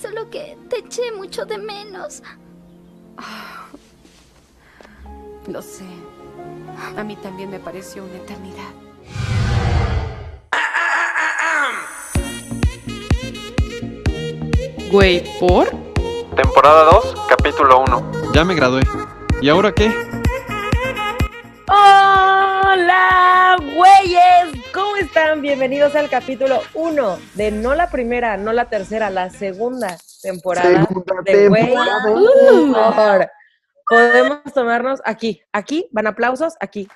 solo 0.00 0.30
que 0.30 0.56
te 0.68 0.78
eché 0.78 1.12
mucho 1.12 1.44
de 1.44 1.58
menos. 1.58 2.22
Lo 5.46 5.62
sé. 5.62 5.84
A 6.96 7.04
mí 7.04 7.16
también 7.16 7.50
me 7.50 7.58
pareció 7.58 8.04
una 8.04 8.16
eternidad. 8.16 8.70
Güey, 14.90 15.22
¿por? 15.38 15.70
Temporada 16.34 16.84
2, 16.92 17.14
capítulo 17.28 17.84
1. 17.86 18.32
Ya 18.32 18.44
me 18.44 18.54
gradué. 18.54 18.82
¿Y 19.40 19.48
ahora 19.48 19.72
qué? 19.72 19.92
Hola, 21.68 23.56
güeyes. 23.76 24.49
¿Cómo 25.00 25.08
están? 25.08 25.40
Bienvenidos 25.40 25.96
al 25.96 26.10
capítulo 26.10 26.60
1 26.74 27.18
de 27.34 27.50
no 27.50 27.74
la 27.74 27.90
primera, 27.90 28.36
no 28.36 28.52
la 28.52 28.68
tercera, 28.68 29.08
la 29.08 29.30
segunda 29.30 29.96
temporada 30.20 30.84
Segunda 30.84 31.14
de 31.24 31.32
temporada. 31.32 32.10
Humor. 32.52 33.30
Podemos 33.88 34.52
tomarnos 34.52 35.00
aquí, 35.06 35.40
aquí, 35.52 35.88
van 35.90 36.06
aplausos, 36.06 36.54
aquí. 36.60 36.86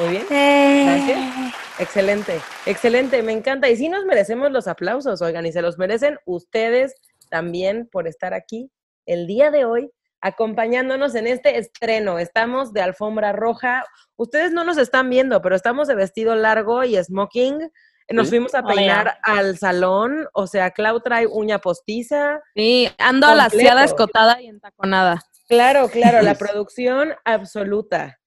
Muy 0.00 0.08
bien. 0.08 0.26
Gracias. 0.28 1.54
Excelente, 1.78 2.40
excelente, 2.66 3.22
me 3.22 3.32
encanta. 3.32 3.68
Y 3.70 3.76
sí 3.76 3.88
nos 3.88 4.04
merecemos 4.04 4.50
los 4.50 4.66
aplausos, 4.66 5.22
oigan, 5.22 5.46
y 5.46 5.52
se 5.52 5.62
los 5.62 5.78
merecen 5.78 6.18
ustedes 6.24 6.92
también 7.30 7.88
por 7.92 8.08
estar 8.08 8.34
aquí 8.34 8.72
el 9.06 9.28
día 9.28 9.52
de 9.52 9.64
hoy 9.64 9.92
acompañándonos 10.22 11.14
en 11.14 11.26
este 11.26 11.58
estreno. 11.58 12.18
Estamos 12.18 12.72
de 12.72 12.80
alfombra 12.80 13.32
roja. 13.32 13.84
Ustedes 14.16 14.52
no 14.52 14.64
nos 14.64 14.78
están 14.78 15.10
viendo, 15.10 15.42
pero 15.42 15.56
estamos 15.56 15.88
de 15.88 15.96
vestido 15.96 16.34
largo 16.34 16.84
y 16.84 16.96
smoking. 16.96 17.70
Nos 18.08 18.28
fuimos 18.28 18.54
a 18.54 18.62
peinar 18.62 19.18
al 19.22 19.58
salón, 19.58 20.28
o 20.34 20.46
sea, 20.46 20.70
Clau 20.70 21.00
trae 21.00 21.26
uña 21.26 21.58
postiza. 21.58 22.40
Sí, 22.54 22.88
ando 22.98 23.26
Completo. 23.28 23.56
laseada, 23.56 23.84
escotada 23.84 24.40
y 24.40 24.48
entaconada. 24.48 25.22
Claro, 25.48 25.88
claro, 25.88 26.22
la 26.22 26.34
producción 26.38 27.14
absoluta, 27.24 28.20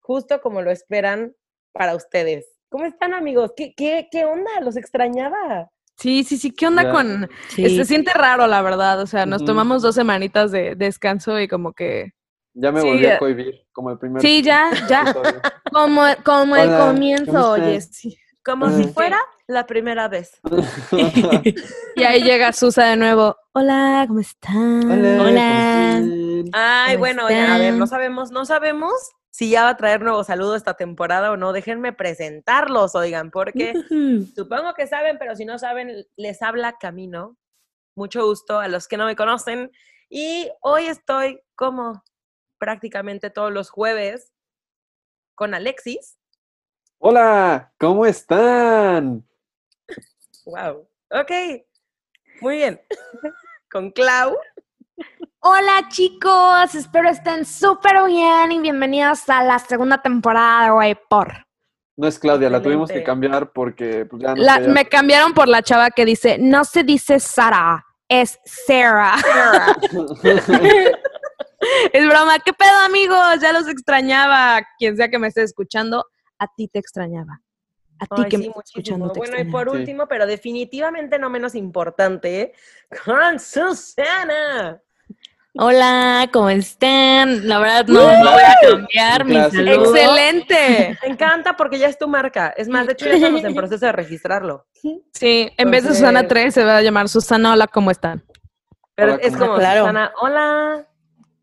justo 0.00 0.40
como 0.40 0.62
lo 0.62 0.70
esperan 0.70 1.34
para 1.72 1.94
ustedes. 1.94 2.46
¿Cómo 2.70 2.86
están, 2.86 3.14
amigos? 3.14 3.52
¿Qué, 3.56 3.74
qué, 3.76 4.08
qué 4.10 4.24
onda? 4.24 4.50
Los 4.62 4.76
extrañaba. 4.76 5.70
Sí, 6.00 6.24
sí, 6.24 6.38
sí, 6.38 6.50
¿qué 6.50 6.66
onda 6.66 6.90
con...? 6.90 7.28
Se 7.48 7.68
sisiente 7.68 8.12
raro, 8.14 8.46
la 8.46 8.62
verdad, 8.62 9.00
o 9.02 9.06
sea, 9.06 9.26
nos 9.26 9.44
tomamos 9.44 9.82
dos 9.82 9.94
semanitas 9.94 10.50
de 10.50 10.74
descanso 10.74 11.38
y 11.38 11.46
como 11.46 11.74
que... 11.74 12.14
Ya 12.54 12.72
me 12.72 12.80
Sí, 12.80 12.86
volví 12.88 13.06
a 13.06 13.18
cohibir, 13.18 13.66
como 13.70 13.90
el 13.90 13.98
primer 13.98 14.22
Sí, 14.22 14.42
ya, 14.42 14.70
ya, 14.88 15.14
como, 15.72 16.02
como 16.24 16.56
el 16.56 16.68
Hola, 16.68 16.78
¿cómo 16.78 16.92
comienzo, 16.92 17.50
oye, 17.52 17.80
sí. 17.82 18.18
Como 18.42 18.70
si 18.70 18.84
fuera 18.84 19.18
la 19.46 19.66
primera 19.66 20.08
vez. 20.08 20.40
Y 21.96 22.02
ahí 22.02 22.22
llega 22.22 22.52
Susa 22.52 22.86
de 22.86 22.96
nuevo. 22.96 23.36
Hola, 23.52 24.04
¿cómo 24.08 24.20
están? 24.20 24.90
Hola. 24.90 25.16
¿cómo 25.18 25.28
Hola. 25.28 26.19
Ay, 26.52 26.94
¿Cómo 26.94 27.00
bueno, 27.00 27.26
oigan, 27.26 27.50
a 27.50 27.58
ver, 27.58 27.74
no 27.74 27.86
sabemos, 27.86 28.30
no 28.30 28.44
sabemos 28.44 28.92
si 29.30 29.50
ya 29.50 29.64
va 29.64 29.70
a 29.70 29.76
traer 29.76 30.02
nuevo 30.02 30.24
saludo 30.24 30.56
esta 30.56 30.74
temporada 30.74 31.30
o 31.30 31.36
no. 31.36 31.52
Déjenme 31.52 31.92
presentarlos, 31.92 32.94
oigan, 32.94 33.30
porque 33.30 33.72
supongo 34.34 34.74
que 34.74 34.86
saben, 34.86 35.18
pero 35.18 35.36
si 35.36 35.44
no 35.44 35.58
saben, 35.58 36.06
les 36.16 36.42
habla 36.42 36.78
Camino. 36.78 37.36
Mucho 37.94 38.24
gusto 38.26 38.58
a 38.58 38.68
los 38.68 38.88
que 38.88 38.96
no 38.96 39.06
me 39.06 39.16
conocen. 39.16 39.70
Y 40.08 40.50
hoy 40.60 40.86
estoy 40.86 41.40
como 41.54 42.02
prácticamente 42.58 43.30
todos 43.30 43.52
los 43.52 43.70
jueves 43.70 44.32
con 45.34 45.54
Alexis. 45.54 46.18
Hola, 46.98 47.72
¿cómo 47.78 48.04
están? 48.04 49.26
Wow. 50.44 50.88
Ok. 51.10 51.30
Muy 52.40 52.56
bien. 52.56 52.80
con 53.70 53.90
Clau. 53.92 54.36
Hola 55.42 55.88
chicos, 55.88 56.74
espero 56.74 57.08
estén 57.08 57.46
súper 57.46 58.04
bien 58.06 58.52
y 58.52 58.58
bienvenidos 58.60 59.26
a 59.28 59.42
la 59.42 59.58
segunda 59.58 60.02
temporada 60.02 60.64
de 60.64 60.70
Güey 60.70 60.98
por. 61.08 61.46
No 61.96 62.06
es 62.08 62.18
Claudia, 62.18 62.50
la 62.50 62.60
tuvimos 62.62 62.90
que 62.90 63.02
cambiar 63.02 63.50
porque 63.52 64.04
pues, 64.06 64.22
ya 64.22 64.34
no 64.34 64.42
La- 64.42 64.58
me 64.60 64.84
cambiaron 64.86 65.32
por 65.32 65.48
la 65.48 65.62
chava 65.62 65.90
que 65.90 66.04
dice, 66.04 66.36
no 66.38 66.64
se 66.64 66.82
dice 66.82 67.20
Sara, 67.20 67.84
es 68.08 68.38
Sarah. 68.44 69.16
es 71.92 72.06
broma, 72.08 72.38
¿qué 72.44 72.52
pedo 72.52 72.76
amigos? 72.86 73.40
Ya 73.40 73.52
los 73.52 73.66
extrañaba. 73.68 74.60
Quien 74.78 74.96
sea 74.96 75.08
que 75.08 75.18
me 75.18 75.28
esté 75.28 75.42
escuchando, 75.42 76.04
a 76.38 76.46
ti 76.54 76.68
te 76.68 76.78
extrañaba. 76.78 77.40
A 77.98 78.06
ti 78.06 78.22
Ay, 78.24 78.28
que 78.30 78.36
sí, 78.38 78.42
me 78.42 78.48
estás 78.48 78.64
escuchando 78.66 79.10
te 79.12 79.18
Bueno, 79.20 79.36
y 79.36 79.40
extrañaba. 79.40 79.64
por 79.64 79.70
Sí. 79.72 79.78
último, 79.78 80.06
pero 80.08 80.26
definitivamente 80.26 81.18
no 81.18 81.28
menos 81.30 81.54
importante, 81.54 82.52
con 83.04 83.38
Susana. 83.38 84.80
Hola, 85.54 86.28
¿cómo 86.32 86.48
están? 86.48 87.48
La 87.48 87.58
verdad 87.58 87.84
no, 87.88 88.00
no 88.00 88.30
voy 88.32 88.42
a 88.42 88.56
cambiar 88.70 89.24
mi 89.24 89.34
saludo. 89.34 89.96
¡Excelente! 89.96 90.96
Me 91.02 91.08
encanta 91.08 91.56
porque 91.56 91.76
ya 91.78 91.88
es 91.88 91.98
tu 91.98 92.06
marca. 92.06 92.54
Es 92.56 92.68
más, 92.68 92.86
de 92.86 92.92
hecho, 92.92 93.06
ya 93.06 93.14
estamos 93.14 93.42
en 93.42 93.54
proceso 93.54 93.84
de 93.86 93.92
registrarlo. 93.92 94.66
Sí, 95.12 95.50
en 95.56 95.70
vez 95.70 95.82
de 95.82 95.90
Susana 95.90 96.20
Entonces- 96.20 96.42
3 96.52 96.54
se 96.54 96.64
va 96.64 96.76
a 96.76 96.82
llamar 96.82 97.08
Susana, 97.08 97.52
hola, 97.52 97.66
¿cómo 97.66 97.90
están? 97.90 98.24
Pero 98.94 99.14
Hola, 99.14 99.22
es 99.24 99.32
¿cómo 99.32 99.46
como 99.46 99.58
Claro. 99.58 99.80
Susana, 99.80 100.12
hola, 100.20 100.86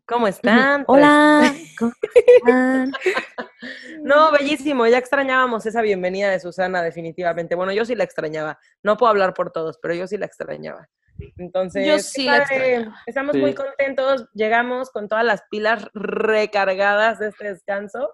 ¿cómo 0.06 0.26
están? 0.26 0.84
Hola, 0.86 1.52
¿cómo 1.78 1.92
están? 2.36 2.92
No, 4.04 4.32
bellísimo, 4.32 4.86
ya 4.86 4.96
extrañábamos 4.96 5.66
esa 5.66 5.82
bienvenida 5.82 6.30
de 6.30 6.40
Susana, 6.40 6.80
definitivamente. 6.82 7.54
Bueno, 7.56 7.72
yo 7.72 7.84
sí 7.84 7.94
la 7.94 8.04
extrañaba. 8.04 8.58
No 8.82 8.96
puedo 8.96 9.10
hablar 9.10 9.34
por 9.34 9.50
todos, 9.52 9.78
pero 9.82 9.92
yo 9.94 10.06
sí 10.06 10.16
la 10.16 10.24
extrañaba. 10.26 10.88
Entonces, 11.36 11.86
Yo 11.86 11.98
sí 11.98 12.26
padre. 12.26 12.88
Estamos 13.06 13.34
Sí. 13.34 13.40
muy 13.40 13.54
contentos. 13.54 14.26
Llegamos 14.34 14.90
con 14.90 15.08
todas 15.08 15.24
las 15.24 15.42
pilas 15.50 15.88
recargadas 15.94 17.18
de 17.18 17.28
este 17.28 17.48
descanso. 17.48 18.12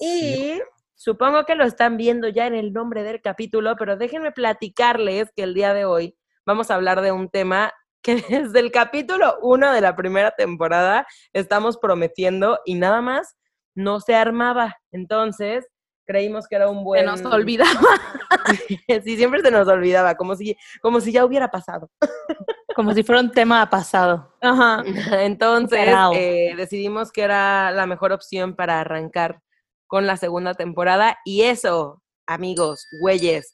Y 0.00 0.60
supongo 0.94 1.44
que 1.44 1.54
lo 1.54 1.64
están 1.64 1.96
viendo 1.96 2.28
ya 2.28 2.46
en 2.46 2.54
el 2.54 2.72
nombre 2.72 3.02
del 3.02 3.20
capítulo, 3.20 3.76
pero 3.76 3.96
déjenme 3.96 4.32
platicarles 4.32 5.30
que 5.34 5.42
el 5.42 5.54
día 5.54 5.74
de 5.74 5.84
hoy 5.84 6.16
vamos 6.46 6.70
a 6.70 6.74
hablar 6.74 7.00
de 7.00 7.12
un 7.12 7.28
tema 7.28 7.72
que 8.02 8.14
desde 8.28 8.60
el 8.60 8.70
capítulo 8.70 9.38
1 9.42 9.72
de 9.72 9.80
la 9.80 9.96
primera 9.96 10.30
temporada 10.32 11.06
estamos 11.32 11.78
prometiendo 11.78 12.60
y 12.64 12.74
nada 12.76 13.00
más 13.00 13.36
no 13.74 14.00
se 14.00 14.14
armaba. 14.14 14.76
Entonces, 14.92 15.66
creímos 16.08 16.48
que 16.48 16.56
era 16.56 16.68
un 16.68 16.78
Se 16.78 16.84
buen... 16.84 17.04
nos 17.04 17.22
olvidaba. 17.26 17.70
sí, 19.04 19.16
siempre 19.16 19.42
se 19.42 19.50
nos 19.50 19.68
olvidaba, 19.68 20.14
como 20.14 20.34
si, 20.34 20.56
como 20.80 21.00
si 21.02 21.12
ya 21.12 21.24
hubiera 21.24 21.50
pasado. 21.50 21.90
Como 22.76 22.94
si 22.94 23.02
fuera 23.02 23.20
un 23.20 23.32
tema 23.32 23.68
pasado. 23.68 24.32
Ajá. 24.40 24.84
Entonces, 25.24 25.88
eh, 26.14 26.54
decidimos 26.56 27.10
que 27.10 27.22
era 27.22 27.72
la 27.72 27.86
mejor 27.86 28.12
opción 28.12 28.54
para 28.54 28.78
arrancar 28.78 29.40
con 29.88 30.06
la 30.06 30.16
segunda 30.16 30.54
temporada. 30.54 31.18
Y 31.24 31.42
eso, 31.42 32.00
amigos, 32.24 32.86
güeyes. 33.00 33.52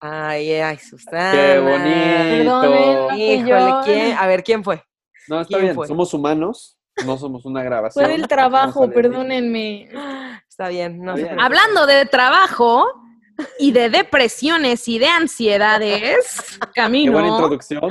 Ay, 0.00 0.52
ay, 0.52 0.78
Susana. 0.78 1.32
¡Qué 1.32 1.58
bonito! 1.60 2.60
Perdonen. 2.62 3.20
Híjole. 3.20 3.74
¿quién? 3.84 4.16
A 4.16 4.26
ver, 4.26 4.42
¿quién 4.42 4.64
fue? 4.64 4.82
No, 5.28 5.42
está 5.42 5.48
¿Quién 5.48 5.60
bien, 5.60 5.74
fue? 5.74 5.86
somos 5.86 6.14
humanos, 6.14 6.75
no 7.04 7.18
somos 7.18 7.44
una 7.44 7.62
grabación. 7.62 8.04
Fue 8.04 8.12
del 8.12 8.26
trabajo, 8.28 8.90
perdónenme. 8.90 9.88
Está 10.48 10.68
bien, 10.68 11.02
no 11.02 11.14
bien. 11.14 11.38
Hablando 11.38 11.86
de 11.86 12.06
trabajo 12.06 12.86
y 13.58 13.72
de 13.72 13.90
depresiones 13.90 14.88
y 14.88 14.98
de 14.98 15.08
ansiedades, 15.08 16.58
Qué 16.60 16.68
Camino. 16.74 17.12
buena 17.12 17.28
introducción. 17.28 17.90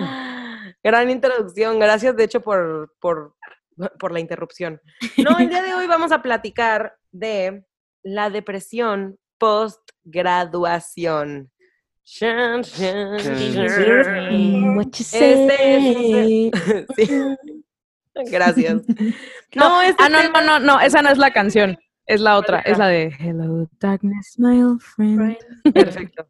Gran 0.83 1.09
introducción, 1.09 1.79
gracias 1.79 2.15
de 2.15 2.23
hecho 2.23 2.41
por, 2.41 2.93
por, 2.99 3.35
por 3.99 4.11
la 4.11 4.19
interrupción. 4.19 4.81
No, 5.17 5.37
el 5.37 5.49
día 5.49 5.61
de 5.61 5.75
hoy 5.75 5.85
vamos 5.87 6.11
a 6.11 6.21
platicar 6.21 6.95
de 7.11 7.65
la 8.03 8.29
depresión 8.31 9.17
post-graduación. 9.37 11.51
Este 12.03 12.33
say? 15.03 16.51
es- 16.53 16.85
sí. 16.95 17.31
Gracias. 18.31 18.81
No, 19.55 19.81
este 19.81 20.03
Ah, 20.03 20.09
no, 20.09 20.19
tema- 20.21 20.41
no, 20.41 20.59
no, 20.59 20.65
no, 20.65 20.79
esa 20.81 21.01
no 21.01 21.09
es 21.09 21.17
la 21.17 21.31
canción. 21.31 21.77
Es 22.05 22.19
la 22.21 22.37
otra, 22.37 22.59
es 22.59 22.77
la 22.77 22.87
de 22.87 23.07
Hello 23.19 23.67
Darkness, 23.79 24.37
my 24.37 24.61
old 24.61 24.81
friend. 24.81 25.37
Perfecto. 25.73 26.27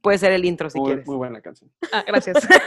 Puede 0.00 0.18
ser 0.18 0.32
el 0.32 0.44
intro 0.44 0.70
si 0.70 0.78
Muy, 0.78 0.88
quieres. 0.88 1.06
muy 1.06 1.16
buena 1.16 1.40
canción. 1.40 1.70
Ah, 1.92 2.04
gracias. 2.06 2.36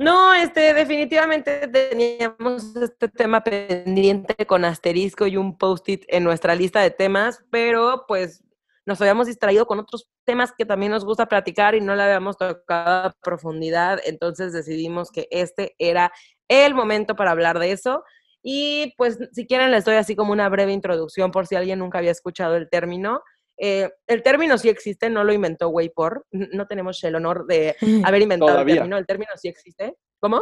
No, 0.00 0.32
este, 0.32 0.74
definitivamente 0.74 1.66
teníamos 1.66 2.76
este 2.76 3.08
tema 3.08 3.42
pendiente 3.42 4.46
con 4.46 4.64
asterisco 4.64 5.26
y 5.26 5.36
un 5.36 5.58
post-it 5.58 6.04
en 6.06 6.22
nuestra 6.22 6.54
lista 6.54 6.80
de 6.80 6.92
temas, 6.92 7.44
pero 7.50 8.04
pues 8.06 8.44
nos 8.88 9.02
habíamos 9.02 9.26
distraído 9.26 9.66
con 9.66 9.78
otros 9.78 10.08
temas 10.24 10.50
que 10.56 10.64
también 10.64 10.90
nos 10.92 11.04
gusta 11.04 11.26
platicar 11.26 11.74
y 11.74 11.80
no 11.82 11.94
le 11.94 12.02
habíamos 12.02 12.38
tocado 12.38 13.08
a 13.08 13.14
profundidad, 13.22 14.00
entonces 14.06 14.54
decidimos 14.54 15.10
que 15.10 15.28
este 15.30 15.74
era 15.78 16.10
el 16.48 16.74
momento 16.74 17.14
para 17.14 17.32
hablar 17.32 17.58
de 17.58 17.72
eso. 17.72 18.02
Y 18.42 18.94
pues 18.96 19.18
si 19.32 19.46
quieren 19.46 19.72
les 19.72 19.84
doy 19.84 19.96
así 19.96 20.16
como 20.16 20.32
una 20.32 20.48
breve 20.48 20.72
introducción 20.72 21.30
por 21.30 21.46
si 21.46 21.54
alguien 21.54 21.80
nunca 21.80 21.98
había 21.98 22.12
escuchado 22.12 22.56
el 22.56 22.70
término. 22.70 23.20
eh, 23.58 23.90
el 24.06 24.22
término 24.22 24.56
sí 24.56 24.70
existe, 24.70 25.10
no 25.10 25.22
lo 25.22 25.34
inventó 25.34 25.68
Waypor. 25.68 26.24
No 26.30 26.66
tenemos 26.66 27.04
el 27.04 27.14
honor 27.16 27.44
de 27.46 27.76
haber 28.10 28.22
inventado 28.22 28.52
Todavía. 28.52 28.72
el 28.74 28.78
término. 28.78 28.96
El 28.96 29.06
término 29.06 29.30
sí 29.36 29.48
existe. 29.48 29.96
¿Cómo? 30.18 30.40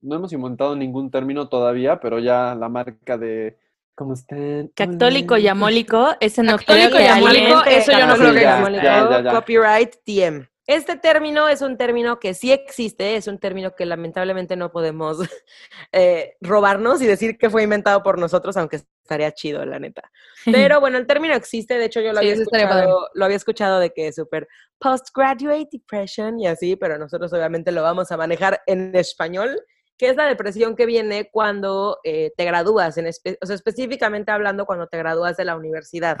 No 0.00 0.16
hemos 0.16 0.32
inventado 0.32 0.74
ningún 0.74 1.10
término 1.10 1.50
todavía, 1.50 2.00
pero 2.00 2.18
ya 2.18 2.54
la 2.54 2.70
marca 2.70 3.18
de 3.18 3.58
¿Cómo 3.94 4.14
están? 4.14 4.68
Católico 4.74 5.34
Hola. 5.34 5.42
y 5.42 5.48
amólico, 5.48 6.16
ese 6.20 6.42
no 6.42 6.58
creo 6.58 6.90
que 6.90 7.02
y 7.02 7.06
amólico, 7.06 7.64
eso 7.64 7.92
yo 7.92 8.06
no 8.06 8.16
creo 8.16 8.34
que 8.34 8.46
amólico. 8.46 9.30
Copyright 9.30 9.96
TM. 10.04 10.48
Este 10.66 10.96
término 10.96 11.46
es 11.46 11.60
un 11.60 11.76
término 11.76 12.18
que 12.18 12.32
sí 12.32 12.50
existe, 12.50 13.16
es 13.16 13.26
un 13.26 13.38
término 13.38 13.74
que 13.74 13.84
lamentablemente 13.84 14.56
no 14.56 14.72
podemos 14.72 15.18
eh, 15.92 16.36
robarnos 16.40 17.02
y 17.02 17.06
decir 17.06 17.36
que 17.36 17.50
fue 17.50 17.62
inventado 17.62 18.02
por 18.02 18.18
nosotros, 18.18 18.56
aunque 18.56 18.76
estaría 18.76 19.30
chido, 19.32 19.64
la 19.66 19.78
neta. 19.78 20.10
Pero 20.46 20.80
bueno, 20.80 20.96
el 20.96 21.06
término 21.06 21.34
existe, 21.34 21.74
de 21.78 21.84
hecho 21.84 22.00
yo 22.00 22.12
lo 22.14 22.20
Sí, 22.20 22.30
había 22.30 22.42
escuchado, 22.42 23.08
lo 23.12 23.24
había 23.26 23.36
escuchado 23.36 23.78
de 23.78 23.92
que 23.92 24.08
es 24.08 24.14
súper 24.14 24.48
postgraduate 24.78 25.68
depression 25.70 26.40
y 26.40 26.46
así, 26.46 26.76
pero 26.76 26.98
nosotros 26.98 27.32
obviamente 27.32 27.72
lo 27.72 27.82
vamos 27.82 28.10
a 28.10 28.16
manejar 28.16 28.60
en 28.66 28.94
español, 28.96 29.60
que 29.98 30.08
es 30.08 30.16
la 30.16 30.26
depresión 30.26 30.76
que 30.76 30.86
viene 30.86 31.30
cuando 31.30 31.98
eh, 32.04 32.32
te 32.36 32.44
gradúas, 32.44 32.96
en 32.98 33.06
espe- 33.06 33.38
o 33.42 33.46
sea, 33.46 33.56
específicamente 33.56 34.32
hablando 34.32 34.66
cuando 34.66 34.86
te 34.88 34.98
gradúas 34.98 35.36
de 35.36 35.44
la 35.44 35.56
universidad. 35.56 36.16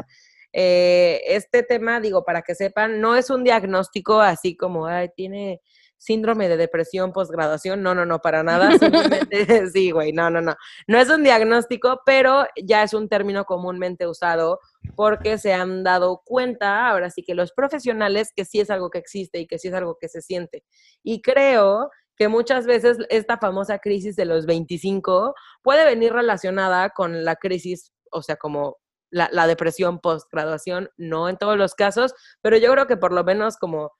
Eh, 0.52 1.20
este 1.28 1.62
tema, 1.64 2.00
digo, 2.00 2.24
para 2.24 2.42
que 2.42 2.54
sepan, 2.54 3.00
no 3.00 3.16
es 3.16 3.30
un 3.30 3.42
diagnóstico 3.44 4.20
así 4.20 4.56
como, 4.56 4.86
ay, 4.86 5.08
tiene 5.16 5.60
síndrome 5.98 6.48
de 6.48 6.56
depresión 6.56 7.12
postgraduación. 7.12 7.82
No, 7.82 7.94
no, 7.94 8.04
no, 8.06 8.20
para 8.20 8.42
nada. 8.44 8.68
Simplemente, 8.78 9.68
sí, 9.72 9.90
güey, 9.90 10.12
no, 10.12 10.30
no, 10.30 10.40
no. 10.40 10.54
No 10.86 10.98
es 10.98 11.08
un 11.08 11.24
diagnóstico, 11.24 12.00
pero 12.06 12.46
ya 12.62 12.82
es 12.84 12.94
un 12.94 13.08
término 13.08 13.44
comúnmente 13.46 14.06
usado 14.06 14.60
porque 14.94 15.38
se 15.38 15.52
han 15.54 15.82
dado 15.82 16.22
cuenta, 16.24 16.88
ahora 16.88 17.10
sí 17.10 17.22
que 17.24 17.34
los 17.34 17.52
profesionales, 17.52 18.32
que 18.36 18.44
sí 18.44 18.60
es 18.60 18.70
algo 18.70 18.90
que 18.90 18.98
existe 18.98 19.38
y 19.40 19.46
que 19.46 19.58
sí 19.58 19.68
es 19.68 19.74
algo 19.74 19.96
que 20.00 20.08
se 20.08 20.20
siente. 20.22 20.62
Y 21.02 21.22
creo 21.22 21.90
que 22.16 22.28
muchas 22.28 22.66
veces 22.66 22.98
esta 23.10 23.38
famosa 23.38 23.78
crisis 23.78 24.16
de 24.16 24.24
los 24.24 24.46
25 24.46 25.34
puede 25.62 25.84
venir 25.84 26.12
relacionada 26.12 26.90
con 26.90 27.24
la 27.24 27.36
crisis, 27.36 27.92
o 28.10 28.22
sea, 28.22 28.36
como 28.36 28.76
la, 29.10 29.28
la 29.32 29.46
depresión 29.46 30.00
postgraduación, 30.00 30.90
no 30.96 31.28
en 31.28 31.36
todos 31.36 31.56
los 31.56 31.74
casos, 31.74 32.14
pero 32.42 32.56
yo 32.56 32.72
creo 32.72 32.86
que 32.86 32.96
por 32.96 33.12
lo 33.12 33.24
menos 33.24 33.56
como 33.56 33.92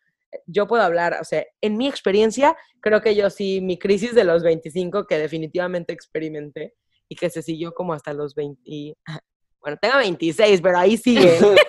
yo 0.46 0.66
puedo 0.66 0.82
hablar, 0.82 1.18
o 1.20 1.24
sea, 1.24 1.44
en 1.60 1.76
mi 1.76 1.86
experiencia, 1.86 2.56
creo 2.80 3.00
que 3.00 3.14
yo 3.14 3.30
sí, 3.30 3.60
mi 3.60 3.78
crisis 3.78 4.14
de 4.14 4.24
los 4.24 4.42
25 4.42 5.06
que 5.06 5.18
definitivamente 5.18 5.92
experimenté 5.92 6.74
y 7.08 7.16
que 7.16 7.30
se 7.30 7.42
siguió 7.42 7.72
como 7.72 7.92
hasta 7.92 8.12
los 8.12 8.34
20, 8.34 8.60
y- 8.64 8.94
bueno, 9.64 9.78
tengo 9.80 9.96
26, 9.96 10.60
pero 10.60 10.78
ahí 10.78 10.96
sigue. 10.98 11.38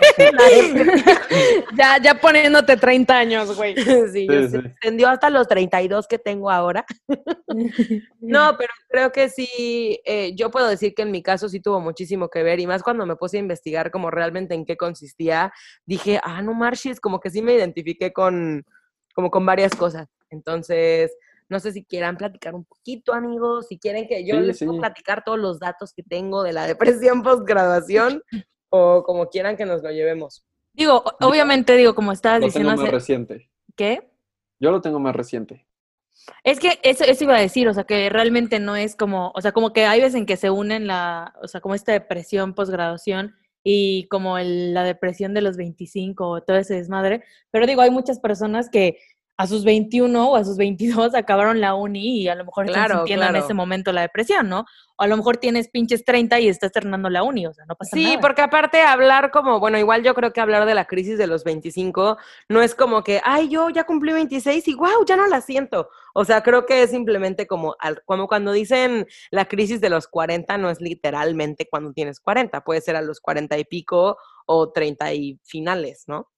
Ya, 1.77 1.97
ya 2.01 2.13
poniéndote 2.19 2.77
30 2.77 3.17
años, 3.17 3.55
güey. 3.55 3.75
sí, 4.11 4.27
yo- 4.27 4.41
Sí, 4.43 4.49
se 4.49 4.49
sí. 4.49 4.57
extendió 4.67 5.07
hasta 5.09 5.29
los 5.29 5.47
32 5.47 6.07
que 6.07 6.19
tengo 6.19 6.49
ahora. 6.51 6.85
No, 8.19 8.55
pero 8.57 8.73
creo 8.89 9.11
que 9.11 9.29
sí, 9.29 10.01
eh, 10.03 10.33
yo 10.35 10.49
puedo 10.51 10.67
decir 10.67 10.93
que 10.95 11.03
en 11.03 11.11
mi 11.11 11.21
caso 11.21 11.47
sí 11.47 11.59
tuvo 11.61 11.79
muchísimo 11.79 12.27
que 12.27 12.41
ver 12.43 12.59
y 12.59 12.65
más 12.67 12.81
cuando 12.83 13.05
me 13.05 13.15
puse 13.15 13.37
a 13.37 13.39
investigar 13.39 13.91
como 13.91 14.09
realmente 14.11 14.55
en 14.55 14.65
qué 14.65 14.75
consistía, 14.75 15.53
dije, 15.85 16.19
ah, 16.23 16.41
no 16.41 16.53
marches, 16.53 16.99
como 16.99 17.19
que 17.19 17.29
sí 17.29 17.41
me 17.41 17.53
identifiqué 17.53 18.11
con, 18.11 18.65
como 19.13 19.29
con 19.31 19.45
varias 19.45 19.73
cosas. 19.75 20.07
Entonces, 20.31 21.15
no 21.49 21.59
sé 21.59 21.71
si 21.71 21.83
quieran 21.85 22.17
platicar 22.17 22.55
un 22.55 22.65
poquito, 22.65 23.13
amigos, 23.13 23.67
si 23.67 23.77
quieren 23.77 24.07
que 24.07 24.25
yo 24.25 24.35
Sí, 24.35 24.41
les 24.41 24.59
puedo 24.59 24.73
sí. 24.73 24.79
platicar 24.79 25.23
todos 25.23 25.39
los 25.39 25.59
datos 25.59 25.93
que 25.93 26.03
tengo 26.03 26.43
de 26.43 26.53
la 26.53 26.65
depresión 26.67 27.21
postgraduación 27.23 28.21
o 28.69 29.03
como 29.03 29.29
quieran 29.29 29.55
que 29.57 29.65
nos 29.65 29.83
lo 29.83 29.91
llevemos. 29.91 30.43
Digo, 30.73 31.03
obviamente, 31.21 31.75
digo, 31.77 31.95
como 31.95 32.11
estabas 32.11 32.41
Lo 32.41 32.47
diciendo 32.47 32.69
tengo 32.71 32.81
más 32.81 32.87
hace- 32.89 32.95
reciente. 32.97 33.49
¿Qué? 33.75 34.11
Yo 34.59 34.71
lo 34.71 34.81
tengo 34.81 34.99
más 34.99 35.15
reciente. 35.15 35.65
Es 36.43 36.59
que 36.59 36.79
eso, 36.83 37.03
eso 37.03 37.23
iba 37.25 37.35
a 37.37 37.41
decir, 37.41 37.67
o 37.67 37.73
sea, 37.73 37.83
que 37.83 38.09
realmente 38.09 38.59
no 38.59 38.75
es 38.75 38.95
como, 38.95 39.31
o 39.35 39.41
sea, 39.41 39.51
como 39.51 39.73
que 39.73 39.85
hay 39.85 40.01
veces 40.01 40.15
en 40.15 40.25
que 40.25 40.37
se 40.37 40.49
unen 40.49 40.87
la, 40.87 41.33
o 41.41 41.47
sea, 41.47 41.61
como 41.61 41.75
esta 41.75 41.91
depresión 41.91 42.55
posgraduación 42.55 43.35
y 43.63 44.07
como 44.07 44.37
el- 44.37 44.73
la 44.73 44.83
depresión 44.83 45.33
de 45.33 45.41
los 45.41 45.55
25 45.57 46.27
o 46.29 46.41
todo 46.41 46.57
ese 46.57 46.75
desmadre, 46.75 47.23
pero 47.51 47.67
digo, 47.67 47.81
hay 47.81 47.91
muchas 47.91 48.19
personas 48.19 48.69
que 48.69 48.97
a 49.37 49.47
sus 49.47 49.65
21 49.65 50.29
o 50.29 50.35
a 50.37 50.45
sus 50.45 50.55
22 50.57 51.13
acabaron 51.13 51.59
la 51.59 51.75
uni 51.75 52.21
y 52.21 52.27
a 52.29 52.35
lo 52.35 52.45
mejor 52.45 52.65
están 52.67 52.85
Claro, 52.85 52.99
sintiendo 52.99 53.25
en 53.27 53.35
ese 53.35 53.53
momento 53.53 53.91
la 53.91 54.01
depresión, 54.01 54.47
¿no? 54.47 54.65
O 54.97 55.03
a 55.03 55.07
lo 55.07 55.17
mejor 55.17 55.35
tienes 55.37 55.67
pinches 55.67 56.05
30 56.05 56.39
y 56.39 56.47
estás 56.47 56.71
terminando 56.71 57.09
la 57.09 57.21
uni, 57.23 57.45
o 57.45 57.53
sea, 57.53 57.65
no 57.65 57.75
pasa 57.75 57.97
Sí, 57.97 58.03
nada. 58.05 58.21
porque 58.21 58.41
aparte 58.41 58.79
hablar 58.81 59.31
como, 59.31 59.59
bueno, 59.59 59.77
igual 59.77 60.03
yo 60.03 60.13
creo 60.13 60.31
que 60.31 60.39
hablar 60.39 60.65
de 60.65 60.73
la 60.73 60.85
crisis 60.85 61.17
de 61.17 61.27
los 61.27 61.43
25 61.43 62.17
no 62.47 62.61
es 62.61 62.75
como 62.75 63.03
que, 63.03 63.19
ay, 63.25 63.49
yo 63.49 63.69
ya 63.69 63.83
cumplí 63.83 64.13
26 64.13 64.65
y 64.69 64.75
wow, 64.75 65.03
ya 65.05 65.17
no 65.17 65.27
la 65.27 65.41
siento. 65.41 65.89
O 66.13 66.23
sea, 66.23 66.41
creo 66.41 66.65
que 66.65 66.83
es 66.83 66.91
simplemente 66.91 67.45
como, 67.45 67.75
al- 67.79 68.01
como 68.05 68.27
cuando 68.29 68.53
dicen 68.53 69.05
la 69.31 69.45
crisis 69.49 69.81
de 69.81 69.89
los 69.89 70.07
40, 70.07 70.57
no 70.57 70.69
es 70.69 70.79
literalmente 70.79 71.67
cuando 71.69 71.91
tienes 71.91 72.21
40, 72.21 72.63
puede 72.63 72.79
ser 72.79 72.95
a 72.95 73.01
los 73.01 73.19
40 73.19 73.57
y 73.57 73.65
pico 73.65 74.17
o 74.45 74.71
30 74.71 75.13
y 75.13 75.39
finales, 75.43 76.05
¿no? 76.07 76.29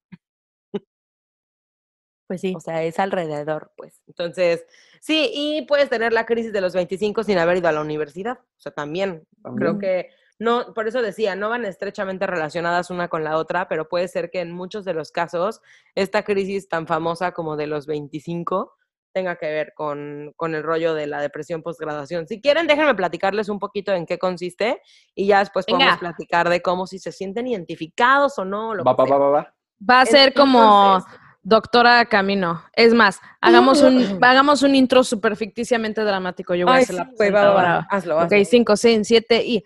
Pues 2.27 2.41
sí. 2.41 2.53
O 2.55 2.59
sea, 2.59 2.83
es 2.83 2.99
alrededor, 2.99 3.71
pues. 3.77 4.01
Entonces, 4.07 4.65
sí, 4.99 5.31
y 5.33 5.65
puedes 5.65 5.89
tener 5.89 6.11
la 6.11 6.25
crisis 6.25 6.51
de 6.51 6.61
los 6.61 6.73
25 6.73 7.23
sin 7.23 7.37
haber 7.37 7.57
ido 7.57 7.69
a 7.69 7.71
la 7.71 7.81
universidad. 7.81 8.39
O 8.39 8.59
sea, 8.59 8.73
también 8.73 9.25
creo 9.55 9.79
que 9.79 10.09
no, 10.39 10.73
por 10.73 10.87
eso 10.87 11.01
decía, 11.01 11.35
no 11.35 11.49
van 11.49 11.65
estrechamente 11.65 12.27
relacionadas 12.27 12.91
una 12.91 13.07
con 13.07 13.23
la 13.23 13.37
otra, 13.37 13.67
pero 13.67 13.87
puede 13.87 14.07
ser 14.07 14.29
que 14.29 14.41
en 14.41 14.51
muchos 14.51 14.85
de 14.85 14.93
los 14.93 15.11
casos 15.11 15.61
esta 15.95 16.23
crisis 16.23 16.69
tan 16.69 16.85
famosa 16.85 17.31
como 17.31 17.55
de 17.55 17.67
los 17.67 17.87
25 17.87 18.75
tenga 19.13 19.37
que 19.37 19.47
ver 19.47 19.73
con, 19.73 20.33
con 20.35 20.53
el 20.53 20.61
rollo 20.61 20.93
de 20.93 21.07
la 21.07 21.21
depresión 21.21 21.63
postgraduación. 21.63 22.27
Si 22.27 22.39
quieren, 22.39 22.67
déjenme 22.67 22.93
platicarles 22.93 23.49
un 23.49 23.57
poquito 23.57 23.93
en 23.93 24.05
qué 24.05 24.19
consiste 24.19 24.79
y 25.15 25.25
ya 25.25 25.39
después 25.39 25.65
podemos 25.65 25.97
platicar 25.97 26.49
de 26.49 26.61
cómo 26.61 26.85
si 26.85 26.99
se 26.99 27.11
sienten 27.11 27.47
identificados 27.47 28.37
o 28.37 28.45
no. 28.45 28.75
Lo 28.75 28.83
Va, 28.83 28.95
que 28.95 29.09
va, 29.09 29.17
va, 29.17 29.17
va, 29.17 29.29
va. 29.31 29.53
Va 29.89 30.01
a 30.01 30.05
ser 30.05 30.35
como 30.35 31.03
doctora 31.47 32.03
Camino. 32.05 32.61
Es 32.73 32.93
más, 32.93 33.21
hagamos 33.39 33.81
un, 33.81 34.19
hagamos 34.21 34.63
un 34.63 34.75
intro 34.75 35.05
súper 35.05 35.37
ficticiamente 35.37 36.01
dramático. 36.01 36.53
Yo 36.55 36.65
voy 36.65 36.75
a 36.75 36.79
hacer 36.79 36.95
la 36.95 37.05
sí, 37.05 37.11
güey, 37.15 37.31
va, 37.31 37.45
va, 37.45 37.49
va. 37.49 37.55
presentadora. 37.55 37.87
Hazlo, 37.89 38.15
Ok, 38.17 38.33
hazlo. 38.33 38.45
5, 38.45 38.75
6, 38.75 39.07
7 39.07 39.45
y... 39.45 39.63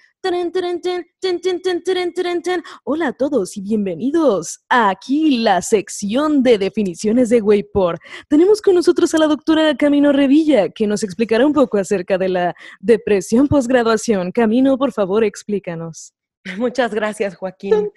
Hola 2.83 3.07
a 3.07 3.13
todos 3.13 3.57
y 3.57 3.61
bienvenidos 3.61 4.59
a 4.69 4.91
aquí 4.91 5.39
la 5.39 5.63
sección 5.63 6.43
de 6.43 6.59
definiciones 6.59 7.29
de 7.29 7.41
Waypor. 7.41 7.97
Tenemos 8.27 8.61
con 8.61 8.75
nosotros 8.75 9.11
a 9.15 9.17
la 9.17 9.25
doctora 9.25 9.75
Camino 9.75 10.11
Revilla, 10.11 10.69
que 10.69 10.85
nos 10.85 11.01
explicará 11.01 11.47
un 11.47 11.53
poco 11.53 11.79
acerca 11.79 12.19
de 12.19 12.29
la 12.29 12.55
depresión 12.79 13.47
posgraduación. 13.47 14.31
Camino, 14.31 14.77
por 14.77 14.91
favor, 14.91 15.23
explícanos. 15.23 16.13
Muchas 16.57 16.93
gracias, 16.93 17.35
Joaquín. 17.35 17.91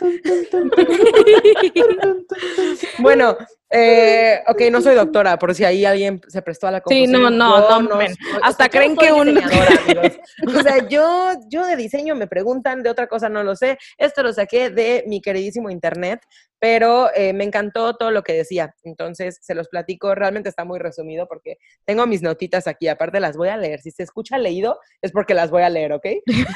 Bueno, 2.99 3.37
eh, 3.77 4.41
ok, 4.47 4.61
no 4.71 4.81
soy 4.81 4.95
doctora, 4.95 5.37
por 5.39 5.55
si 5.55 5.65
ahí 5.65 5.85
alguien 5.85 6.21
se 6.29 6.41
prestó 6.43 6.69
a 6.69 6.71
la 6.71 6.83
Sí, 6.87 7.07
no, 7.09 7.19
confusión. 7.19 7.39
no, 7.39 7.69
Yo 7.69 7.83
no, 7.83 7.97
soy- 7.97 8.17
Hasta 8.43 8.49
o 8.49 8.53
sea, 8.53 8.67
yo 8.67 8.71
creen 8.71 8.97
que 8.97 9.13
un-. 9.13 9.39
O 9.39 10.63
sea, 10.63 10.79
yo, 10.89 11.33
yo 11.49 11.67
de 11.67 11.77
diseño 11.77 12.15
me 12.15 12.27
preguntan, 12.29 12.83
de 12.83 12.91
otra 12.91 13.07
cosa 13.09 13.29
no 13.29 13.43
lo 13.43 13.57
sé. 13.57 13.77
Esto 13.99 14.23
lo 14.23 14.33
saqué 14.33 14.71
de 14.71 15.03
mi 15.07 15.21
queridísimo 15.21 15.71
internet, 15.71 16.21
pero 16.61 17.11
eh, 17.15 17.33
me 17.33 17.45
encantó 17.45 17.97
todo 17.97 18.11
lo 18.11 18.23
que 18.23 18.33
decía. 18.33 18.75
Entonces, 18.85 19.39
se 19.43 19.55
los 19.55 19.69
platico. 19.69 20.15
Realmente 20.15 20.49
está 20.49 20.65
muy 20.65 20.79
resumido 20.79 21.27
porque 21.29 21.59
tengo 21.85 22.07
mis 22.07 22.23
notitas 22.23 22.67
aquí. 22.67 22.89
Aparte, 22.89 23.19
las 23.21 23.37
voy 23.37 23.49
a 23.49 23.57
leer. 23.57 23.81
Si 23.81 23.91
se 23.91 24.03
escucha 24.05 24.39
leído, 24.39 24.79
es 25.03 25.11
porque 25.13 25.35
las 25.35 25.51
voy 25.51 25.63
a 25.63 25.69
leer, 25.69 25.93
¿ok? 25.93 26.07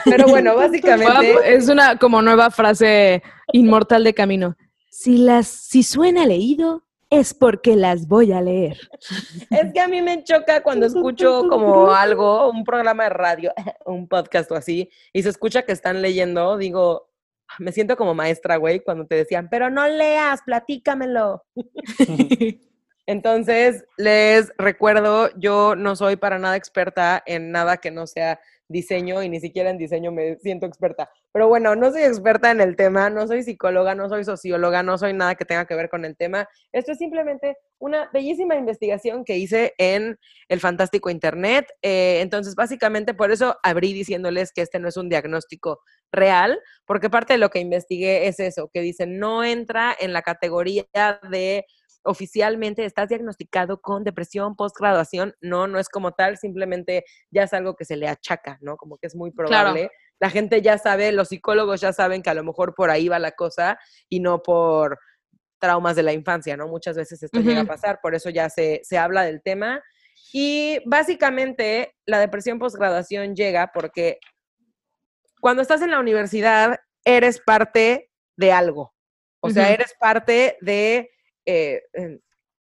Pero 0.05 0.29
bueno, 0.29 0.55
básicamente... 0.57 1.55
Es 1.55 1.69
una 1.69 1.99
como 1.99 2.23
nueva 2.23 2.51
frase 2.51 3.23
inmortal 3.53 4.05
de 4.05 4.15
Camino. 4.15 4.57
Si 4.91 5.19
las, 5.19 5.47
si 5.47 5.83
suena 5.83 6.25
leído, 6.27 6.85
es 7.11 7.35
porque 7.35 7.75
las 7.77 8.07
voy 8.07 8.33
a 8.33 8.41
leer. 8.41 8.79
Es 9.51 9.73
que 9.73 9.81
a 9.81 9.89
mí 9.89 10.03
me 10.03 10.23
choca 10.25 10.63
cuando 10.63 10.87
escucho 10.87 11.49
como 11.49 11.91
algo, 11.93 12.51
un 12.51 12.65
programa 12.65 13.05
de 13.05 13.11
radio, 13.11 13.53
un 13.87 14.09
podcast 14.09 14.51
o 14.53 14.55
así, 14.55 14.91
y 15.13 15.23
se 15.23 15.31
escucha 15.31 15.63
que 15.63 15.73
están 15.73 16.03
leyendo, 16.03 16.57
digo, 16.59 17.09
me 17.59 17.73
siento 17.73 17.97
como 17.97 18.15
maestra, 18.15 18.57
güey, 18.57 18.81
cuando 18.81 19.07
te 19.07 19.15
decían, 19.15 19.49
pero 19.51 19.71
no 19.71 19.89
leas, 19.89 20.43
platícamelo. 20.43 21.45
Entonces, 23.07 23.87
les 23.97 24.53
recuerdo, 24.59 25.31
yo 25.39 25.75
no 25.75 25.97
soy 25.97 26.17
para 26.17 26.39
nada 26.39 26.57
experta 26.57 27.23
en 27.25 27.51
nada 27.51 27.79
que 27.79 27.91
no 27.91 28.07
sea 28.07 28.39
diseño 28.69 29.23
y 29.23 29.29
ni 29.29 29.41
siquiera 29.41 29.71
en 29.71 29.79
diseño 29.79 30.13
me 30.13 30.37
siento 30.37 30.67
experta. 30.67 31.11
Pero 31.33 31.49
bueno, 31.49 31.75
no 31.75 31.91
soy 31.91 32.03
experta 32.03 32.51
en 32.51 32.61
el 32.61 32.77
tema, 32.77 33.11
no 33.11 33.27
soy 33.27 33.43
psicóloga, 33.43 33.95
no 33.95 34.09
soy 34.09 34.25
socióloga, 34.25 34.83
no 34.83 34.99
soy 34.99 35.13
nada 35.13 35.35
que 35.35 35.45
tenga 35.45 35.67
que 35.67 35.75
ver 35.75 35.89
con 35.89 36.05
el 36.05 36.17
tema. 36.17 36.49
Esto 36.73 36.93
es 36.93 36.99
simplemente 36.99 37.57
una 37.79 38.11
bellísima 38.13 38.57
investigación 38.57 39.25
que 39.25 39.37
hice 39.37 39.75
en 39.79 40.19
el 40.49 40.61
fantástico 40.61 41.11
Internet. 41.11 41.67
Eh, 41.83 42.21
entonces, 42.21 42.55
básicamente 42.55 43.15
por 43.15 43.31
eso 43.31 43.57
abrí 43.63 43.93
diciéndoles 43.93 44.53
que 44.53 44.63
este 44.63 44.79
no 44.79 44.89
es 44.89 44.97
un 44.97 45.09
diagnóstico 45.09 45.81
real, 46.13 46.59
porque 46.87 47.11
parte 47.11 47.35
de 47.35 47.39
lo 47.39 47.51
que 47.51 47.61
investigué 47.61 48.29
es 48.29 48.41
eso, 48.41 48.71
que 48.73 48.81
dicen 48.81 49.19
no 49.19 49.45
entra 49.45 49.95
en 49.99 50.13
la 50.13 50.23
categoría 50.23 50.87
de 51.31 51.65
oficialmente 52.03 52.85
estás 52.85 53.09
diagnosticado 53.09 53.81
con 53.81 54.05
depresión 54.05 54.57
postgraduación. 54.57 55.35
No, 55.41 55.67
no 55.67 55.79
es 55.79 55.89
como 55.89 56.13
tal, 56.13 56.39
simplemente 56.39 57.05
ya 57.31 57.45
es 57.45 57.53
algo 57.53 57.77
que 57.77 57.85
se 57.85 57.97
le 57.97 58.09
achaca, 58.09 58.59
¿no? 58.61 58.77
Como 58.77 58.99
que 58.99 59.07
es 59.07 59.15
muy 59.15 59.31
probable. 59.31 59.91
La 60.21 60.31
gente 60.31 60.63
ya 60.63 60.79
sabe, 60.79 61.13
los 61.13 61.29
psicólogos 61.29 61.81
ya 61.81 61.93
saben 61.93 62.23
que 62.23 62.31
a 62.31 62.35
lo 62.35 62.45
mejor 62.45 62.75
por 62.75 62.91
ahí 62.91 63.09
va 63.09 63.19
la 63.19 63.33
cosa 63.33 63.79
y 64.09 64.21
no 64.21 64.43
por 64.43 64.99
traumas 65.59 65.97
de 65.97 66.03
la 66.03 66.13
infancia, 66.13 66.57
¿no? 66.57 66.69
Muchas 66.69 66.97
veces 66.97 67.23
esto 67.23 67.41
llega 67.41 67.63
a 67.63 67.67
pasar, 67.67 68.01
por 68.01 68.15
eso 68.15 68.31
ya 68.31 68.49
se, 68.49 68.81
se 68.85 68.97
habla 68.97 69.23
del 69.23 69.43
tema. 69.43 69.83
Y 70.33 70.81
básicamente 70.87 71.95
la 72.07 72.19
depresión 72.19 72.59
postgraduación 72.59 73.35
llega 73.35 73.71
porque 73.73 74.19
cuando 75.41 75.63
estás 75.63 75.83
en 75.83 75.91
la 75.91 76.01
universidad 76.01 76.79
eres 77.05 77.41
parte 77.41 78.11
de 78.37 78.53
algo. 78.53 78.95
O 79.41 79.51
sea, 79.51 79.73
eres 79.73 79.95
parte 80.01 80.57
de 80.61 81.11
eh, 81.49 81.83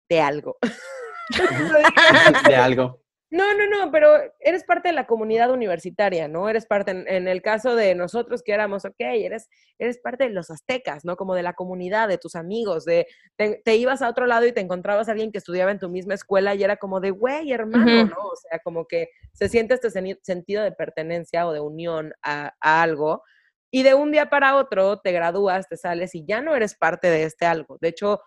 de 0.09 0.21
algo. 0.21 0.57
de 2.49 2.57
algo. 2.57 3.01
No, 3.29 3.55
no, 3.55 3.69
no, 3.69 3.91
pero 3.91 4.17
eres 4.39 4.63
parte 4.63 4.91
de 4.91 4.95
la 4.95 5.09
comunidad 5.09 5.51
universitaria, 5.51 6.29
¿no? 6.29 6.49
Eres 6.49 6.65
parte, 6.65 6.93
en, 6.93 7.27
el 7.27 7.43
caso 7.43 7.75
de 7.75 7.97
nosotros 7.97 8.43
que 8.45 8.53
éramos, 8.53 8.85
ok, 8.85 8.95
eres, 9.01 9.49
eres 9.81 9.99
parte 9.99 10.25
de 10.25 10.31
los 10.31 10.49
aztecas, 10.49 11.05
¿no? 11.05 11.17
Como 11.17 11.35
de 11.35 11.43
la 11.43 11.53
comunidad, 11.55 12.07
de 12.07 12.19
tus 12.19 12.37
amigos, 12.37 12.85
de, 12.85 13.09
te, 13.37 13.77
ibas 13.77 14.01
a 14.01 14.09
otro 14.09 14.27
lado 14.27 14.47
y 14.47 14.53
te 14.53 14.61
encontrabas 14.61 15.09
a 15.09 15.11
alguien 15.11 15.33
que 15.33 15.39
estudiaba 15.39 15.73
en 15.73 15.81
tu 15.81 15.89
misma 15.89 16.15
escuela 16.15 16.55
y 16.55 16.63
era 16.63 16.77
como 16.77 17.01
de, 17.01 17.11
güey, 17.11 17.51
hermano, 17.51 18.05
¿no? 18.05 18.17
O 18.17 18.37
sea, 18.37 18.61
como 18.61 18.87
que 18.87 19.09
se 19.33 19.49
siente 19.49 19.75
este 19.75 19.91
sentido 20.23 20.63
de 20.63 20.71
pertenencia 20.71 21.49
o 21.49 21.53
de 21.53 21.61
unión 21.61 22.13
a, 22.23 22.55
a 22.61 22.83
algo. 22.83 23.25
Y 23.73 23.83
de 23.83 23.95
un 23.95 24.13
día 24.13 24.31
para 24.31 24.55
otro 24.55 25.01
te 25.01 25.11
gradúas, 25.11 25.69
te 25.69 25.77
sales 25.77 26.15
y 26.15 26.25
ya 26.25 26.41
no 26.41 26.55
eres 26.55 26.77
parte 26.77 27.11
de 27.11 27.25
este 27.25 27.45
algo. 27.45 27.77
De 27.81 27.89
hecho, 27.89 28.21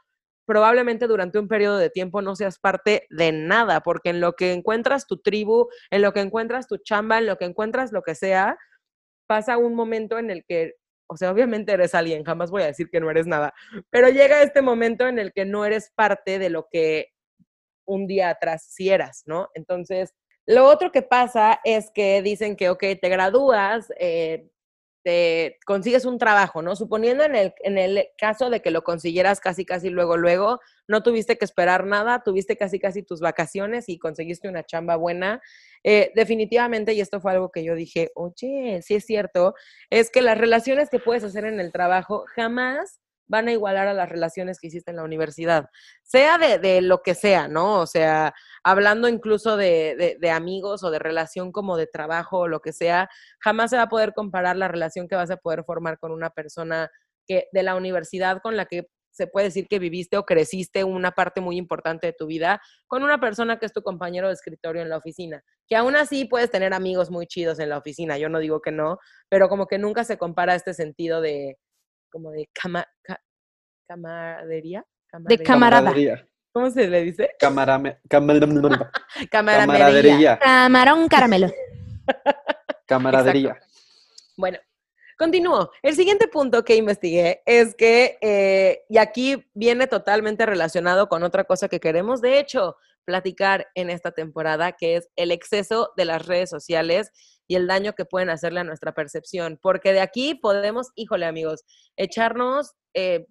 probablemente 0.50 1.06
durante 1.06 1.38
un 1.38 1.48
periodo 1.48 1.78
de 1.78 1.92
tiempo 1.92 2.24
no 2.24 2.36
seas 2.36 2.58
parte 2.58 3.06
de 3.12 3.32
nada, 3.32 3.82
porque 3.82 4.10
en 4.10 4.20
lo 4.20 4.34
que 4.34 4.52
encuentras 4.52 5.06
tu 5.06 5.20
tribu, 5.20 5.70
en 5.92 6.02
lo 6.02 6.12
que 6.12 6.22
encuentras 6.22 6.66
tu 6.66 6.78
chamba, 6.78 7.20
en 7.20 7.28
lo 7.28 7.38
que 7.38 7.46
encuentras 7.46 7.92
lo 7.92 8.02
que 8.02 8.16
sea, 8.16 8.58
pasa 9.28 9.60
un 9.60 9.76
momento 9.76 10.18
en 10.18 10.32
el 10.32 10.44
que, 10.48 10.74
o 11.08 11.18
sea, 11.18 11.30
obviamente 11.30 11.72
eres 11.72 11.94
alguien, 11.94 12.24
jamás 12.24 12.50
voy 12.50 12.64
a 12.64 12.66
decir 12.66 12.90
que 12.90 13.00
no 13.00 13.12
eres 13.12 13.28
nada, 13.28 13.54
pero 13.92 14.10
llega 14.10 14.42
este 14.42 14.64
momento 14.64 15.08
en 15.08 15.20
el 15.20 15.34
que 15.34 15.46
no 15.46 15.66
eres 15.66 15.92
parte 15.96 16.40
de 16.40 16.50
lo 16.50 16.68
que 16.72 17.10
un 17.86 18.08
día 18.08 18.32
atrás 18.32 18.66
sí 18.72 18.90
eras, 18.90 19.22
¿no? 19.28 19.50
Entonces, 19.54 20.16
lo 20.48 20.66
otro 20.66 20.92
que 20.92 21.04
pasa 21.04 21.60
es 21.64 21.92
que 21.94 22.24
dicen 22.24 22.56
que, 22.56 22.72
ok, 22.72 22.84
te 23.00 23.10
gradúas, 23.10 23.94
eh, 24.00 24.50
te 25.04 25.58
consigues 25.66 26.06
un 26.06 26.18
trabajo, 26.18 26.62
¿no? 26.62 26.76
Suponiendo 26.76 27.24
en 27.24 27.36
el, 27.36 27.54
en 27.60 27.78
el 27.78 28.08
caso 28.18 28.50
de 28.50 28.62
que 28.62 28.72
lo 28.72 28.84
consiguieras 28.84 29.40
casi, 29.40 29.66
casi 29.66 29.90
luego, 29.90 30.18
luego, 30.18 30.60
no 30.88 31.04
tuviste 31.04 31.38
que 31.38 31.46
esperar 31.46 31.86
nada, 31.86 32.24
tuviste 32.24 32.58
casi, 32.58 32.80
casi 32.80 33.04
tus 33.04 33.20
vacaciones 33.20 33.90
y 33.90 33.98
conseguiste 33.98 34.50
una 34.50 34.66
chamba 34.66 34.96
buena. 34.96 35.42
Eh, 35.84 36.12
definitivamente, 36.16 36.94
y 36.94 37.02
esto 37.02 37.22
fue 37.22 37.32
algo 37.32 37.52
que 37.52 37.64
yo 37.64 37.76
dije, 37.76 38.12
oye, 38.16 38.82
sí 38.82 38.96
es 38.96 39.06
cierto, 39.06 39.56
es 39.90 40.10
que 40.12 40.22
las 40.22 40.38
relaciones 40.38 40.90
que 40.90 41.00
puedes 41.00 41.24
hacer 41.24 41.46
en 41.46 41.60
el 41.60 41.72
trabajo 41.72 42.26
jamás 42.36 43.00
van 43.30 43.48
a 43.48 43.54
igualar 43.54 43.88
a 43.88 43.94
las 43.94 44.10
relaciones 44.10 44.60
que 44.60 44.68
hiciste 44.68 44.92
en 44.92 44.98
la 44.98 45.04
universidad, 45.04 45.70
sea 46.04 46.38
de, 46.38 46.82
lo 46.82 47.02
que 47.02 47.16
sea, 47.16 47.48
¿no? 47.48 47.80
O 47.80 47.88
sea, 47.88 48.34
hablando 48.64 49.08
incluso 49.08 49.56
de, 49.56 50.18
de, 50.20 50.32
amigos 50.32 50.84
o 50.84 50.92
de 50.92 51.00
relación 51.00 51.52
como 51.52 51.78
de 51.78 51.88
trabajo 51.88 52.40
o 52.40 52.48
lo 52.48 52.60
que 52.60 52.74
sea, 52.74 53.10
jamás 53.40 53.70
se 53.70 53.78
va 53.78 53.84
a 53.84 53.90
poder 53.90 54.14
comparar 54.14 54.58
la 54.58 54.68
relación 54.68 55.08
que 55.08 55.16
vas 55.16 55.32
a 55.32 55.38
poder 55.38 55.64
formar 55.64 56.00
con 56.00 56.12
una 56.12 56.32
persona 56.32 56.90
que 57.28 57.48
de 57.52 57.64
la 57.64 57.76
universidad 57.76 58.42
con 58.42 58.58
la 58.58 58.66
que 58.66 58.88
se 59.12 59.28
puede 59.28 59.48
decir 59.48 59.68
que 59.68 59.80
viviste 59.80 60.18
o 60.18 60.26
creciste 60.26 60.84
una 60.84 61.12
parte 61.12 61.42
muy 61.42 61.58
importante 61.58 62.08
de 62.08 62.14
tu 62.14 62.26
vida 62.26 62.62
con 62.88 63.04
una 63.04 63.20
persona 63.20 63.60
que 63.60 63.66
es 63.66 63.74
tu 63.74 63.82
compañero 63.84 64.28
de 64.28 64.34
escritorio 64.34 64.82
en 64.82 64.90
la 64.90 64.98
oficina, 64.98 65.44
que 65.68 65.76
aún 65.76 65.96
así 65.96 66.26
puedes 66.26 66.50
tener 66.50 66.74
amigos 66.74 67.12
muy 67.12 67.28
chidos 67.28 67.60
en 67.60 67.70
la 67.70 67.78
oficina, 67.78 68.18
yo 68.18 68.30
no 68.30 68.40
digo 68.40 68.62
que 68.62 68.72
no, 68.72 68.98
pero 69.28 69.50
como 69.50 69.68
que 69.68 69.78
nunca 69.78 70.04
se 70.04 70.18
compara 70.18 70.56
este 70.56 70.74
sentido 70.74 71.22
de, 71.22 71.58
como 72.10 72.32
de 72.32 72.50
cama, 72.54 72.86
camaradería. 73.88 74.86
De 75.20 75.38
camarada. 75.40 75.94
¿Cómo 76.52 76.72
se 76.72 76.88
le 76.88 77.04
dice? 77.04 77.32
Camarame, 77.40 78.00
camaradería. 79.30 80.40
Camarón 80.40 81.08
caramelo. 81.08 81.52
Camaradería. 82.88 83.56
Bueno, 84.36 84.58
continúo. 85.16 85.70
El 85.84 85.96
siguiente 85.96 86.28
punto 86.28 86.66
que 86.66 86.76
investigué 86.76 87.44
es 87.46 87.76
que, 87.76 88.18
eh, 88.20 88.84
y 88.90 88.98
aquí 88.98 89.48
viene 89.54 89.86
totalmente 89.86 90.48
relacionado 90.48 91.08
con 91.08 91.22
otra 91.22 91.44
cosa 91.44 91.68
que 91.68 91.80
queremos, 91.80 92.20
de 92.20 92.40
hecho, 92.40 92.78
platicar 93.06 93.68
en 93.76 93.92
esta 93.92 94.12
temporada, 94.12 94.72
que 94.72 94.96
es 94.96 95.10
el 95.16 95.32
exceso 95.32 95.94
de 95.98 96.06
las 96.06 96.26
redes 96.26 96.50
sociales 96.50 97.12
y 97.50 97.56
el 97.56 97.68
daño 97.68 97.94
que 97.94 98.06
pueden 98.06 98.30
hacerle 98.30 98.60
a 98.62 98.64
nuestra 98.64 98.94
percepción. 98.94 99.60
Porque 99.62 99.92
de 99.92 100.02
aquí 100.02 100.36
podemos, 100.36 100.92
híjole 100.96 101.26
amigos, 101.26 101.66
echarnos 101.98 102.76
eh, 102.94 103.26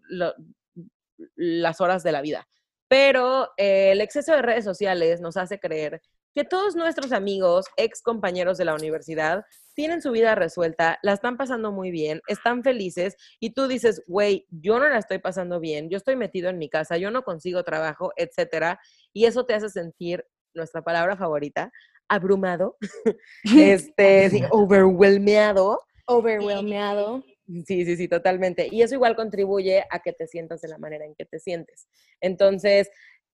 las 1.37 1.81
horas 1.81 2.03
de 2.03 2.13
la 2.13 2.21
vida. 2.21 2.49
Pero 2.89 3.49
eh, 3.57 3.93
el 3.93 4.01
exceso 4.01 4.33
de 4.33 4.43
redes 4.43 4.65
sociales 4.65 5.21
nos 5.21 5.37
hace 5.37 5.61
creer 5.61 6.03
que 6.35 6.45
todos 6.45 6.75
nuestros 6.75 7.13
amigos, 7.13 7.67
ex 7.77 8.03
compañeros 8.03 8.59
de 8.59 8.65
la 8.65 8.75
universidad, 8.75 9.45
tienen 9.75 10.03
su 10.03 10.11
vida 10.11 10.35
resuelta, 10.35 10.99
la 11.03 11.13
están 11.13 11.37
pasando 11.37 11.71
muy 11.71 11.93
bien, 11.93 12.21
están 12.27 12.65
felices 12.65 13.17
y 13.39 13.51
tú 13.51 13.69
dices, 13.69 14.03
güey, 14.09 14.47
yo 14.51 14.81
no 14.81 14.89
la 14.89 14.99
estoy 14.99 15.19
pasando 15.19 15.61
bien, 15.61 15.91
yo 15.91 15.97
estoy 15.97 16.17
metido 16.17 16.51
en 16.51 16.59
mi 16.59 16.69
casa, 16.69 16.97
yo 16.97 17.13
no 17.13 17.23
consigo 17.23 17.63
trabajo, 17.63 18.13
etcétera, 18.17 18.81
y 19.13 19.27
eso 19.27 19.47
te 19.47 19.55
hace 19.55 19.69
sentir 19.69 20.27
nuestra 20.55 20.83
palabra 20.83 21.17
favorita, 21.17 21.71
abrumado, 22.09 22.77
este, 23.45 24.31
sí, 24.31 24.43
overwhelmeado. 24.51 25.81
Overwhelmeado. 26.07 27.23
Sí, 27.67 27.85
sí, 27.85 27.97
sí, 27.97 28.09
totalmente. 28.09 28.69
Y 28.71 28.83
eso 28.83 28.95
igual 28.95 29.17
contribuye 29.17 29.85
a 29.91 30.01
que 30.01 30.13
te 30.13 30.27
sientas 30.27 30.61
de 30.61 30.69
la 30.69 30.79
manera 30.79 31.07
en 31.07 31.15
que 31.15 31.25
te 31.25 31.39
sientes. 31.39 31.89
Entonces, 32.21 32.91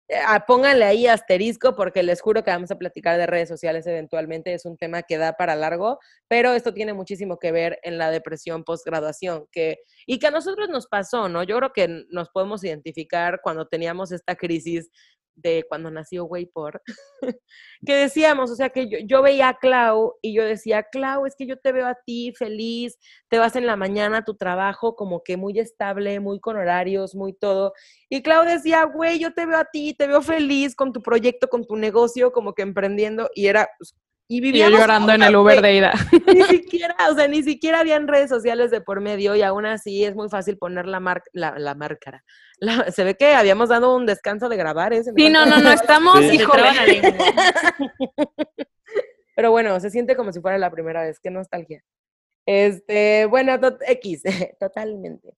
eh, 0.10 0.18
ah, 0.28 0.46
pónganle 0.46 0.86
ahí 0.86 1.08
asterisco 1.08 1.76
porque 1.76 2.04
les 2.04 2.22
juro 2.22 2.44
que 2.44 2.52
vamos 2.52 2.70
a 2.72 2.78
platicar 2.78 3.18
de 3.18 3.26
redes 3.26 3.50
sociales 3.50 3.88
eventualmente. 3.88 4.54
Es 4.54 4.66
un 4.66 4.78
tema 4.78 5.02
que 5.02 5.18
da 5.18 5.34
para 5.34 5.56
largo, 5.56 6.00
pero 6.28 6.54
esto 6.54 6.74
tiene 6.74 6.94
muchísimo 6.94 7.40
que 7.40 7.52
ver 7.52 7.80
en 7.84 7.98
la 7.98 8.12
depresión 8.12 8.64
postgraduación 8.64 9.48
que, 9.52 9.80
y 10.06 10.20
que 10.20 10.28
a 10.28 10.32
nosotros 10.32 10.70
nos 10.70 10.88
pasó, 10.88 11.30
¿no? 11.30 11.44
Yo 11.44 11.58
creo 11.58 11.74
que 11.74 12.06
nos 12.10 12.30
podemos 12.30 12.64
identificar 12.64 13.40
cuando 13.42 13.68
teníamos 13.68 14.12
esta 14.12 14.36
crisis 14.36 14.90
de 15.36 15.66
cuando 15.68 15.92
nació 15.92 16.26
Waypor, 16.26 16.82
que 17.86 17.96
decíamos, 17.96 18.52
o 18.52 18.56
sea, 18.56 18.70
que 18.70 18.90
yo, 18.90 18.98
yo, 19.06 19.22
veía 19.22 19.50
a 19.50 19.58
Clau 19.58 20.16
y 20.22 20.34
yo 20.34 20.44
decía, 20.44 20.84
Clau, 20.84 21.26
es 21.26 21.36
que 21.36 21.46
yo 21.46 21.58
te 21.58 21.72
veo 21.72 21.88
a 21.88 21.96
ti 21.96 22.34
feliz, 22.38 22.98
te 23.30 23.38
vas 23.38 23.56
en 23.56 23.66
la 23.66 23.76
mañana 23.76 24.20
a 24.20 24.24
tu 24.24 24.36
trabajo 24.36 24.96
como 24.96 25.24
que 25.24 25.38
muy 25.38 25.60
estable, 25.60 26.20
muy 26.20 26.40
con 26.40 26.58
horarios, 26.58 27.16
muy 27.16 27.34
todo. 27.34 27.74
Y 28.10 28.22
Clau 28.22 28.46
decía, 28.46 28.84
güey, 28.86 29.20
yo 29.20 29.34
te 29.34 29.46
veo 29.46 29.58
a 29.58 29.66
ti, 29.66 29.94
te 29.94 30.08
veo 30.08 30.22
feliz 30.22 30.76
con 30.76 30.94
tu 30.94 31.02
proyecto, 31.02 31.48
con 31.50 31.66
tu 31.66 31.76
negocio, 31.76 32.32
como 32.32 32.54
que 32.54 32.62
emprendiendo. 32.62 33.30
Y 33.36 33.48
era, 33.48 33.70
pues, 33.78 33.96
y 34.34 34.42
vivía 34.42 34.68
llorando 34.68 35.14
en 35.14 35.22
el 35.22 35.36
Uber 35.36 35.62
de 35.62 35.76
ida. 35.76 35.94
Ni 36.34 36.42
siquiera, 36.46 36.96
o 37.12 37.14
sea, 37.14 37.28
ni 37.28 37.44
siquiera 37.44 37.82
habían 37.82 38.08
redes 38.08 38.32
sociales 38.32 38.72
de 38.72 38.82
por 38.82 39.00
medio 39.00 39.36
y 39.36 39.44
aún 39.44 39.68
así 39.68 40.04
es 40.04 40.16
muy 40.16 40.28
fácil 40.28 40.58
poner 40.58 40.88
la 40.88 41.00
marca, 41.00 41.30
la, 41.34 41.60
la 41.60 41.76
márcara. 41.76 42.24
se 42.92 43.04
ve 43.04 43.14
que 43.14 43.36
habíamos 43.36 43.70
dado 43.70 43.96
un 43.96 44.08
descanso 44.08 44.50
de 44.50 44.58
grabar, 44.58 44.92
¿eh? 44.92 45.04
Sí, 45.04 45.30
no, 45.30 45.46
no, 45.46 45.60
no, 45.60 45.72
estamos, 45.72 46.20
Pero 49.36 49.52
bueno, 49.52 49.80
se 49.80 49.92
siente 49.92 50.16
como 50.16 50.32
si 50.32 50.42
fuera 50.42 50.58
la 50.58 50.72
primera 50.72 51.04
vez, 51.04 51.20
qué 51.20 51.30
nostalgia. 51.30 51.84
Este, 52.48 53.28
bueno, 53.28 53.60
X, 53.88 54.24
totalmente. 54.60 55.36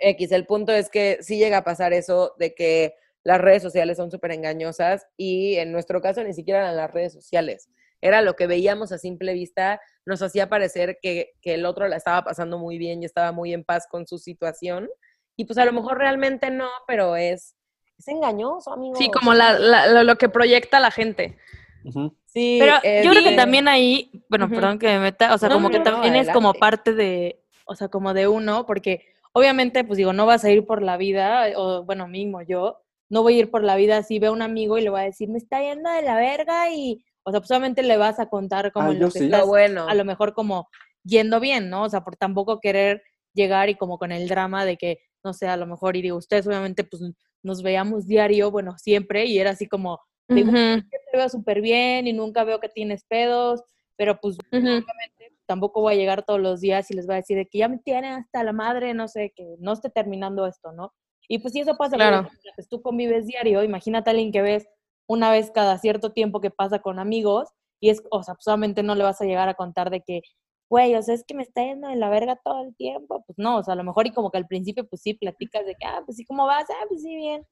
X, 0.00 0.32
el 0.32 0.44
punto 0.44 0.72
es 0.72 0.90
que 0.90 1.18
sí 1.20 1.38
llega 1.38 1.58
a 1.58 1.64
pasar 1.64 1.92
eso 1.92 2.34
de 2.36 2.52
que 2.52 2.94
las 3.22 3.40
redes 3.40 3.62
sociales 3.62 3.96
son 3.96 4.10
súper 4.10 4.32
engañosas 4.32 5.06
y 5.16 5.54
en 5.56 5.70
nuestro 5.70 6.00
caso 6.00 6.24
ni 6.24 6.34
siquiera 6.34 6.60
eran 6.60 6.76
las 6.76 6.90
redes 6.90 7.12
sociales 7.12 7.68
era 8.00 8.22
lo 8.22 8.34
que 8.34 8.46
veíamos 8.46 8.92
a 8.92 8.98
simple 8.98 9.34
vista, 9.34 9.80
nos 10.06 10.22
hacía 10.22 10.48
parecer 10.48 10.98
que, 11.02 11.32
el 11.42 11.66
otro 11.66 11.88
la 11.88 11.96
estaba 11.96 12.24
pasando 12.24 12.58
muy 12.58 12.78
bien 12.78 13.02
y 13.02 13.06
estaba 13.06 13.32
muy 13.32 13.52
en 13.52 13.64
paz 13.64 13.86
con 13.90 14.06
su 14.06 14.18
situación. 14.18 14.88
Y 15.36 15.44
pues 15.44 15.58
a 15.58 15.64
lo 15.64 15.72
mejor 15.72 15.98
realmente 15.98 16.50
no, 16.50 16.68
pero 16.86 17.16
es, 17.16 17.56
es 17.98 18.08
engañoso, 18.08 18.72
amigo. 18.72 18.96
Sí, 18.96 19.10
como 19.10 19.34
la, 19.34 20.02
lo 20.02 20.16
que 20.16 20.28
proyecta 20.28 20.80
la 20.80 20.90
gente. 20.90 21.38
Ujú. 21.84 22.14
Sí, 22.26 22.58
Pero 22.60 22.74
eh, 22.82 23.02
yo 23.04 23.10
creo 23.10 23.22
que 23.22 23.36
también 23.36 23.68
ahí, 23.68 24.10
bueno, 24.28 24.46
Ujú. 24.46 24.54
perdón 24.54 24.78
que 24.78 24.88
me 24.88 24.98
meta, 24.98 25.34
o 25.34 25.38
sea, 25.38 25.48
No, 25.48 25.56
como 25.56 25.68
no, 25.68 25.72
que 25.72 25.78
no, 25.78 25.84
también 25.84 26.16
es 26.16 26.28
como 26.30 26.54
parte 26.54 26.92
de, 26.92 27.42
o 27.64 27.74
sea, 27.74 27.88
como 27.88 28.12
de 28.12 28.28
uno, 28.28 28.66
porque 28.66 29.06
obviamente, 29.32 29.84
pues 29.84 29.96
digo, 29.96 30.12
no 30.12 30.26
vas 30.26 30.44
a 30.44 30.50
ir 30.50 30.66
por 30.66 30.82
la 30.82 30.96
vida, 30.96 31.46
o 31.56 31.84
bueno, 31.84 32.06
mismo 32.06 32.42
yo, 32.42 32.82
no 33.08 33.22
voy 33.22 33.36
a 33.36 33.38
ir 33.38 33.50
por 33.50 33.64
la 33.64 33.76
vida 33.76 34.02
si 34.02 34.18
veo 34.18 34.30
a 34.30 34.34
un 34.34 34.42
amigo 34.42 34.76
y 34.76 34.82
le 34.82 34.90
voy 34.90 35.00
a 35.00 35.04
decir, 35.04 35.28
me 35.28 35.38
está 35.38 35.62
yendo 35.62 35.90
de 35.90 36.02
la 36.02 36.16
verga 36.16 36.70
y, 36.70 37.04
o 37.28 37.30
sea, 37.30 37.40
pues 37.40 37.50
obviamente 37.50 37.82
le 37.82 37.98
vas 37.98 38.18
a 38.18 38.28
contar 38.30 38.72
como 38.72 38.90
Ah, 38.90 38.94
lo 38.94 39.06
que 39.10 39.18
sí. 39.18 39.24
estás, 39.26 39.46
bueno. 39.46 39.86
a 39.88 39.94
lo 39.94 40.04
mejor 40.04 40.32
como 40.32 40.68
yendo 41.04 41.40
bien, 41.40 41.68
¿no? 41.68 41.82
O 41.84 41.88
sea, 41.90 42.02
por 42.02 42.16
tampoco 42.16 42.58
querer 42.60 43.02
llegar 43.34 43.68
y 43.68 43.74
como 43.76 43.98
con 43.98 44.12
el 44.12 44.28
drama 44.28 44.64
de 44.64 44.76
que, 44.78 44.98
no 45.22 45.34
sé, 45.34 45.46
a 45.46 45.56
lo 45.58 45.66
mejor, 45.66 45.94
y 45.96 46.02
digo, 46.02 46.16
ustedes 46.16 46.46
obviamente 46.46 46.84
pues 46.84 47.02
nos 47.42 47.62
veíamos 47.62 48.06
diario, 48.06 48.50
bueno, 48.50 48.76
siempre, 48.78 49.26
y 49.26 49.38
era 49.38 49.50
así 49.50 49.68
como, 49.68 50.00
digo, 50.28 50.50
Ujú, 50.52 50.82
te 50.90 50.98
veo 51.12 51.28
súper 51.28 51.60
bien 51.60 52.06
y 52.06 52.12
nunca 52.14 52.44
veo 52.44 52.60
que 52.60 52.68
tienes 52.70 53.04
pedos, 53.04 53.62
pero 53.96 54.18
pues 54.20 54.38
obviamente 54.50 55.36
tampoco 55.46 55.80
voy 55.82 55.94
a 55.94 55.96
llegar 55.96 56.24
todos 56.24 56.40
los 56.40 56.60
días 56.60 56.90
y 56.90 56.94
les 56.94 57.06
voy 57.06 57.14
a 57.14 57.18
decir 57.18 57.36
de 57.36 57.46
que 57.46 57.58
ya 57.58 57.68
me 57.68 57.78
tienen 57.78 58.14
hasta 58.14 58.42
la 58.42 58.52
madre, 58.52 58.94
no 58.94 59.06
sé, 59.06 59.32
que 59.36 59.56
no 59.60 59.74
esté 59.74 59.90
terminando 59.90 60.46
esto, 60.46 60.72
¿no? 60.72 60.92
Y 61.28 61.40
pues 61.40 61.52
si 61.52 61.60
eso 61.60 61.76
pasa, 61.76 61.96
Claro. 61.96 62.28
que 62.56 62.62
tú 62.70 62.80
convives 62.80 63.26
diario, 63.26 63.62
imagínate 63.62 64.08
a 64.08 64.12
alguien 64.12 64.32
que 64.32 64.40
ves 64.42 64.66
una 65.08 65.32
vez 65.32 65.50
cada 65.50 65.78
cierto 65.78 66.12
tiempo 66.12 66.40
que 66.40 66.50
pasa 66.50 66.78
con 66.78 67.00
amigos 67.00 67.48
y 67.80 67.90
es, 67.90 68.02
o 68.10 68.22
sea, 68.22 68.34
pues 68.34 68.46
obviamente 68.46 68.82
no 68.82 68.94
le 68.94 69.04
vas 69.04 69.20
a 69.20 69.24
llegar 69.24 69.48
a 69.48 69.54
contar 69.54 69.90
de 69.90 70.02
que, 70.02 70.20
güey, 70.68 70.94
o 70.94 71.02
sea, 71.02 71.14
es 71.14 71.24
que 71.26 71.34
me 71.34 71.42
está 71.42 71.62
yendo 71.62 71.88
de 71.88 71.96
la 71.96 72.10
verga 72.10 72.38
todo 72.44 72.62
el 72.62 72.76
tiempo, 72.76 73.24
pues 73.26 73.38
no, 73.38 73.58
o 73.58 73.62
sea, 73.62 73.72
a 73.72 73.76
lo 73.76 73.84
mejor 73.84 74.06
y 74.06 74.12
como 74.12 74.30
que 74.30 74.38
al 74.38 74.46
principio 74.46 74.86
pues 74.86 75.02
sí 75.02 75.14
platicas 75.14 75.64
de 75.64 75.74
que, 75.74 75.86
ah, 75.86 76.02
pues 76.04 76.16
sí, 76.16 76.24
¿cómo 76.24 76.46
vas? 76.46 76.66
Ah, 76.70 76.84
pues 76.88 77.02
sí, 77.02 77.16
bien. 77.16 77.44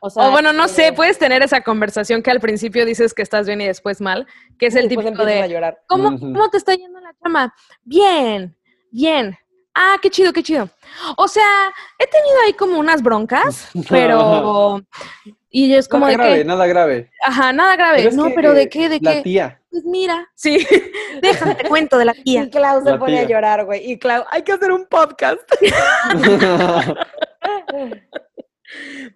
O 0.00 0.08
sea, 0.08 0.28
O 0.28 0.30
bueno, 0.30 0.52
no 0.52 0.68
sé, 0.68 0.88
eh, 0.88 0.92
puedes 0.92 1.18
tener 1.18 1.42
esa 1.42 1.60
conversación 1.60 2.22
que 2.22 2.30
al 2.30 2.40
principio 2.40 2.86
dices 2.86 3.12
que 3.12 3.22
estás 3.22 3.46
bien 3.46 3.60
y 3.60 3.66
después 3.66 4.00
mal, 4.00 4.26
que 4.58 4.66
es 4.66 4.74
el 4.74 4.88
típico 4.88 5.08
empiezas 5.08 5.26
a 5.36 5.42
de, 5.42 5.48
llorar. 5.48 5.82
¿cómo. 5.86 6.18
¿cómo 6.18 6.48
te 6.48 6.56
está 6.56 6.74
yendo 6.74 6.98
en 6.98 7.04
la 7.04 7.14
chama? 7.22 7.54
Bien, 7.84 8.56
bien. 8.90 9.36
Ah, 9.74 9.96
qué 10.02 10.10
chido, 10.10 10.32
qué 10.32 10.42
chido. 10.42 10.68
O 11.16 11.28
sea, 11.28 11.72
he 11.98 12.06
tenido 12.06 12.36
ahí 12.44 12.52
como 12.52 12.78
unas 12.78 13.02
broncas, 13.02 13.68
pero... 13.88 14.82
Y 15.54 15.74
es 15.74 15.86
como 15.86 16.06
nada 16.06 16.12
de 16.12 16.16
grave, 16.16 16.38
que, 16.38 16.44
nada 16.44 16.66
grave. 16.66 17.10
ajá, 17.26 17.52
nada 17.52 17.76
grave. 17.76 18.04
Pero 18.04 18.16
no, 18.16 18.28
que, 18.28 18.34
pero 18.34 18.54
¿de 18.54 18.62
eh, 18.62 18.68
qué? 18.70 18.88
¿De 18.88 18.98
La 19.02 19.16
qué? 19.16 19.22
tía. 19.22 19.60
Pues 19.70 19.84
mira, 19.84 20.26
sí, 20.34 20.66
déjame 21.22 21.54
te 21.56 21.68
cuento 21.68 21.98
de 21.98 22.06
la 22.06 22.14
tía. 22.14 22.44
Y 22.44 22.50
Clau 22.50 22.82
se 22.82 22.90
La 22.90 22.98
pone 22.98 23.18
a 23.18 23.24
llorar, 23.24 23.66
güey. 23.66 23.90
Y 23.92 23.98
Clau, 23.98 24.24
hay 24.30 24.42
que 24.42 24.52
hacer 24.52 24.72
un 24.72 24.86
podcast. 24.86 25.40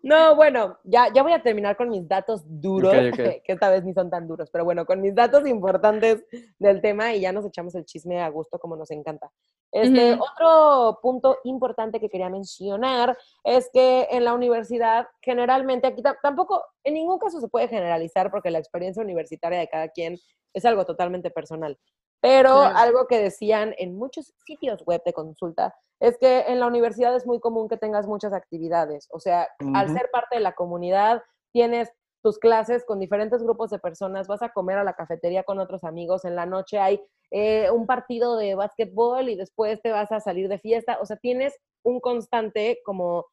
No, 0.02 0.36
bueno, 0.36 0.78
ya, 0.84 1.12
ya 1.12 1.22
voy 1.22 1.32
a 1.32 1.42
terminar 1.42 1.76
con 1.76 1.88
mis 1.88 2.06
datos 2.06 2.42
duros, 2.46 2.92
que 3.44 3.52
esta 3.52 3.70
vez 3.70 3.84
ni 3.84 3.92
son 3.94 4.10
tan 4.10 4.26
duros, 4.28 4.50
pero 4.50 4.64
bueno, 4.64 4.84
con 4.86 5.00
mis 5.00 5.14
datos 5.14 5.46
importantes 5.46 6.25
del 6.58 6.80
tema 6.80 7.14
y 7.14 7.20
ya 7.20 7.32
nos 7.32 7.44
echamos 7.46 7.75
el 7.75 7.84
chisme 7.84 8.20
a 8.20 8.28
gusto 8.28 8.58
como 8.58 8.76
nos 8.76 8.90
encanta. 8.90 9.30
Este. 9.72 10.12
Otro 10.20 10.98
punto 11.02 11.38
importante 11.44 12.00
que 12.00 12.08
quería 12.08 12.28
mencionar 12.30 13.16
es 13.44 13.68
que 13.72 14.06
en 14.10 14.25
la 14.25 14.32
universidad, 14.34 15.06
generalmente, 15.20 15.86
aquí 15.86 16.02
ta- 16.02 16.18
tampoco, 16.22 16.62
en 16.84 16.94
ningún 16.94 17.18
caso 17.18 17.40
se 17.40 17.48
puede 17.48 17.68
generalizar 17.68 18.30
porque 18.30 18.50
la 18.50 18.58
experiencia 18.58 19.02
universitaria 19.02 19.58
de 19.58 19.68
cada 19.68 19.88
quien 19.88 20.18
es 20.54 20.64
algo 20.64 20.86
totalmente 20.86 21.30
personal. 21.30 21.78
Pero 22.20 22.52
Claro. 22.54 22.76
algo 22.76 23.06
que 23.06 23.20
decían 23.20 23.75
en 23.78 23.96
muchos 23.96 24.32
sitios 24.44 24.82
web 24.85 25.02
de 25.04 25.12
consulta 25.12 25.75
es 26.00 26.18
que 26.18 26.40
en 26.40 26.61
la 26.61 26.66
universidad 26.66 27.14
es 27.14 27.26
muy 27.26 27.40
común 27.40 27.68
que 27.68 27.76
tengas 27.76 28.06
muchas 28.06 28.32
actividades. 28.32 29.08
O 29.12 29.20
sea, 29.20 29.49
al 29.75 29.92
ser 29.92 30.11
parte 30.11 30.37
de 30.37 30.40
la 30.42 30.52
comunidad, 30.52 31.23
tienes 31.52 31.90
tus 32.23 32.38
clases 32.38 32.85
con 32.85 32.99
diferentes 32.99 33.42
grupos 33.42 33.70
de 33.70 33.78
personas, 33.78 34.26
vas 34.26 34.42
a 34.42 34.49
comer 34.49 34.78
a 34.78 34.85
la 34.85 34.94
cafetería 34.94 35.44
con 35.44 35.58
otros 35.61 35.85
amigos, 35.85 36.25
en 36.25 36.35
la 36.35 36.44
noche 36.44 36.78
hay 36.78 37.00
eh, 37.30 37.70
un 37.70 37.87
partido 37.87 38.37
de 38.37 38.54
básquetbol 38.54 39.28
y 39.28 39.37
después 39.37 39.80
te 39.80 39.92
vas 39.92 40.11
a 40.11 40.20
salir 40.20 40.49
de 40.49 40.58
fiesta. 40.58 40.99
O 41.00 41.06
sea, 41.06 41.16
tienes 41.16 41.54
un 41.85 42.00
constante 42.00 42.80
como 42.85 43.26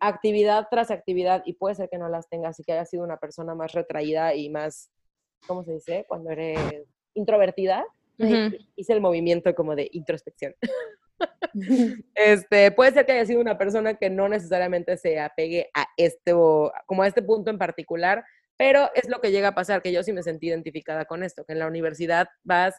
actividad 0.00 0.68
tras 0.70 0.90
actividad 0.90 1.42
y 1.44 1.54
puede 1.54 1.74
ser 1.74 1.88
que 1.88 1.98
no 1.98 2.08
las 2.08 2.28
tengas 2.28 2.58
y 2.58 2.64
que 2.64 2.72
hayas 2.72 2.88
sido 2.88 3.04
una 3.04 3.18
persona 3.18 3.54
más 3.54 3.72
retraída 3.72 4.34
y 4.34 4.48
más, 4.48 4.90
¿cómo 5.46 5.62
se 5.64 5.74
dice? 5.74 6.06
Cuando 6.08 6.30
eres 6.30 6.86
introvertida. 7.14 7.84
Hice 8.76 8.92
el 8.92 9.00
movimiento 9.00 9.54
como 9.54 9.74
de 9.76 9.88
introspección. 9.92 10.54
Este, 12.14 12.70
puede 12.72 12.92
ser 12.92 13.06
que 13.06 13.12
haya 13.12 13.26
sido 13.26 13.40
una 13.40 13.58
persona 13.58 13.94
que 13.94 14.10
no 14.10 14.28
necesariamente 14.28 14.96
se 14.96 15.18
apegue 15.18 15.70
a 15.74 15.86
este, 15.96 16.32
o- 16.32 16.72
como 16.86 17.02
a 17.02 17.08
este 17.08 17.22
punto 17.22 17.50
en 17.50 17.58
particular, 17.58 18.24
pero 18.56 18.90
es 18.94 19.08
lo 19.08 19.20
que 19.20 19.30
llega 19.30 19.48
a 19.48 19.54
pasar, 19.54 19.82
que 19.82 19.92
yo 19.92 20.02
sí 20.02 20.12
me 20.12 20.22
sentí 20.22 20.48
identificada 20.48 21.06
con 21.06 21.22
esto, 21.22 21.44
que 21.44 21.52
en 21.54 21.58
la 21.60 21.66
universidad 21.66 22.28
vas 22.44 22.74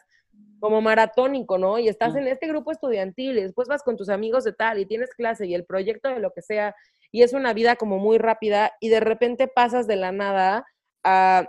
como 0.60 0.80
maratónico, 0.80 1.58
¿no? 1.58 1.78
Y 1.78 1.88
estás 1.88 2.14
Mm. 2.14 2.18
en 2.18 2.26
este 2.28 2.46
grupo 2.48 2.70
estudiantil 2.70 3.38
y 3.38 3.42
después 3.42 3.66
vas 3.68 3.82
con 3.82 3.96
tus 3.96 4.08
amigos 4.08 4.44
de 4.44 4.52
tal 4.52 4.78
y 4.78 4.86
tienes 4.86 5.10
clase 5.14 5.46
y 5.46 5.54
el 5.54 5.64
proyecto 5.64 6.08
de 6.08 6.20
lo 6.20 6.32
que 6.32 6.42
sea, 6.42 6.74
y 7.12 7.22
es 7.22 7.32
una 7.32 7.52
vida 7.52 7.76
como 7.76 7.98
muy 7.98 8.18
rápida 8.18 8.72
y 8.80 8.88
de 8.88 9.00
repente 9.00 9.48
pasas 9.48 9.86
de 9.86 9.96
la 9.96 10.12
nada 10.12 10.64
a... 11.04 11.46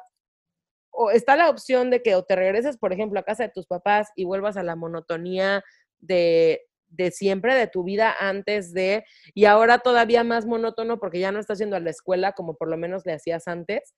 O 1.01 1.09
está 1.09 1.35
la 1.35 1.49
opción 1.49 1.89
de 1.89 2.03
que 2.03 2.13
o 2.15 2.23
te 2.23 2.35
regreses, 2.35 2.77
por 2.77 2.93
ejemplo, 2.93 3.19
a 3.19 3.23
casa 3.23 3.43
de 3.43 3.49
tus 3.49 3.65
papás 3.65 4.09
y 4.15 4.25
vuelvas 4.25 4.55
a 4.55 4.63
la 4.63 4.75
monotonía 4.75 5.63
de, 5.99 6.61
de 6.89 7.09
siempre, 7.09 7.55
de 7.55 7.67
tu 7.67 7.83
vida 7.83 8.15
antes 8.19 8.71
de, 8.71 9.03
y 9.33 9.45
ahora 9.45 9.79
todavía 9.79 10.23
más 10.23 10.45
monótono 10.45 10.99
porque 10.99 11.19
ya 11.19 11.31
no 11.31 11.39
estás 11.39 11.57
yendo 11.57 11.75
a 11.75 11.79
la 11.79 11.89
escuela 11.89 12.33
como 12.33 12.55
por 12.55 12.67
lo 12.67 12.77
menos 12.77 13.05
le 13.05 13.13
hacías 13.13 13.47
antes. 13.47 13.95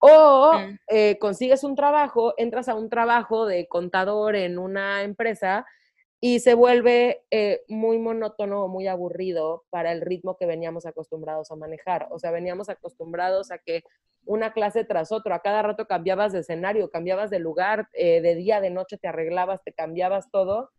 O 0.00 0.52
Mm. 0.58 0.78
eh, 0.88 1.18
consigues 1.18 1.64
un 1.64 1.76
trabajo, 1.76 2.34
entras 2.36 2.68
a 2.68 2.74
un 2.74 2.90
trabajo 2.90 3.46
de 3.46 3.66
contador 3.68 4.36
en 4.36 4.58
una 4.58 5.02
empresa 5.02 5.64
y 6.20 6.40
se 6.40 6.52
vuelve 6.54 7.22
eh, 7.30 7.62
muy 7.68 7.98
monótono 7.98 8.64
o 8.64 8.68
muy 8.68 8.86
aburrido 8.86 9.64
para 9.70 9.92
el 9.92 10.02
ritmo 10.02 10.36
que 10.36 10.46
veníamos 10.46 10.84
acostumbrados 10.84 11.50
a 11.50 11.56
manejar. 11.56 12.08
O 12.10 12.18
sea, 12.18 12.30
veníamos 12.32 12.68
acostumbrados 12.68 13.50
a 13.50 13.58
que 13.58 13.82
una 14.26 14.52
clase 14.52 14.84
tras 14.84 15.12
otra, 15.12 15.36
a 15.36 15.40
cada 15.40 15.62
rato 15.62 15.86
cambiabas 15.86 16.32
de 16.32 16.40
escenario, 16.40 16.90
cambiabas 16.90 17.30
de 17.30 17.38
lugar, 17.38 17.88
eh, 17.92 18.20
de 18.20 18.34
día, 18.34 18.60
de 18.60 18.70
noche 18.70 18.96
te 18.98 19.08
arreglabas, 19.08 19.62
te 19.64 19.72
cambiabas 19.72 20.30
todo 20.30 20.70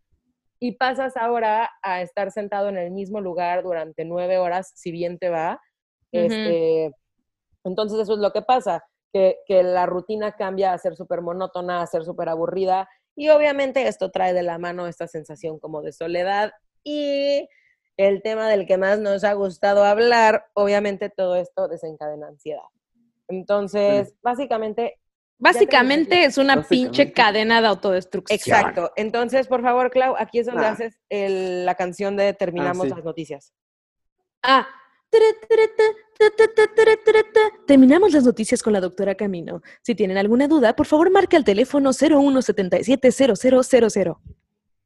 y 0.58 0.72
pasas 0.72 1.16
ahora 1.16 1.70
a 1.82 2.02
estar 2.02 2.30
sentado 2.30 2.68
en 2.68 2.78
el 2.78 2.90
mismo 2.90 3.20
lugar 3.20 3.62
durante 3.62 4.04
nueve 4.04 4.38
horas, 4.38 4.72
si 4.74 4.90
bien 4.90 5.18
te 5.18 5.28
va. 5.28 5.60
Este, 6.12 6.92
entonces 7.64 8.00
eso 8.00 8.14
es 8.14 8.20
lo 8.20 8.32
que 8.32 8.42
pasa, 8.42 8.84
que, 9.12 9.38
que 9.46 9.62
la 9.62 9.86
rutina 9.86 10.32
cambia 10.32 10.72
a 10.72 10.78
ser 10.78 10.96
súper 10.96 11.20
monótona, 11.20 11.82
a 11.82 11.86
ser 11.86 12.04
súper 12.04 12.28
aburrida 12.28 12.88
y 13.14 13.28
obviamente 13.28 13.86
esto 13.88 14.10
trae 14.10 14.32
de 14.32 14.42
la 14.42 14.58
mano 14.58 14.86
esta 14.86 15.08
sensación 15.08 15.58
como 15.58 15.82
de 15.82 15.92
soledad 15.92 16.52
y 16.84 17.48
el 17.96 18.22
tema 18.22 18.48
del 18.48 18.66
que 18.66 18.76
más 18.76 18.98
nos 18.98 19.24
ha 19.24 19.32
gustado 19.32 19.84
hablar, 19.84 20.46
obviamente 20.54 21.08
todo 21.08 21.36
esto 21.36 21.66
desencadena 21.66 22.28
ansiedad. 22.28 22.62
Entonces, 23.28 24.14
básicamente 24.22 24.98
Básicamente 25.38 26.24
es 26.24 26.38
una 26.38 26.62
pinche 26.62 27.12
cadena 27.12 27.60
de 27.60 27.66
autodestrucción. 27.66 28.38
Exacto. 28.38 28.90
Entonces, 28.96 29.46
por 29.48 29.60
favor, 29.60 29.90
Clau, 29.90 30.14
aquí 30.18 30.38
es 30.38 30.46
donde 30.46 30.64
Ah. 30.64 30.70
haces 30.70 30.98
el- 31.10 31.66
la 31.66 31.74
canción 31.74 32.16
de 32.16 32.32
Terminamos 32.32 32.84
sí. 32.88 32.94
las 32.94 33.04
noticias. 33.04 33.52
Ah. 34.42 34.66
Terminamos 37.66 38.12
las 38.12 38.24
noticias 38.24 38.62
con 38.62 38.72
la 38.72 38.80
doctora 38.80 39.14
Camino. 39.14 39.60
Si 39.82 39.94
tienen 39.94 40.16
alguna 40.18 40.48
duda, 40.48 40.74
por 40.74 40.86
favor 40.86 41.10
marca 41.10 41.36
el 41.36 41.44
teléfono 41.44 41.92
01770000. 41.92 44.16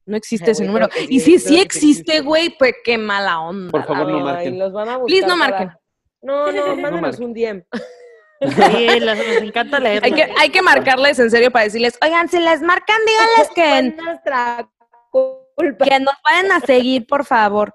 no 0.06 0.16
existe 0.16 0.46
Ay, 0.46 0.52
ese 0.52 0.64
número. 0.64 0.88
Y 1.08 1.20
sí, 1.20 1.38
si 1.38 1.48
sí 1.50 1.60
existe, 1.60 2.20
güey, 2.22 2.56
pues 2.58 2.74
qué 2.82 2.98
mala 2.98 3.38
onda. 3.40 3.70
Por 3.70 3.84
favor, 3.86 4.08
no 4.10 4.16
Ay, 4.16 4.22
marquen. 4.24 4.58
los 4.58 4.72
van 4.72 4.88
a 4.88 4.96
buscar 4.96 5.06
Please, 5.06 5.26
no 5.28 5.38
para- 5.38 5.50
marquen. 5.50 5.70
No, 6.22 6.50
no, 6.50 6.52
mándanos 6.76 7.02
marquen. 7.20 7.24
un 7.24 7.32
DM. 7.34 7.64
Sí, 8.40 9.00
los- 9.00 9.18
nos 9.18 9.36
encanta 9.42 9.78
leer. 9.80 10.04
Hay 10.04 10.12
que, 10.12 10.28
hay 10.38 10.50
que 10.50 10.62
marcarles 10.62 11.18
en 11.18 11.30
serio 11.30 11.50
para 11.50 11.64
decirles, 11.64 11.98
oigan, 12.02 12.28
si 12.28 12.38
les 12.38 12.62
marcan, 12.62 12.98
díganles 13.06 13.48
que, 13.96 14.02
nuestra 14.02 14.70
culpa. 15.10 15.84
que 15.84 16.00
nos 16.00 16.14
vayan 16.24 16.52
a 16.52 16.60
seguir, 16.60 17.06
por 17.06 17.24
favor. 17.24 17.74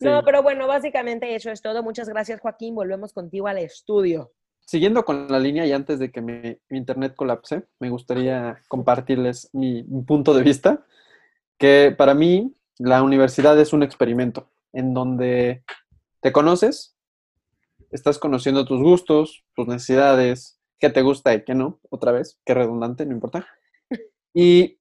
No, 0.00 0.22
pero 0.24 0.42
bueno, 0.42 0.66
básicamente 0.66 1.34
eso 1.34 1.50
es 1.50 1.62
todo. 1.62 1.82
Muchas 1.82 2.08
gracias, 2.08 2.40
Joaquín. 2.40 2.74
Volvemos 2.74 3.12
contigo 3.12 3.46
al 3.46 3.58
estudio. 3.58 4.32
Siguiendo 4.66 5.04
con 5.04 5.28
la 5.28 5.38
línea 5.38 5.64
y 5.66 5.72
antes 5.72 5.98
de 5.98 6.10
que 6.10 6.20
mi, 6.20 6.58
mi 6.68 6.78
internet 6.78 7.14
colapse, 7.14 7.64
me 7.78 7.90
gustaría 7.90 8.58
compartirles 8.68 9.50
mi, 9.52 9.82
mi 9.84 10.02
punto 10.02 10.34
de 10.34 10.42
vista, 10.42 10.84
que 11.58 11.94
para 11.96 12.14
mí 12.14 12.54
la 12.78 13.02
universidad 13.02 13.58
es 13.60 13.72
un 13.72 13.82
experimento 13.82 14.50
en 14.72 14.92
donde 14.94 15.62
te 16.20 16.32
conoces, 16.32 16.93
estás 17.94 18.18
conociendo 18.18 18.64
tus 18.64 18.82
gustos, 18.82 19.44
tus 19.54 19.68
necesidades, 19.68 20.58
qué 20.80 20.90
te 20.90 21.02
gusta 21.02 21.32
y 21.32 21.44
qué 21.44 21.54
no, 21.54 21.80
otra 21.90 22.10
vez, 22.10 22.40
qué 22.44 22.52
redundante, 22.52 23.06
no 23.06 23.12
importa. 23.12 23.46
Y 24.36 24.80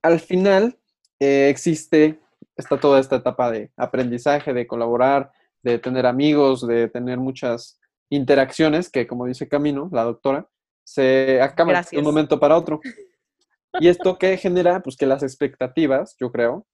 al 0.00 0.20
final 0.20 0.78
eh, 1.18 1.48
existe, 1.50 2.20
está 2.56 2.78
toda 2.78 3.00
esta 3.00 3.16
etapa 3.16 3.50
de 3.50 3.72
aprendizaje, 3.76 4.52
de 4.52 4.68
colaborar, 4.68 5.32
de 5.64 5.80
tener 5.80 6.06
amigos, 6.06 6.64
de 6.64 6.88
tener 6.88 7.18
muchas 7.18 7.80
interacciones 8.10 8.88
que, 8.88 9.08
como 9.08 9.26
dice 9.26 9.48
Camino, 9.48 9.88
la 9.92 10.04
doctora, 10.04 10.48
se 10.84 11.42
acaba 11.42 11.82
de 11.82 11.98
un 11.98 12.04
momento 12.04 12.38
para 12.38 12.56
otro. 12.56 12.80
¿Y 13.80 13.88
esto 13.88 14.18
qué 14.18 14.36
genera? 14.36 14.80
Pues 14.80 14.96
que 14.96 15.06
las 15.06 15.24
expectativas, 15.24 16.14
yo 16.20 16.30
creo, 16.30 16.64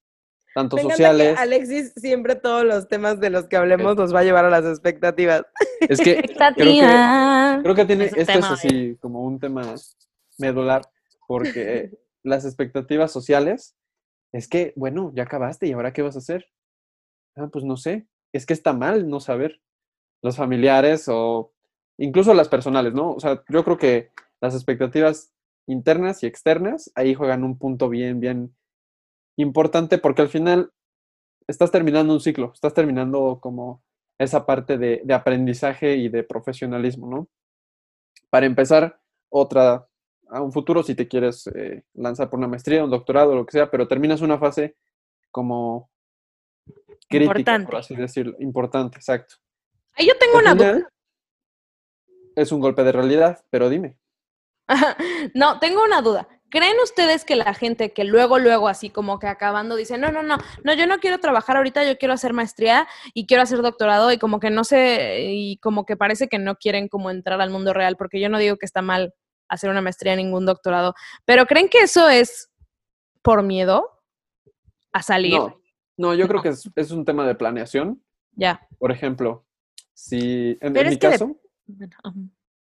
tanto 0.56 0.76
Me 0.76 0.84
sociales, 0.84 1.34
que 1.34 1.38
Alexis 1.38 1.92
siempre 1.96 2.34
todos 2.34 2.64
los 2.64 2.88
temas 2.88 3.20
de 3.20 3.28
los 3.28 3.46
que 3.46 3.58
hablemos 3.58 3.94
nos 3.94 4.14
va 4.14 4.20
a 4.20 4.24
llevar 4.24 4.46
a 4.46 4.48
las 4.48 4.64
expectativas. 4.64 5.44
es 5.80 6.00
que 6.00 6.12
Expectativa. 6.18 7.60
creo 7.62 7.74
que 7.74 7.84
tiene, 7.84 8.06
esto 8.06 8.38
es 8.38 8.44
así 8.46 8.96
como 9.02 9.22
un 9.22 9.38
tema 9.38 9.74
medular, 10.38 10.80
porque 11.28 11.90
las 12.22 12.46
expectativas 12.46 13.12
sociales 13.12 13.76
es 14.32 14.48
que, 14.48 14.72
bueno, 14.76 15.12
ya 15.14 15.24
acabaste 15.24 15.66
y 15.66 15.72
ahora 15.72 15.92
qué 15.92 16.00
vas 16.00 16.16
a 16.16 16.20
hacer. 16.20 16.46
Ah, 17.36 17.50
pues 17.52 17.66
no 17.66 17.76
sé, 17.76 18.06
es 18.32 18.46
que 18.46 18.54
está 18.54 18.72
mal 18.72 19.10
no 19.10 19.20
saber. 19.20 19.60
Los 20.22 20.36
familiares 20.36 21.04
o 21.08 21.52
incluso 21.98 22.32
las 22.32 22.48
personales, 22.48 22.94
¿no? 22.94 23.12
O 23.12 23.20
sea, 23.20 23.44
yo 23.50 23.62
creo 23.62 23.76
que 23.76 24.08
las 24.40 24.54
expectativas 24.54 25.34
internas 25.66 26.22
y 26.22 26.26
externas 26.26 26.90
ahí 26.94 27.12
juegan 27.12 27.44
un 27.44 27.58
punto 27.58 27.90
bien, 27.90 28.20
bien 28.20 28.56
importante 29.36 29.98
porque 29.98 30.22
al 30.22 30.28
final 30.28 30.72
estás 31.46 31.70
terminando 31.70 32.12
un 32.12 32.20
ciclo, 32.20 32.52
estás 32.52 32.74
terminando 32.74 33.38
como 33.40 33.82
esa 34.18 34.46
parte 34.46 34.78
de, 34.78 35.02
de 35.04 35.14
aprendizaje 35.14 35.96
y 35.96 36.08
de 36.08 36.24
profesionalismo, 36.24 37.08
¿no? 37.08 37.28
Para 38.30 38.46
empezar, 38.46 38.98
otra, 39.28 39.86
a 40.28 40.42
un 40.42 40.52
futuro 40.52 40.82
si 40.82 40.94
te 40.94 41.08
quieres 41.08 41.46
eh, 41.48 41.84
lanzar 41.94 42.30
por 42.30 42.38
una 42.38 42.48
maestría, 42.48 42.84
un 42.84 42.90
doctorado, 42.90 43.34
lo 43.34 43.46
que 43.46 43.52
sea, 43.52 43.70
pero 43.70 43.88
terminas 43.88 44.20
una 44.20 44.38
fase 44.38 44.76
como 45.30 45.90
crítica, 47.08 47.24
Importante. 47.24 47.66
por 47.66 47.76
así 47.76 47.94
decirlo, 47.94 48.36
importante, 48.40 48.96
exacto. 48.96 49.36
Ahí 49.94 50.06
yo 50.06 50.18
tengo 50.18 50.38
Al 50.38 50.42
una 50.42 50.54
duda. 50.54 50.88
Es 52.34 52.52
un 52.52 52.60
golpe 52.60 52.84
de 52.84 52.92
realidad, 52.92 53.44
pero 53.50 53.68
dime. 53.68 53.98
no, 55.34 55.58
tengo 55.58 55.82
una 55.84 56.02
duda. 56.02 56.28
¿Creen 56.48 56.76
ustedes 56.82 57.24
que 57.24 57.34
la 57.36 57.54
gente 57.54 57.92
que 57.92 58.04
luego, 58.04 58.38
luego, 58.38 58.68
así 58.68 58.88
como 58.90 59.18
que 59.18 59.26
acabando, 59.26 59.74
dice, 59.76 59.98
no, 59.98 60.12
no, 60.12 60.22
no, 60.22 60.38
no, 60.62 60.74
yo 60.74 60.86
no 60.86 60.98
quiero 60.98 61.18
trabajar 61.18 61.56
ahorita, 61.56 61.84
yo 61.84 61.98
quiero 61.98 62.14
hacer 62.14 62.32
maestría 62.32 62.86
y 63.14 63.26
quiero 63.26 63.42
hacer 63.42 63.62
doctorado 63.62 64.12
y 64.12 64.18
como 64.18 64.38
que 64.38 64.50
no 64.50 64.62
sé, 64.62 65.26
y 65.32 65.56
como 65.58 65.84
que 65.84 65.96
parece 65.96 66.28
que 66.28 66.38
no 66.38 66.54
quieren 66.56 66.88
como 66.88 67.10
entrar 67.10 67.40
al 67.40 67.50
mundo 67.50 67.72
real, 67.72 67.96
porque 67.96 68.20
yo 68.20 68.28
no 68.28 68.38
digo 68.38 68.56
que 68.56 68.66
está 68.66 68.80
mal 68.80 69.12
hacer 69.48 69.70
una 69.70 69.80
maestría, 69.82 70.14
ningún 70.16 70.46
doctorado, 70.46 70.94
pero 71.24 71.46
¿creen 71.46 71.68
que 71.68 71.78
eso 71.80 72.08
es 72.08 72.50
por 73.22 73.42
miedo 73.42 73.90
a 74.92 75.02
salir? 75.02 75.34
No, 75.34 75.60
no, 75.96 76.14
yo 76.14 76.28
creo 76.28 76.42
que 76.42 76.50
es, 76.50 76.70
es 76.76 76.90
un 76.92 77.04
tema 77.04 77.26
de 77.26 77.34
planeación. 77.34 78.02
Ya. 78.32 78.66
Por 78.78 78.92
ejemplo, 78.92 79.44
si 79.94 80.56
en, 80.60 80.72
mi 80.72 80.82
de- 80.84 80.98
caso, 80.98 81.36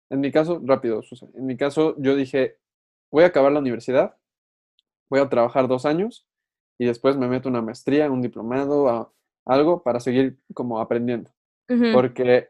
en 0.09 0.21
mi 0.21 0.31
caso, 0.33 0.61
rápido, 0.65 1.03
Susan, 1.03 1.31
en 1.35 1.45
mi 1.47 1.57
caso 1.57 1.95
yo 1.99 2.15
dije, 2.17 2.59
voy 3.11 3.25
a 3.25 3.29
acabar 3.29 3.53
la 3.53 3.61
universidad, 3.61 4.16
voy 5.11 5.21
a 5.21 5.29
trabajar 5.29 5.69
dos 5.69 5.87
años 5.87 6.27
y 6.79 6.87
después 6.87 7.16
me 7.16 7.29
meto 7.29 7.49
una 7.49 7.62
maestría, 7.62 8.11
un 8.11 8.23
diplomado, 8.23 8.88
a- 8.88 9.12
algo 9.47 9.83
para 9.83 10.01
seguir 10.01 10.38
como 10.55 10.81
aprendiendo. 10.81 11.31
Porque 11.92 12.49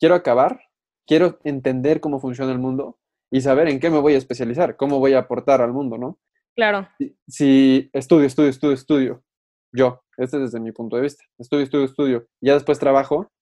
quiero 0.00 0.14
acabar, 0.14 0.60
quiero 1.06 1.38
entender 1.44 2.00
cómo 2.00 2.20
funciona 2.20 2.52
el 2.52 2.58
mundo 2.58 2.98
y 3.30 3.40
saber 3.40 3.68
en 3.68 3.80
qué 3.80 3.90
me 3.90 3.98
voy 4.00 4.14
a 4.14 4.18
especializar, 4.18 4.76
cómo 4.76 4.98
voy 4.98 5.14
a 5.14 5.20
aportar 5.20 5.60
al 5.62 5.72
mundo, 5.72 5.98
¿no? 5.98 6.18
Claro. 6.54 6.86
si- 6.98 7.16
si 7.28 7.90
estudio, 7.94 8.26
estudio, 8.26 8.50
estudio, 8.50 8.74
estudio, 8.74 9.24
yo, 9.72 10.02
este 10.18 10.36
es 10.36 10.42
desde 10.42 10.60
mi 10.60 10.70
punto 10.72 10.96
de 10.96 11.02
vista, 11.02 11.24
estudio, 11.38 11.64
estudio, 11.64 11.84
estudio, 11.86 12.26
ya 12.42 12.52
después 12.54 12.78
trabajo, 12.78 13.32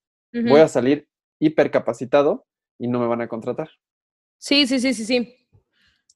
voy 0.48 0.60
a 0.60 0.68
salir 0.68 1.08
hipercapacitado 1.40 2.46
y 2.78 2.86
no 2.88 3.00
me 3.00 3.06
van 3.08 3.20
a 3.20 3.28
contratar. 3.28 3.68
Sí, 4.38 4.66
sí, 4.66 4.78
sí, 4.78 4.94
sí, 4.94 5.04
sí. 5.04 5.39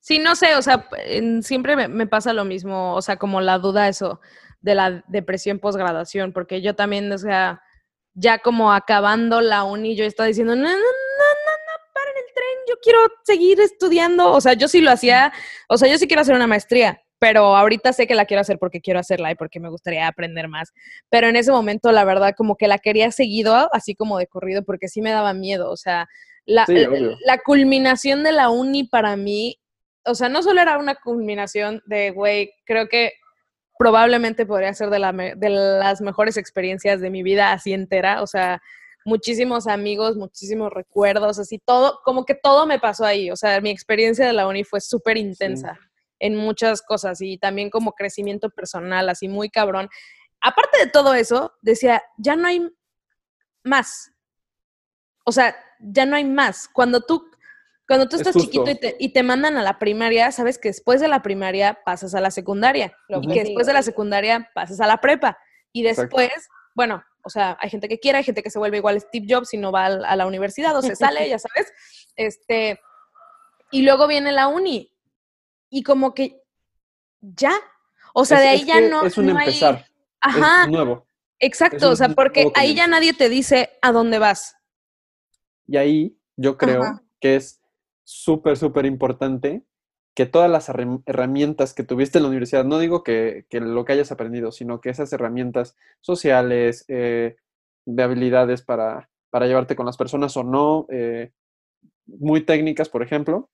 Sí, 0.06 0.18
no 0.18 0.36
sé, 0.36 0.54
o 0.54 0.60
sea, 0.60 0.86
siempre 1.40 1.76
me, 1.76 1.88
me 1.88 2.06
pasa 2.06 2.34
lo 2.34 2.44
mismo, 2.44 2.94
o 2.94 3.00
sea, 3.00 3.16
como 3.16 3.40
la 3.40 3.56
duda 3.58 3.88
eso 3.88 4.20
de 4.60 4.74
la 4.74 5.02
depresión 5.08 5.58
posgraduación, 5.60 6.34
porque 6.34 6.60
yo 6.60 6.74
también, 6.74 7.10
o 7.10 7.16
sea, 7.16 7.62
ya 8.12 8.38
como 8.40 8.70
acabando 8.74 9.40
la 9.40 9.64
uni, 9.64 9.96
yo 9.96 10.04
estaba 10.04 10.26
diciendo, 10.26 10.54
no, 10.56 10.60
no, 10.62 10.68
no, 10.68 10.74
no, 10.74 10.76
no, 10.76 11.92
paren 11.94 12.14
el 12.18 12.34
tren, 12.34 12.58
yo 12.68 12.74
quiero 12.82 12.98
seguir 13.22 13.60
estudiando, 13.62 14.30
o 14.30 14.42
sea, 14.42 14.52
yo 14.52 14.68
sí 14.68 14.82
lo 14.82 14.90
hacía, 14.90 15.32
o 15.70 15.78
sea, 15.78 15.88
yo 15.90 15.96
sí 15.96 16.06
quiero 16.06 16.20
hacer 16.20 16.34
una 16.34 16.46
maestría, 16.46 17.00
pero 17.18 17.56
ahorita 17.56 17.94
sé 17.94 18.06
que 18.06 18.14
la 18.14 18.26
quiero 18.26 18.42
hacer 18.42 18.58
porque 18.58 18.82
quiero 18.82 19.00
hacerla 19.00 19.30
y 19.30 19.36
porque 19.36 19.58
me 19.58 19.70
gustaría 19.70 20.06
aprender 20.06 20.48
más, 20.48 20.74
pero 21.08 21.28
en 21.28 21.36
ese 21.36 21.50
momento, 21.50 21.92
la 21.92 22.04
verdad, 22.04 22.34
como 22.36 22.56
que 22.56 22.68
la 22.68 22.76
quería 22.76 23.10
seguido, 23.10 23.70
así 23.72 23.94
como 23.94 24.18
de 24.18 24.26
corrido, 24.26 24.64
porque 24.64 24.88
sí 24.88 25.00
me 25.00 25.12
daba 25.12 25.32
miedo, 25.32 25.70
o 25.70 25.78
sea, 25.78 26.08
la, 26.44 26.66
Sí, 26.66 26.74
la- 26.74 27.16
la 27.24 27.38
culminación 27.38 28.22
de 28.22 28.32
la 28.32 28.50
uni 28.50 28.84
para 28.84 29.16
mí, 29.16 29.58
o 30.04 30.14
sea, 30.14 30.28
no 30.28 30.42
solo 30.42 30.60
era 30.60 30.78
una 30.78 30.94
culminación 30.94 31.82
de, 31.86 32.10
güey, 32.10 32.52
creo 32.64 32.88
que 32.88 33.12
probablemente 33.78 34.46
podría 34.46 34.72
ser 34.74 34.90
de, 34.90 34.98
la 34.98 35.12
de 35.12 35.50
las 35.50 36.00
mejores 36.00 36.36
experiencias 36.36 37.00
de 37.00 37.10
mi 37.10 37.22
vida 37.22 37.52
así 37.52 37.72
entera, 37.72 38.22
o 38.22 38.26
sea, 38.26 38.62
muchísimos 39.04 39.66
amigos, 39.66 40.16
muchísimos 40.16 40.72
recuerdos, 40.72 41.38
así 41.38 41.58
todo, 41.58 42.00
como 42.04 42.24
que 42.24 42.34
todo 42.34 42.66
me 42.66 42.78
pasó 42.78 43.04
ahí, 43.04 43.30
o 43.30 43.36
sea, 43.36 43.60
mi 43.60 43.70
experiencia 43.70 44.26
de 44.26 44.32
la 44.32 44.46
uni 44.46 44.64
fue 44.64 44.80
súper 44.80 45.16
intensa 45.16 45.78
en 46.18 46.36
muchas 46.36 46.82
cosas 46.82 47.20
y 47.20 47.38
también 47.38 47.70
como 47.70 47.92
crecimiento 47.92 48.48
personal, 48.50 49.08
así 49.08 49.28
muy 49.28 49.50
cabrón. 49.50 49.88
Aparte 50.40 50.78
de 50.78 50.86
todo 50.86 51.14
eso, 51.14 51.52
decía, 51.60 52.02
ya 52.16 52.36
no 52.36 52.48
hay 52.48 52.66
más. 53.62 54.12
O 55.24 55.32
sea, 55.32 55.56
ya 55.80 56.06
no 56.06 56.16
hay 56.16 56.24
más. 56.24 56.68
Cuando 56.68 57.00
tú, 57.00 57.30
cuando 57.86 58.08
tú 58.08 58.16
Es 58.16 58.22
estás 58.26 58.40
chiquito 58.42 58.70
y 58.70 58.74
te, 58.76 58.96
y 58.98 59.12
te 59.12 59.22
mandan 59.22 59.56
a 59.56 59.62
la 59.62 59.78
primaria, 59.78 60.32
sabes 60.32 60.58
que 60.58 60.68
después 60.70 61.00
de 61.00 61.08
la 61.08 61.20
primaria 61.22 61.78
pasas 61.84 62.14
a 62.14 62.20
la 62.20 62.30
secundaria 62.30 62.96
Lo 63.08 63.20
y 63.22 63.28
que 63.28 63.44
después 63.44 63.66
de 63.66 63.72
la 63.74 63.82
secundaria 63.82 64.50
pasas 64.54 64.80
a 64.80 64.86
la 64.86 65.00
prepa 65.00 65.36
y 65.72 65.86
Exacto. 65.86 66.16
después, 66.16 66.48
bueno, 66.74 67.04
o 67.22 67.28
sea, 67.30 67.56
hay 67.60 67.68
gente 67.70 67.88
que 67.88 67.98
quiere, 67.98 68.18
hay 68.18 68.24
gente 68.24 68.42
que 68.42 68.50
se 68.50 68.58
vuelve 68.58 68.78
igual 68.78 69.00
Steve 69.00 69.26
Jobs 69.28 69.52
y 69.54 69.58
no 69.58 69.70
va 69.72 69.86
a 69.86 70.16
la 70.16 70.26
universidad 70.26 70.76
o 70.76 70.82
se 70.82 70.94
sale, 70.96 71.28
ya 71.28 71.38
sabes. 71.38 71.72
Este, 72.16 72.80
y 73.70 73.82
luego 73.82 74.06
viene 74.06 74.30
la 74.32 74.46
uni 74.48 74.90
y 75.70 75.82
como 75.82 76.14
que 76.14 76.40
ya, 77.20 77.52
o 78.14 78.24
sea, 78.24 78.38
Es- 78.38 78.42
de 78.44 78.48
ahí 78.50 78.64
ya 78.64 78.80
no 78.80 79.04
Es 79.04 79.18
un 79.18 79.26
no 79.26 79.36
hay- 79.38 79.48
empezar, 79.48 79.86
Ajá, 80.20 80.64
es 80.64 80.70
nuevo. 80.70 81.06
exacto, 81.38 81.86
un 81.88 81.92
o 81.92 81.96
sea, 81.96 82.08
porque 82.10 82.50
ahí 82.54 82.74
ya 82.74 82.86
nadie 82.86 83.12
te 83.12 83.28
dice 83.28 83.70
a 83.82 83.90
dónde 83.92 84.18
vas. 84.18 84.54
Y 85.66 85.76
ahí 85.76 86.18
yo 86.36 86.56
creo 86.56 86.82
Ajá. 86.82 87.02
que 87.20 87.36
es 87.36 87.60
súper, 88.04 88.56
súper 88.56 88.86
importante 88.86 89.64
que 90.14 90.26
todas 90.26 90.50
las 90.50 90.68
herram- 90.68 91.02
herramientas 91.06 91.74
que 91.74 91.82
tuviste 91.82 92.18
en 92.18 92.22
la 92.24 92.28
universidad, 92.28 92.64
no 92.64 92.78
digo 92.78 93.02
que, 93.02 93.46
que 93.50 93.60
lo 93.60 93.84
que 93.84 93.92
hayas 93.94 94.12
aprendido, 94.12 94.52
sino 94.52 94.80
que 94.80 94.90
esas 94.90 95.12
herramientas 95.12 95.76
sociales, 96.00 96.84
eh, 96.88 97.36
de 97.86 98.02
habilidades 98.02 98.62
para, 98.62 99.10
para 99.30 99.46
llevarte 99.46 99.74
con 99.76 99.86
las 99.86 99.96
personas 99.96 100.36
o 100.36 100.44
no, 100.44 100.86
eh, 100.90 101.32
muy 102.06 102.44
técnicas, 102.44 102.88
por 102.88 103.02
ejemplo, 103.02 103.50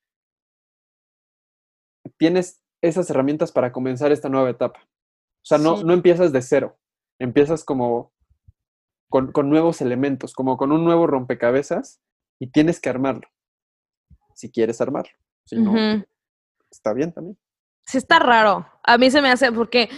tienes 2.19 2.63
esas 2.83 3.09
herramientas 3.11 3.53
para 3.53 3.73
comenzar 3.73 4.13
esta 4.13 4.29
nueva 4.29 4.51
etapa. 4.51 4.81
O 4.83 5.45
sea, 5.45 5.59
no, 5.59 5.79
Sí. 5.79 5.85
no 5.85 5.93
empiezas 5.95 6.33
de 6.33 6.43
cero, 6.43 6.79
empiezas 7.19 7.65
como 7.65 8.13
con, 9.09 9.33
con 9.33 9.49
nuevos 9.49 9.81
elementos, 9.81 10.35
como 10.35 10.57
con 10.57 10.73
un 10.73 10.85
nuevo 10.85 11.07
rompecabezas 11.07 12.01
y 12.39 12.49
tienes 12.49 12.81
que 12.81 12.89
armarlo, 12.91 13.29
si 14.41 14.51
quieres 14.51 14.81
armarlo. 14.81 15.13
Si 15.45 15.57
no, 15.57 15.71
Ujú. 15.73 16.05
está 16.71 16.93
bien 16.95 17.13
también. 17.13 17.37
Sí 17.85 17.99
está 17.99 18.19
raro. 18.19 18.67
A 18.83 18.97
mí 18.99 19.11
se 19.11 19.21
me 19.21 19.31
hace 19.31 19.53
porque 19.53 19.91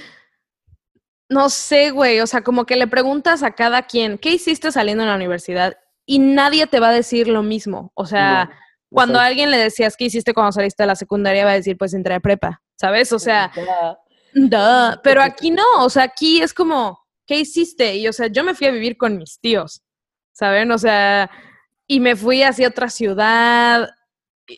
no 1.28 1.48
sé, 1.48 1.90
güey, 1.90 2.20
o 2.20 2.26
sea, 2.26 2.42
como 2.42 2.66
que 2.66 2.76
le 2.76 2.86
preguntas 2.86 3.42
a 3.42 3.52
cada 3.52 3.82
quien, 3.82 4.18
¿qué 4.18 4.30
hiciste 4.32 4.70
saliendo 4.72 5.04
de 5.04 5.10
la 5.10 5.16
universidad? 5.16 5.76
Y 6.04 6.18
nadie 6.18 6.66
te 6.66 6.80
va 6.80 6.88
a 6.88 6.92
decir 6.92 7.28
lo 7.28 7.42
mismo. 7.42 7.90
O 7.94 8.04
sea, 8.06 8.46
No, 8.46 8.50
cuando 8.90 9.18
a 9.20 9.24
alguien 9.26 9.50
le 9.50 9.56
decías 9.56 9.96
qué 9.96 10.04
hiciste 10.06 10.34
cuando 10.34 10.52
saliste 10.52 10.82
de 10.82 10.88
la 10.88 10.96
secundaria, 10.96 11.44
va 11.44 11.52
a 11.52 11.54
decir, 11.54 11.78
pues 11.78 11.94
entré 11.94 12.14
a 12.14 12.20
prepa, 12.20 12.60
¿sabes? 12.78 13.12
O 13.12 13.18
sea, 13.18 13.52
duh. 14.34 15.00
pero 15.02 15.22
aquí 15.22 15.50
no, 15.50 15.64
o 15.78 15.88
sea, 15.88 16.02
aquí 16.02 16.42
es 16.42 16.52
como, 16.52 16.98
¿qué 17.26 17.38
hiciste? 17.38 17.94
Y 17.96 18.08
o 18.08 18.12
sea, 18.12 18.26
yo 18.26 18.42
me 18.44 18.54
fui 18.54 18.66
a 18.66 18.70
vivir 18.72 18.96
con 18.98 19.16
mis 19.16 19.38
tíos, 19.40 19.82
¿saben? 20.32 20.70
O 20.72 20.78
sea, 20.78 21.30
y 21.86 22.00
me 22.00 22.16
fui 22.16 22.42
hacia 22.42 22.68
otra 22.68 22.90
ciudad, 22.90 23.88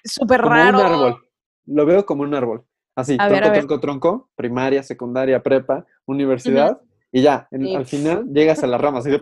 súper 0.05 0.41
como 0.41 0.55
raro. 0.55 0.79
un 0.79 0.85
árbol. 0.85 1.29
Lo 1.67 1.87
veo 1.87 2.05
como 2.07 2.23
un 2.23 2.35
árbol. 2.35 2.65
Así, 2.97 3.17
A 3.19 3.29
tronco, 3.29 3.45
ver. 3.51 3.53
tronco, 3.55 3.81
tronco, 3.81 4.31
primaria, 4.37 4.83
secundaria, 4.83 5.43
prepa, 5.43 5.85
universidad, 6.07 6.81
y 7.11 7.23
ya, 7.23 7.49
en- 7.51 7.67
Sí. 7.67 7.75
al 7.75 7.87
final 7.87 8.25
llegas 8.33 8.63
a 8.63 8.67
las 8.67 8.81
ramas, 8.81 9.05
de, 9.05 9.21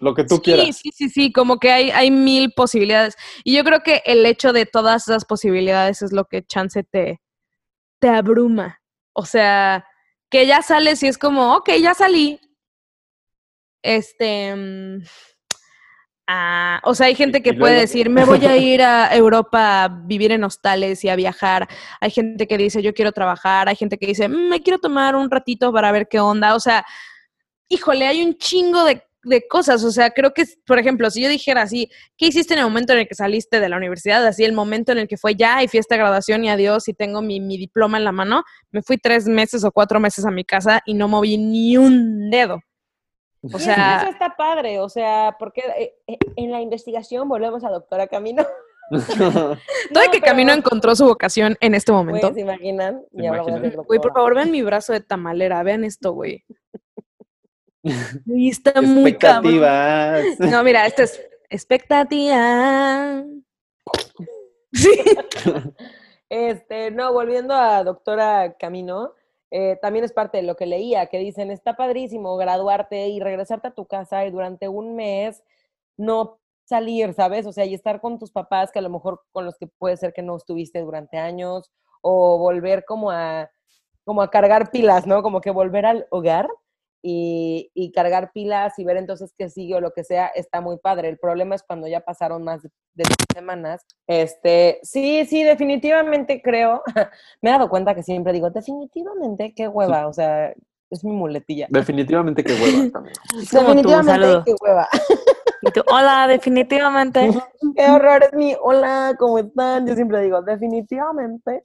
lo 0.00 0.14
que 0.14 0.24
tú 0.24 0.36
sí, 0.36 0.42
quieras. 0.42 0.76
Sí, 0.76 0.90
sí, 0.94 1.08
sí, 1.08 1.32
como 1.32 1.58
que 1.58 1.72
hay, 1.72 1.90
hay 1.90 2.10
mil 2.10 2.52
posibilidades. 2.54 3.16
Y 3.44 3.56
yo 3.56 3.64
creo 3.64 3.80
que 3.82 4.02
el 4.06 4.24
hecho 4.26 4.52
de 4.52 4.66
todas 4.66 5.08
esas 5.08 5.24
posibilidades 5.24 6.02
es 6.02 6.12
lo 6.12 6.26
que 6.26 6.44
chance 6.44 6.84
te, 6.84 7.20
te 7.98 8.08
abruma. 8.08 8.80
O 9.12 9.24
sea, 9.24 9.84
que 10.30 10.46
ya 10.46 10.62
sales 10.62 11.02
y 11.02 11.08
es 11.08 11.18
como, 11.18 11.56
ok, 11.56 11.70
ya 11.82 11.94
salí. 11.94 12.40
Este, 13.82 14.54
mm, 14.54 15.02
Ah, 16.30 16.78
o 16.84 16.94
sea, 16.94 17.06
hay 17.06 17.14
gente 17.14 17.42
que 17.42 17.54
puede 17.54 17.74
decir, 17.80 18.10
me 18.10 18.26
voy 18.26 18.44
a 18.44 18.54
ir 18.58 18.82
a 18.82 19.14
Europa 19.16 19.84
a 19.84 19.88
vivir 19.88 20.30
en 20.30 20.44
hostales 20.44 21.02
y 21.02 21.08
a 21.08 21.16
viajar. 21.16 21.66
Hay 22.02 22.10
gente 22.10 22.46
que 22.46 22.58
dice, 22.58 22.82
yo 22.82 22.92
quiero 22.92 23.12
trabajar. 23.12 23.68
Hay 23.68 23.76
gente 23.76 23.96
que 23.96 24.06
dice, 24.06 24.28
"Mm, 24.28 24.50
me 24.50 24.60
quiero 24.62 24.78
tomar 24.78 25.16
un 25.16 25.30
ratito 25.30 25.72
para 25.72 25.90
ver 25.90 26.06
qué 26.08 26.20
onda. 26.20 26.54
O 26.54 26.60
sea, 26.60 26.84
híjole, 27.68 28.06
hay 28.06 28.22
un 28.22 28.36
chingo 28.36 28.84
de, 28.84 29.02
de 29.24 29.48
cosas. 29.48 29.84
O 29.84 29.90
sea, 29.90 30.10
creo 30.10 30.32
que, 30.34 30.44
por 30.66 30.78
ejemplo, 30.78 31.10
si 31.10 31.22
yo 31.22 31.30
dijera 31.30 31.62
así, 31.62 31.90
¿qué 32.18 32.26
hiciste 32.26 32.52
en 32.54 32.60
el 32.60 32.66
momento 32.66 32.92
en 32.92 33.00
el 33.00 33.08
que 33.08 33.14
saliste 33.14 33.58
de 33.60 33.68
la 33.70 33.78
universidad? 33.78 34.26
Así, 34.26 34.44
el 34.44 34.52
momento 34.52 34.92
en 34.92 34.98
el 34.98 35.08
que 35.08 35.16
fue 35.16 35.34
ya 35.34 35.62
y 35.62 35.68
fiesta 35.68 35.94
de 35.94 36.00
graduación 36.00 36.44
y 36.44 36.50
adiós 36.50 36.88
y 36.88 36.94
tengo 36.94 37.22
mi, 37.22 37.40
mi 37.40 37.56
diploma 37.56 37.98
en 37.98 38.04
la 38.04 38.12
mano. 38.12 38.44
Me 38.70 38.82
fui 38.82 38.98
tres 38.98 39.26
meses 39.26 39.64
o 39.64 39.72
cuatro 39.72 39.98
meses 40.00 40.26
a 40.26 40.30
mi 40.30 40.44
casa 40.44 40.82
y 40.84 40.94
no 40.94 41.08
moví 41.08 41.38
ni 41.38 41.78
un 41.78 42.30
dedo. 42.30 42.60
O 43.42 43.58
sea, 43.58 43.98
eso 44.02 44.10
está 44.10 44.36
padre, 44.36 44.80
o 44.80 44.88
sea, 44.88 45.36
porque 45.38 45.62
eh, 45.78 45.94
eh, 46.06 46.18
en 46.36 46.50
la 46.50 46.60
investigación 46.60 47.28
volvemos 47.28 47.64
a 47.64 47.70
doctora 47.70 48.08
Camino. 48.08 48.44
todo 48.90 49.54
No, 49.90 50.00
que 50.10 50.20
Camino 50.20 50.52
encontró 50.52 50.96
su 50.96 51.04
vocación 51.04 51.56
en 51.60 51.74
este 51.74 51.92
momento. 51.92 52.32
¿se 52.32 52.40
imaginan? 52.40 53.02
¿Se 53.14 53.22
Y 53.22 53.26
ahora 53.26 53.42
voy 53.42 53.52
a 53.52 53.56
imaginan? 53.56 53.84
Güey, 53.84 54.00
por 54.00 54.12
favor, 54.12 54.34
vean 54.34 54.50
mi 54.50 54.62
brazo 54.62 54.92
de 54.92 55.00
tamalera, 55.00 55.62
vean 55.62 55.84
esto, 55.84 56.12
güey. 56.12 56.44
Está 58.26 58.80
muy 58.82 59.14
cabrón. 59.14 59.54
Expectativas. 59.54 60.50
No, 60.50 60.64
mira, 60.64 60.86
esto 60.86 61.02
es 61.02 61.20
expectativa. 61.48 63.24
Sí. 64.70 64.90
Este, 66.28 66.90
no, 66.90 67.10
volviendo 67.14 67.54
a 67.54 67.82
doctora 67.84 68.54
Camino, 68.58 69.14
eh, 69.50 69.78
también 69.80 70.04
es 70.04 70.12
parte 70.12 70.38
de 70.38 70.42
lo 70.42 70.56
que 70.56 70.66
leía, 70.66 71.06
que 71.06 71.18
dicen, 71.18 71.50
está 71.50 71.74
padrísimo 71.76 72.36
graduarte 72.36 73.08
y 73.08 73.20
regresarte 73.20 73.68
a 73.68 73.74
tu 73.74 73.86
casa 73.86 74.26
y 74.26 74.30
durante 74.30 74.68
un 74.68 74.94
mes 74.94 75.42
no 75.96 76.38
salir, 76.64 77.14
¿sabes? 77.14 77.46
O 77.46 77.52
sea, 77.52 77.64
y 77.64 77.74
estar 77.74 78.00
con 78.00 78.18
tus 78.18 78.30
papás, 78.30 78.70
que 78.70 78.78
a 78.78 78.82
lo 78.82 78.90
mejor 78.90 79.22
con 79.32 79.46
los 79.46 79.56
que 79.56 79.66
puede 79.66 79.96
ser 79.96 80.12
que 80.12 80.22
no 80.22 80.36
estuviste 80.36 80.80
durante 80.80 81.16
años, 81.16 81.72
o 82.02 82.38
volver 82.38 82.84
como 82.84 83.10
a, 83.10 83.50
como 84.04 84.22
a 84.22 84.30
cargar 84.30 84.70
pilas, 84.70 85.06
¿no? 85.06 85.22
Como 85.22 85.40
que 85.40 85.50
volver 85.50 85.86
al 85.86 86.06
hogar 86.10 86.48
y, 87.02 87.70
y 87.74 87.92
cargar 87.92 88.32
pilas 88.32 88.78
y 88.78 88.84
ver 88.84 88.96
entonces 88.96 89.32
qué 89.36 89.48
sigue 89.48 89.76
o 89.76 89.80
lo 89.80 89.92
que 89.92 90.04
sea, 90.04 90.26
está 90.28 90.60
muy 90.60 90.78
padre. 90.78 91.08
El 91.08 91.18
problema 91.18 91.54
es 91.54 91.62
cuando 91.62 91.86
ya 91.86 92.00
pasaron 92.00 92.42
más 92.42 92.62
de, 92.62 93.04
semanas. 93.32 93.84
Este, 94.06 94.80
sí, 94.82 95.24
sí, 95.26 95.44
definitivamente 95.44 96.42
creo. 96.42 96.82
Me 97.42 97.50
he 97.50 97.52
dado 97.52 97.68
cuenta 97.68 97.94
que 97.94 98.02
siempre 98.02 98.32
digo, 98.32 98.50
definitivamente, 98.50 99.54
qué 99.54 99.68
hueva, 99.68 100.08
o 100.08 100.12
sea, 100.12 100.52
es 100.90 101.04
mi 101.04 101.12
muletilla. 101.12 101.66
Definitivamente 101.70 102.42
que 102.42 102.52
hueva 102.54 102.90
también. 102.92 103.14
Definitivamente, 103.36 104.42
qué 104.44 104.54
hueva. 104.60 104.88
Y 105.62 105.70
tú, 105.70 105.82
hola, 105.90 106.26
definitivamente. 106.28 107.30
Qué 107.76 107.90
horror 107.90 108.22
es 108.24 108.32
mi 108.32 108.54
hola, 108.60 109.14
¿cómo 109.18 109.38
están? 109.38 109.86
Yo 109.86 109.94
siempre 109.94 110.22
digo, 110.22 110.40
definitivamente. 110.42 111.64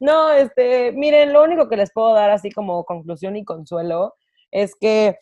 No, 0.00 0.32
este, 0.32 0.92
miren, 0.92 1.32
lo 1.32 1.42
único 1.42 1.68
que 1.68 1.76
les 1.76 1.92
puedo 1.92 2.14
dar 2.14 2.30
así 2.30 2.50
como 2.50 2.84
conclusión 2.84 3.36
y 3.36 3.44
consuelo 3.44 4.14
es 4.50 4.74
que 4.74 5.16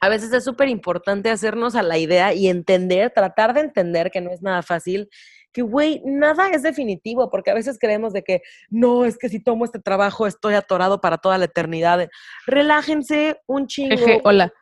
a 0.00 0.08
veces 0.08 0.32
es 0.32 0.44
súper 0.44 0.68
importante 0.68 1.30
hacernos 1.30 1.74
a 1.74 1.82
la 1.82 1.98
idea 1.98 2.32
y 2.32 2.48
entender, 2.48 3.12
tratar 3.14 3.54
de 3.54 3.60
entender 3.60 4.10
que 4.10 4.20
no 4.20 4.30
es 4.30 4.42
nada 4.42 4.62
fácil, 4.62 5.08
que, 5.52 5.62
güey, 5.62 6.02
nada 6.04 6.50
es 6.50 6.62
definitivo, 6.62 7.30
porque 7.30 7.50
a 7.50 7.54
veces 7.54 7.78
creemos 7.80 8.12
de 8.12 8.22
que, 8.22 8.42
no, 8.70 9.04
es 9.04 9.18
que 9.18 9.28
si 9.28 9.42
tomo 9.42 9.64
este 9.64 9.80
trabajo 9.80 10.26
estoy 10.26 10.54
atorado 10.54 11.00
para 11.00 11.18
toda 11.18 11.38
la 11.38 11.46
eternidad. 11.46 12.08
Relájense 12.46 13.40
un 13.46 13.66
chingo 13.66 14.20
hola. 14.24 14.52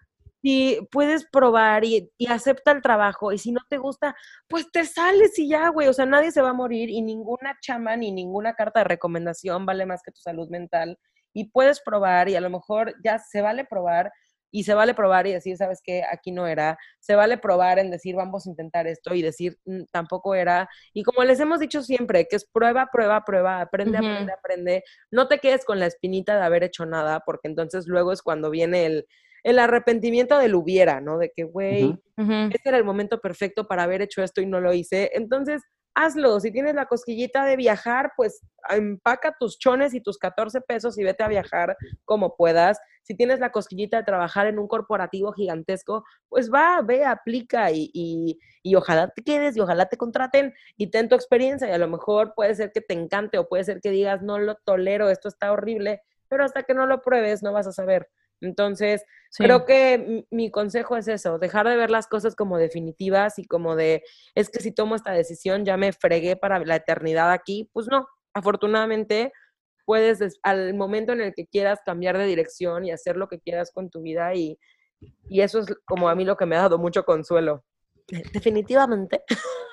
Si 0.46 0.78
puedes 0.92 1.26
probar 1.28 1.84
y, 1.84 2.08
y 2.16 2.28
acepta 2.28 2.70
el 2.70 2.80
trabajo 2.80 3.32
y 3.32 3.38
si 3.38 3.50
no 3.50 3.60
te 3.68 3.78
gusta, 3.78 4.14
pues 4.46 4.70
te 4.70 4.84
sales 4.84 5.36
y 5.40 5.48
ya, 5.48 5.70
güey. 5.70 5.88
O 5.88 5.92
sea, 5.92 6.06
nadie 6.06 6.30
se 6.30 6.40
va 6.40 6.50
a 6.50 6.52
morir 6.52 6.88
y 6.88 7.02
ninguna 7.02 7.56
chama 7.60 7.96
ni 7.96 8.12
ninguna 8.12 8.54
carta 8.54 8.78
de 8.80 8.84
recomendación 8.84 9.66
vale 9.66 9.86
más 9.86 10.02
que 10.04 10.12
tu 10.12 10.20
salud 10.20 10.48
mental. 10.48 10.98
Y 11.34 11.50
puedes 11.50 11.80
probar 11.80 12.28
y 12.28 12.36
a 12.36 12.40
lo 12.40 12.48
mejor 12.48 12.94
ya 13.04 13.18
se 13.18 13.40
vale 13.42 13.64
probar 13.64 14.12
y 14.52 14.62
se 14.62 14.74
vale 14.74 14.94
probar 14.94 15.26
y 15.26 15.32
decir, 15.32 15.56
¿sabes 15.56 15.80
qué? 15.82 16.04
Aquí 16.08 16.30
no 16.30 16.46
era. 16.46 16.78
Se 17.00 17.16
vale 17.16 17.38
probar 17.38 17.80
en 17.80 17.90
decir, 17.90 18.14
vamos 18.14 18.46
a 18.46 18.50
intentar 18.50 18.86
esto 18.86 19.14
y 19.16 19.22
decir, 19.22 19.58
"Mm, 19.64 19.82
tampoco 19.90 20.36
era. 20.36 20.68
Y 20.94 21.02
como 21.02 21.24
les 21.24 21.40
hemos 21.40 21.58
dicho 21.58 21.82
siempre, 21.82 22.28
que 22.30 22.36
es 22.36 22.48
prueba, 22.48 22.88
prueba, 22.92 23.24
prueba, 23.24 23.60
aprende, 23.60 23.98
aprende, 23.98 24.32
aprende. 24.32 24.84
No 25.10 25.26
te 25.26 25.40
quedes 25.40 25.64
con 25.64 25.80
la 25.80 25.86
espinita 25.86 26.36
de 26.36 26.44
haber 26.44 26.62
hecho 26.62 26.86
nada, 26.86 27.18
porque 27.26 27.48
entonces 27.48 27.88
luego 27.88 28.12
es 28.12 28.22
cuando 28.22 28.48
viene 28.50 28.86
el, 28.86 29.06
el 29.42 29.58
arrepentimiento 29.58 30.38
del 30.38 30.54
hubiera, 30.54 31.00
¿no? 31.00 31.18
De 31.18 31.32
que, 31.34 31.44
güey. 31.44 31.98
Ujú. 32.18 32.32
este 32.50 32.70
era 32.70 32.78
el 32.78 32.84
momento 32.84 33.20
perfecto 33.20 33.66
para 33.68 33.82
haber 33.82 34.00
hecho 34.00 34.22
esto 34.22 34.40
y 34.40 34.46
no 34.46 34.60
lo 34.60 34.72
hice. 34.72 35.10
Entonces, 35.12 35.62
hazlo. 35.96 36.38
Si 36.40 36.52
tienes 36.52 36.74
la 36.74 36.86
cosquillita 36.86 37.44
de 37.44 37.56
viajar, 37.56 38.12
pues 38.16 38.42
empaca 38.68 39.34
tus 39.38 39.58
chones 39.58 39.94
y 39.94 40.00
tus 40.00 40.18
14 40.18 40.60
pesos 40.60 40.98
y 40.98 41.04
vete 41.04 41.24
a 41.24 41.28
viajar 41.28 41.76
como 42.04 42.36
puedas. 42.36 42.78
Si 43.02 43.16
tienes 43.16 43.40
la 43.40 43.50
cosquillita 43.50 43.96
de 43.96 44.04
trabajar 44.04 44.46
en 44.46 44.58
un 44.58 44.68
corporativo 44.68 45.32
gigantesco, 45.32 46.04
pues 46.28 46.52
va, 46.52 46.80
ve, 46.82 47.04
aplica 47.04 47.70
y, 47.70 47.90
y, 47.94 48.38
y 48.62 48.74
ojalá 48.74 49.08
te 49.08 49.22
quedes 49.22 49.56
y 49.56 49.60
ojalá 49.60 49.86
te 49.86 49.96
contraten 49.96 50.52
y 50.76 50.90
ten 50.90 51.08
tu 51.08 51.14
experiencia 51.14 51.68
y 51.68 51.72
a 51.72 51.78
lo 51.78 51.88
mejor 51.88 52.34
puede 52.34 52.54
ser 52.54 52.72
que 52.72 52.82
te 52.82 52.94
encante 52.94 53.38
o 53.38 53.48
puede 53.48 53.64
ser 53.64 53.80
que 53.80 53.90
digas, 53.90 54.22
no 54.22 54.38
lo 54.38 54.56
tolero, 54.56 55.08
esto 55.08 55.28
está 55.28 55.50
horrible, 55.50 56.02
pero 56.28 56.44
hasta 56.44 56.64
que 56.64 56.74
no 56.74 56.86
lo 56.86 57.00
pruebes 57.00 57.42
no 57.42 57.52
vas 57.52 57.66
a 57.66 57.72
saber. 57.72 58.08
Entonces, 58.40 59.04
Sí. 59.28 59.42
Creo 59.44 59.66
que 59.66 60.24
mi- 60.30 60.50
consejo 60.50 60.96
es 60.96 61.08
eso, 61.08 61.38
dejar 61.38 61.68
de 61.68 61.76
ver 61.76 61.90
las 61.90 62.06
cosas 62.06 62.34
como 62.34 62.56
definitivas 62.56 63.38
y 63.38 63.44
como 63.44 63.76
de, 63.76 64.02
es 64.34 64.48
que 64.48 64.60
si 64.60 64.72
tomo 64.72 64.94
esta 64.94 65.12
decisión 65.12 65.66
ya 65.66 65.76
me 65.76 65.92
fregué 65.92 66.36
para 66.36 66.58
la 66.60 66.76
eternidad 66.76 67.30
aquí. 67.30 67.68
Pues 67.74 67.86
no, 67.86 68.06
afortunadamente 68.32 69.32
puedes 69.84 70.20
des- 70.20 70.38
al 70.42 70.72
momento 70.72 71.12
en 71.12 71.20
el 71.20 71.34
que 71.34 71.46
quieras 71.46 71.80
cambiar 71.84 72.16
de 72.16 72.24
dirección 72.24 72.86
y 72.86 72.92
hacer 72.92 73.16
lo 73.18 73.28
que 73.28 73.38
quieras 73.38 73.72
con 73.72 73.90
tu 73.90 74.00
vida 74.00 74.34
y, 74.34 74.58
y 75.28 75.42
eso 75.42 75.58
es 75.58 75.66
como 75.84 76.08
a 76.08 76.14
mí 76.14 76.24
lo 76.24 76.38
que 76.38 76.46
me 76.46 76.56
ha 76.56 76.60
dado 76.62 76.78
mucho 76.78 77.04
consuelo. 77.04 77.62
Definitivamente. 78.32 79.22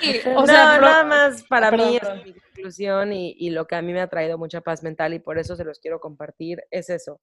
Sí, 0.00 0.22
O 0.24 0.40
o 0.42 0.46
sea, 0.46 0.78
nada 0.78 1.04
más 1.04 1.44
para 1.48 1.70
mí 1.70 1.96
es 2.00 2.24
mi 2.24 2.34
conclusión 2.34 3.12
y, 3.12 3.34
y 3.38 3.50
lo 3.50 3.66
que 3.66 3.74
a 3.76 3.82
mí 3.82 3.92
me 3.92 4.00
ha 4.00 4.08
traído 4.08 4.38
mucha 4.38 4.62
paz 4.62 4.82
mental 4.82 5.12
y 5.14 5.18
por 5.18 5.38
eso 5.38 5.54
se 5.54 5.64
los 5.64 5.78
quiero 5.80 6.00
compartir 6.00 6.62
es 6.70 6.88
eso, 6.88 7.20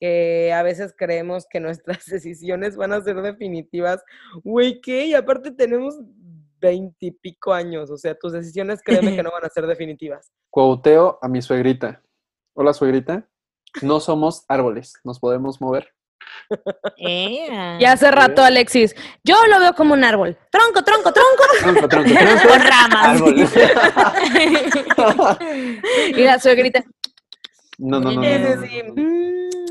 que 0.00 0.52
a 0.52 0.62
veces 0.62 0.94
creemos 0.96 1.46
que 1.48 1.60
nuestras 1.60 2.04
decisiones 2.06 2.76
van 2.76 2.92
a 2.92 3.00
ser 3.00 3.16
definitivas. 3.22 4.04
Güey, 4.44 4.80
¿qué? 4.80 5.06
Y 5.06 5.14
aparte 5.14 5.50
tenemos 5.50 5.96
veintipico 6.58 7.52
años, 7.52 7.90
o 7.90 7.98
sea, 7.98 8.14
tus 8.14 8.32
decisiones 8.32 8.80
créeme 8.82 9.14
que 9.14 9.22
no 9.22 9.30
van 9.30 9.44
a 9.44 9.48
ser 9.50 9.66
definitivas. 9.66 10.32
Cuauteo 10.50 11.18
a 11.22 11.28
mi 11.28 11.42
suegrita. 11.42 12.02
Hola, 12.54 12.72
suegrita. 12.72 13.28
No 13.82 14.00
somos 14.00 14.44
árboles, 14.48 14.94
nos 15.04 15.20
podemos 15.20 15.60
mover. 15.60 15.92
Eh. 16.96 17.76
Y 17.78 17.84
hace 17.84 18.10
rato, 18.10 18.42
Alexis, 18.42 18.94
yo 19.22 19.36
lo 19.48 19.60
veo 19.60 19.74
como 19.74 19.92
un 19.94 20.02
árbol. 20.02 20.38
Tronco, 20.50 20.82
tronco, 20.82 21.12
tronco. 21.12 21.44
Tronco, 21.60 21.88
tronco, 21.88 22.10
tronco. 22.14 22.48
Con 22.48 22.60
ramas. 22.60 23.22
Árbol. 24.98 25.38
Y 26.16 26.24
la 26.24 26.38
suegrita, 26.38 26.84
No, 27.78 28.00
no, 28.00 28.12
no. 28.12 28.22
no, 28.22 28.38
no, 28.38 28.56
no, 28.94 29.65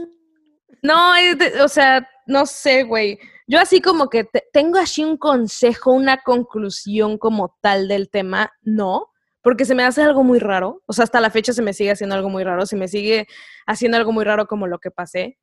no. 0.86 1.14
de- 1.36 1.62
o 1.62 1.68
sea, 1.68 2.08
no 2.28 2.46
sé, 2.46 2.84
güey. 2.84 3.20
Yo 3.48 3.60
así 3.60 3.82
como 3.82 4.10
que 4.10 4.24
te- 4.24 4.46
tengo 4.52 4.80
así 4.80 5.04
un 5.04 5.18
consejo, 5.18 5.92
una 5.92 6.18
conclusión 6.24 7.18
como 7.18 7.58
tal 7.62 7.88
del 7.88 8.10
tema, 8.10 8.52
no, 8.64 9.12
porque 9.42 9.66
se 9.66 9.76
me 9.76 9.84
hace 9.84 10.02
algo 10.02 10.24
muy 10.24 10.40
raro. 10.40 10.82
O 10.88 10.94
sea, 10.94 11.04
hasta 11.04 11.22
la 11.22 11.30
fecha 11.30 11.54
se 11.54 11.62
me 11.62 11.74
sigue 11.74 11.92
haciendo 11.92 12.16
algo 12.16 12.30
muy 12.30 12.44
raro, 12.44 12.66
se 12.66 12.76
me 12.76 12.88
sigue 12.88 13.28
haciendo 13.68 13.98
algo 13.98 14.12
muy 14.12 14.24
raro 14.26 14.48
como 14.48 14.66
lo 14.68 14.80
que 14.80 14.90
pasé. 14.92 15.38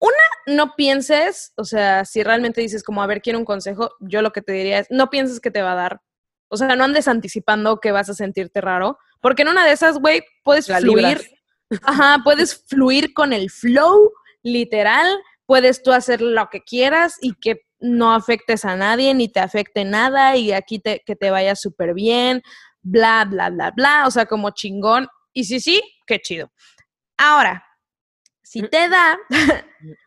Una, 0.00 0.56
no 0.56 0.74
pienses, 0.74 1.52
o 1.56 1.64
sea, 1.64 2.04
si 2.04 2.24
realmente 2.24 2.60
dices 2.60 2.82
como, 2.82 3.02
a 3.02 3.06
ver, 3.06 3.22
quiero 3.22 3.38
un 3.38 3.44
consejo, 3.44 3.90
yo 4.00 4.20
lo 4.20 4.32
que 4.32 4.42
te 4.42 4.52
diría 4.52 4.80
es, 4.80 4.88
no 4.90 5.10
pienses 5.10 5.38
que 5.38 5.52
te 5.52 5.62
va 5.62 5.72
a 5.72 5.76
dar. 5.76 6.00
O 6.48 6.56
sea, 6.56 6.74
no 6.74 6.82
andes 6.84 7.06
anticipando 7.06 7.78
que 7.78 7.92
vas 7.92 8.10
a 8.10 8.14
sentirte 8.14 8.60
raro, 8.60 8.98
porque 9.20 9.42
en 9.42 9.48
una 9.48 9.64
de 9.64 9.70
esas, 9.72 9.98
güey, 10.00 10.24
puedes 10.42 10.68
La 10.68 10.80
fluir. 10.80 10.96
libras. 11.06 11.26
Ajá, 11.84 12.18
puedes 12.24 12.64
fluir 12.66 13.14
con 13.14 13.32
el 13.32 13.48
flow, 13.48 14.12
literal, 14.42 15.06
puedes 15.46 15.82
tú 15.82 15.92
hacer 15.92 16.20
lo 16.20 16.48
que 16.50 16.62
quieras 16.62 17.16
y 17.20 17.34
que 17.34 17.62
no 17.80 18.14
afectes 18.14 18.64
a 18.64 18.76
nadie 18.76 19.12
ni 19.14 19.28
te 19.28 19.40
afecte 19.40 19.84
nada 19.84 20.36
y 20.36 20.52
aquí 20.52 20.78
te, 20.78 21.02
que 21.04 21.16
te 21.16 21.30
vaya 21.30 21.56
súper 21.56 21.94
bien, 21.94 22.42
bla, 22.80 23.26
bla, 23.28 23.50
bla, 23.50 23.70
bla, 23.72 24.06
o 24.06 24.10
sea, 24.10 24.26
como 24.26 24.50
chingón. 24.50 25.08
Y 25.32 25.44
sí, 25.44 25.60
sí, 25.60 25.82
qué 26.06 26.20
chido. 26.20 26.52
Ahora, 27.16 27.64
si 28.42 28.62
te 28.62 28.88
da, 28.88 29.18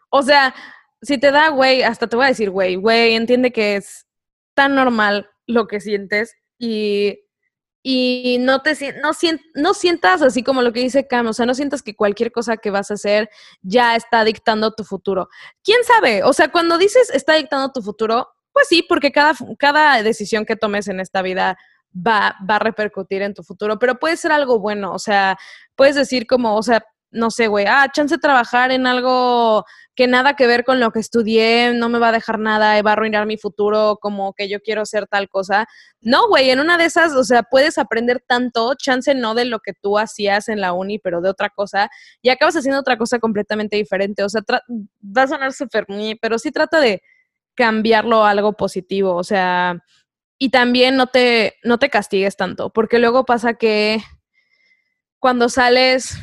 o 0.09 0.21
sea, 0.21 0.55
si 1.01 1.17
te 1.17 1.31
da, 1.31 1.49
güey, 1.49 1.83
hasta 1.83 2.07
te 2.07 2.15
voy 2.15 2.25
a 2.25 2.29
decir, 2.29 2.49
güey, 2.49 2.75
güey, 2.75 3.15
entiende 3.15 3.51
que 3.51 3.75
es 3.75 4.07
tan 4.53 4.75
normal 4.75 5.29
lo 5.47 5.67
que 5.67 5.79
sientes 5.79 6.35
y 6.57 7.19
y 7.87 8.37
no 8.39 8.63
te 8.63 8.95
no, 8.99 9.11
no 9.53 9.73
sientas 9.75 10.23
así 10.23 10.41
como 10.41 10.63
lo 10.63 10.73
que 10.73 10.79
dice 10.79 11.05
Cam, 11.05 11.27
o 11.27 11.33
sea, 11.33 11.45
no 11.45 11.53
sientas 11.53 11.83
que 11.83 11.95
cualquier 11.95 12.31
cosa 12.31 12.57
que 12.57 12.71
vas 12.71 12.89
a 12.89 12.95
hacer 12.95 13.29
ya 13.61 13.95
está 13.95 14.23
dictando 14.23 14.73
tu 14.73 14.83
futuro. 14.83 15.29
¿Quién 15.63 15.83
sabe? 15.83 16.23
O 16.23 16.33
sea, 16.33 16.47
cuando 16.47 16.79
dices 16.79 17.11
está 17.11 17.35
dictando 17.35 17.71
tu 17.71 17.83
futuro, 17.83 18.27
pues 18.51 18.67
sí, 18.69 18.83
porque 18.89 19.11
cada, 19.11 19.35
cada 19.59 20.01
decisión 20.01 20.45
que 20.45 20.55
tomes 20.55 20.87
en 20.87 20.99
esta 20.99 21.21
vida 21.21 21.59
va, 21.95 22.35
va 22.49 22.55
a 22.55 22.59
repercutir 22.59 23.21
en 23.21 23.35
tu 23.35 23.43
futuro, 23.43 23.77
pero 23.77 23.99
puede 23.99 24.17
ser 24.17 24.31
algo 24.31 24.57
bueno, 24.57 24.91
o 24.91 24.99
sea, 24.99 25.37
puedes 25.75 25.93
decir 25.93 26.25
como, 26.25 26.55
o 26.55 26.63
sea, 26.63 26.83
no 27.15 27.31
sé, 27.31 27.47
güey, 27.47 27.65
ah, 27.67 27.87
chance 27.91 28.15
de 28.15 28.19
trabajar 28.19 28.71
en 28.71 28.85
algo 28.85 29.65
que 29.95 30.07
nada 30.07 30.35
que 30.35 30.45
ver 30.45 30.65
con 30.65 30.79
lo 30.79 30.91
que 30.91 30.99
estudié, 30.99 31.73
no 31.73 31.87
me 31.87 31.99
va 31.99 32.09
a 32.09 32.11
dejar 32.11 32.37
nada, 32.37 32.81
va 32.81 32.89
a 32.91 32.93
arruinar 32.93 33.25
mi 33.25 33.37
futuro, 33.37 33.97
como 34.01 34.33
que 34.33 34.49
yo 34.49 34.59
quiero 34.59 34.85
ser 34.85 35.07
tal 35.07 35.29
cosa. 35.29 35.67
No, 36.01 36.27
güey, 36.27 36.49
en 36.49 36.59
una 36.59 36.77
de 36.77 36.85
esas, 36.85 37.13
o 37.13 37.23
sea, 37.23 37.43
puedes 37.43 37.77
aprender 37.77 38.21
tanto, 38.27 38.73
chance 38.75 39.15
no 39.15 39.33
de 39.33 39.45
lo 39.45 39.59
que 39.59 39.73
tú 39.73 39.97
hacías 39.97 40.49
en 40.49 40.59
la 40.59 40.73
uni, 40.73 40.99
pero 40.99 41.21
de 41.21 41.29
otra 41.29 41.49
cosa, 41.49 41.89
y 42.21 42.29
acabas 42.29 42.57
haciendo 42.57 42.79
otra 42.79 42.97
cosa 42.97 43.19
completamente 43.19 43.77
diferente. 43.77 44.23
O 44.23 44.29
sea, 44.29 44.41
va 44.45 45.23
a 45.23 45.27
sonar 45.27 45.53
súper, 45.53 45.87
pero 46.21 46.37
sí 46.37 46.51
trata 46.51 46.79
de 46.81 47.01
cambiarlo 47.55 48.25
a 48.25 48.31
algo 48.31 48.53
positivo, 48.53 49.15
o 49.15 49.23
sea, 49.23 49.81
y 50.37 50.49
también 50.49 50.97
no 50.97 51.07
te, 51.07 51.55
no 51.63 51.79
te 51.79 51.89
castigues 51.89 52.35
tanto, 52.35 52.69
porque 52.69 52.99
luego 52.99 53.25
pasa 53.25 53.53
que 53.53 54.01
cuando 55.19 55.47
sales 55.47 56.17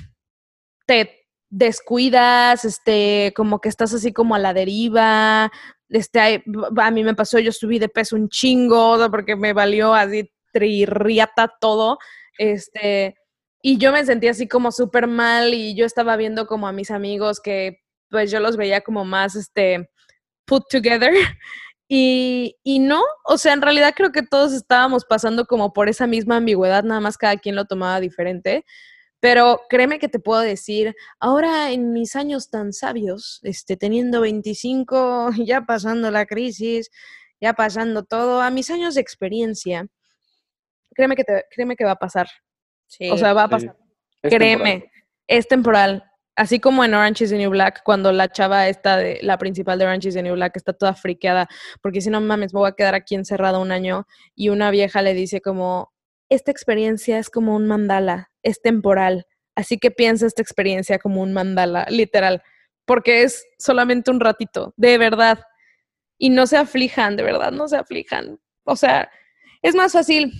te 0.86 1.26
descuidas, 1.50 2.64
este, 2.64 3.32
como 3.36 3.60
que 3.60 3.68
estás 3.68 3.92
así 3.92 4.12
como 4.12 4.34
a 4.34 4.38
la 4.38 4.54
deriva, 4.54 5.52
este, 5.90 6.42
a 6.78 6.90
mí 6.90 7.04
me 7.04 7.14
pasó, 7.14 7.38
yo 7.38 7.52
subí 7.52 7.78
de 7.78 7.88
peso 7.88 8.16
un 8.16 8.28
chingo, 8.28 8.98
porque 9.10 9.36
me 9.36 9.52
valió 9.52 9.94
así 9.94 10.30
trirriata 10.52 11.52
todo, 11.60 11.98
este, 12.38 13.16
y 13.62 13.78
yo 13.78 13.92
me 13.92 14.04
sentía 14.04 14.32
así 14.32 14.48
como 14.48 14.72
súper 14.72 15.06
mal 15.06 15.54
y 15.54 15.74
yo 15.74 15.86
estaba 15.86 16.16
viendo 16.16 16.46
como 16.46 16.66
a 16.66 16.72
mis 16.72 16.90
amigos 16.90 17.40
que 17.40 17.78
pues 18.10 18.30
yo 18.30 18.40
los 18.40 18.56
veía 18.56 18.82
como 18.82 19.04
más, 19.04 19.36
este, 19.36 19.90
put 20.46 20.64
together. 20.70 21.12
Y, 21.94 22.56
y 22.64 22.78
no, 22.78 23.02
o 23.26 23.36
sea, 23.36 23.52
en 23.52 23.60
realidad 23.60 23.92
creo 23.94 24.12
que 24.12 24.22
todos 24.22 24.54
estábamos 24.54 25.04
pasando 25.04 25.44
como 25.44 25.74
por 25.74 25.90
esa 25.90 26.06
misma 26.06 26.38
ambigüedad, 26.38 26.84
nada 26.84 27.02
más 27.02 27.18
cada 27.18 27.36
quien 27.36 27.54
lo 27.54 27.66
tomaba 27.66 28.00
diferente. 28.00 28.64
Pero 29.22 29.60
créeme 29.68 30.00
que 30.00 30.08
te 30.08 30.18
puedo 30.18 30.40
decir, 30.40 30.96
ahora 31.20 31.70
en 31.70 31.92
mis 31.92 32.16
años 32.16 32.50
tan 32.50 32.72
sabios, 32.72 33.38
este, 33.44 33.76
teniendo 33.76 34.20
25, 34.20 35.30
ya 35.46 35.60
pasando 35.64 36.10
la 36.10 36.26
crisis, 36.26 36.90
ya 37.40 37.52
pasando 37.52 38.02
todo, 38.02 38.40
a 38.42 38.50
mis 38.50 38.68
años 38.68 38.96
de 38.96 39.00
experiencia, 39.00 39.86
créeme 40.92 41.14
que, 41.14 41.22
te, 41.22 41.44
créeme 41.52 41.76
que 41.76 41.84
va 41.84 41.92
a 41.92 41.96
pasar. 42.00 42.26
Sí. 42.88 43.08
O 43.10 43.16
sea, 43.16 43.32
va 43.32 43.44
a 43.44 43.46
Sí. 43.46 43.50
pasar. 43.52 43.76
Es 44.22 44.30
Créeme, 44.34 44.70
temporal. 44.72 44.90
es 45.28 45.48
temporal. 45.48 46.04
Así 46.34 46.58
como 46.58 46.82
en 46.84 46.94
Orange 46.94 47.22
is 47.24 47.30
the 47.30 47.38
New 47.38 47.50
Black, 47.50 47.82
cuando 47.84 48.10
la 48.10 48.26
chava 48.32 48.66
esta 48.68 48.96
de 48.96 49.20
la 49.22 49.38
principal 49.38 49.78
de 49.78 49.84
Orange 49.84 50.08
is 50.08 50.14
the 50.14 50.22
New 50.24 50.34
Black 50.34 50.56
está 50.56 50.72
toda 50.72 50.94
friqueada, 50.94 51.48
porque 51.80 52.00
si 52.00 52.10
no 52.10 52.20
mames, 52.20 52.52
me 52.54 52.58
voy 52.58 52.68
a 52.68 52.72
quedar 52.72 52.96
aquí 52.96 53.14
encerrada 53.14 53.60
un 53.60 53.70
año 53.70 54.04
y 54.34 54.48
una 54.48 54.72
vieja 54.72 55.00
le 55.00 55.14
dice 55.14 55.40
como, 55.40 55.92
esta 56.28 56.50
experiencia 56.50 57.18
es 57.20 57.30
como 57.30 57.54
un 57.54 57.68
mandala, 57.68 58.31
es 58.42 58.60
temporal, 58.62 59.26
así 59.54 59.78
que 59.78 59.90
piensa 59.90 60.26
esta 60.26 60.42
experiencia 60.42 60.98
como 60.98 61.22
un 61.22 61.32
mandala, 61.32 61.86
literal, 61.88 62.42
porque 62.84 63.22
es 63.22 63.44
solamente 63.58 64.10
un 64.10 64.20
ratito, 64.20 64.74
de 64.76 64.98
verdad. 64.98 65.40
Y 66.18 66.30
no 66.30 66.46
se 66.46 66.56
aflijan, 66.56 67.16
de 67.16 67.22
verdad, 67.22 67.52
no 67.52 67.68
se 67.68 67.76
aflijan. 67.76 68.38
O 68.64 68.76
sea, 68.76 69.10
es 69.62 69.74
más 69.74 69.92
fácil 69.92 70.32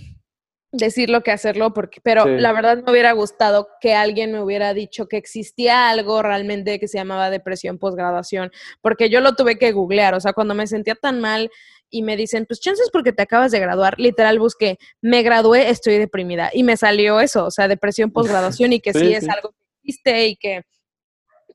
decirlo 0.71 1.21
que 1.21 1.31
hacerlo, 1.31 1.71
porque, 1.73 2.01
pero 2.01 2.23
Sí. 2.23 2.31
la 2.37 2.51
verdad 2.51 2.81
me 2.83 2.91
hubiera 2.91 3.11
gustado 3.11 3.67
que 3.79 3.93
alguien 3.93 4.31
me 4.31 4.41
hubiera 4.41 4.73
dicho 4.73 5.07
que 5.07 5.17
existía 5.17 5.89
algo 5.89 6.23
realmente 6.23 6.79
que 6.79 6.87
se 6.87 6.97
llamaba 6.97 7.29
depresión 7.29 7.77
posgraduación, 7.77 8.51
porque 8.81 9.09
yo 9.09 9.21
lo 9.21 9.35
tuve 9.35 9.59
que 9.59 9.71
googlear, 9.71 10.15
o 10.15 10.19
sea, 10.19 10.33
cuando 10.33 10.55
me 10.55 10.65
sentía 10.65 10.95
tan 10.95 11.21
mal 11.21 11.51
y 11.93 12.01
me 12.01 12.17
dicen, 12.17 12.45
pues 12.47 12.59
chances 12.59 12.89
porque 12.91 13.13
te 13.13 13.21
acabas 13.21 13.51
de 13.51 13.59
graduar, 13.59 13.99
literal 13.99 14.39
busqué, 14.39 14.79
me 14.99 15.21
gradué, 15.21 15.69
estoy 15.69 15.99
deprimida, 15.99 16.49
y 16.51 16.63
me 16.63 16.75
salió 16.75 17.21
eso, 17.21 17.45
o 17.45 17.51
sea, 17.51 17.67
depresión 17.67 18.11
posgraduación 18.13 18.73
y 18.73 18.79
que 18.79 18.93
sí, 18.93 18.99
Sí, 18.99 19.13
es 19.13 19.29
algo 19.29 19.51
que 19.51 19.65
existe 19.83 20.27
y 20.27 20.35
que 20.35 20.63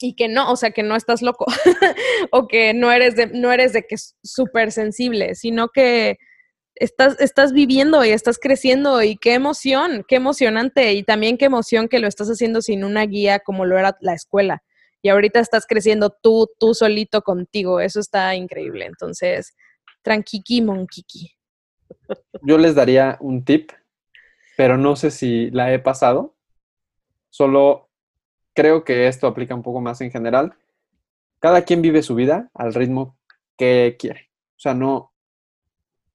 y 0.01 0.15
que 0.15 0.29
no, 0.29 0.53
o 0.53 0.55
sea, 0.55 0.71
que 0.71 0.85
no 0.85 0.95
estás 0.95 1.23
loco 1.23 1.47
o 2.31 2.47
que 2.47 2.73
no 2.73 2.93
eres 2.93 3.17
de 3.17 3.27
no 3.27 3.51
eres 3.51 3.73
de 3.73 3.83
que 3.83 3.97
es 3.97 4.15
súper 4.23 4.71
sensible, 4.71 5.35
sino 5.35 5.71
que 5.71 6.19
estás, 6.77 7.21
estás 7.21 7.53
viviendo 7.53 8.05
y 8.05 8.11
estás 8.11 8.39
creciendo 8.39 9.03
y 9.03 9.17
qué 9.17 9.35
emoción, 9.35 10.05
qué 10.07 10.15
emocionante 10.17 10.93
y 10.93 11.03
también 11.03 11.37
qué 11.37 11.47
emoción 11.47 11.89
que 11.89 11.99
lo 11.99 12.07
estás 12.07 12.29
haciendo 12.29 12.63
sin 12.63 12.85
una 12.85 13.05
guía 13.07 13.41
como 13.41 13.65
lo 13.65 13.77
era 13.77 13.97
la 14.01 14.15
escuela. 14.15 14.63
Y 15.03 15.09
ahorita 15.09 15.41
estás 15.41 15.67
creciendo 15.67 16.11
tú, 16.23 16.49
tú 16.61 16.75
solito 16.75 17.23
contigo, 17.23 17.81
eso 17.81 17.99
está 17.99 18.37
increíble. 18.37 18.87
Entonces, 18.87 19.55
tranquiqui, 20.09 20.63
monquiqui. 20.63 21.37
Yo 22.41 22.57
les 22.57 22.75
daría 22.75 23.19
un 23.21 23.45
tip, 23.45 23.73
pero 24.57 24.79
no 24.79 24.97
sé 24.97 25.11
si 25.11 25.51
la 25.51 25.71
he 25.75 25.79
pasado. 25.79 26.35
Solo 27.29 27.91
creo 28.55 28.85
que 28.85 29.07
esto 29.07 29.27
aplica 29.27 29.55
un 29.55 29.63
poco 29.63 29.83
más 29.83 30.01
en 30.01 30.11
general. 30.11 30.55
Cada 31.41 31.63
quien 31.67 31.83
vive 31.83 32.03
su 32.03 32.15
vida 32.15 32.51
al 32.55 32.73
ritmo 32.73 33.19
que 33.59 33.97
quiere. 33.99 34.31
O 34.57 34.61
sea, 34.61 34.73
no, 34.73 35.13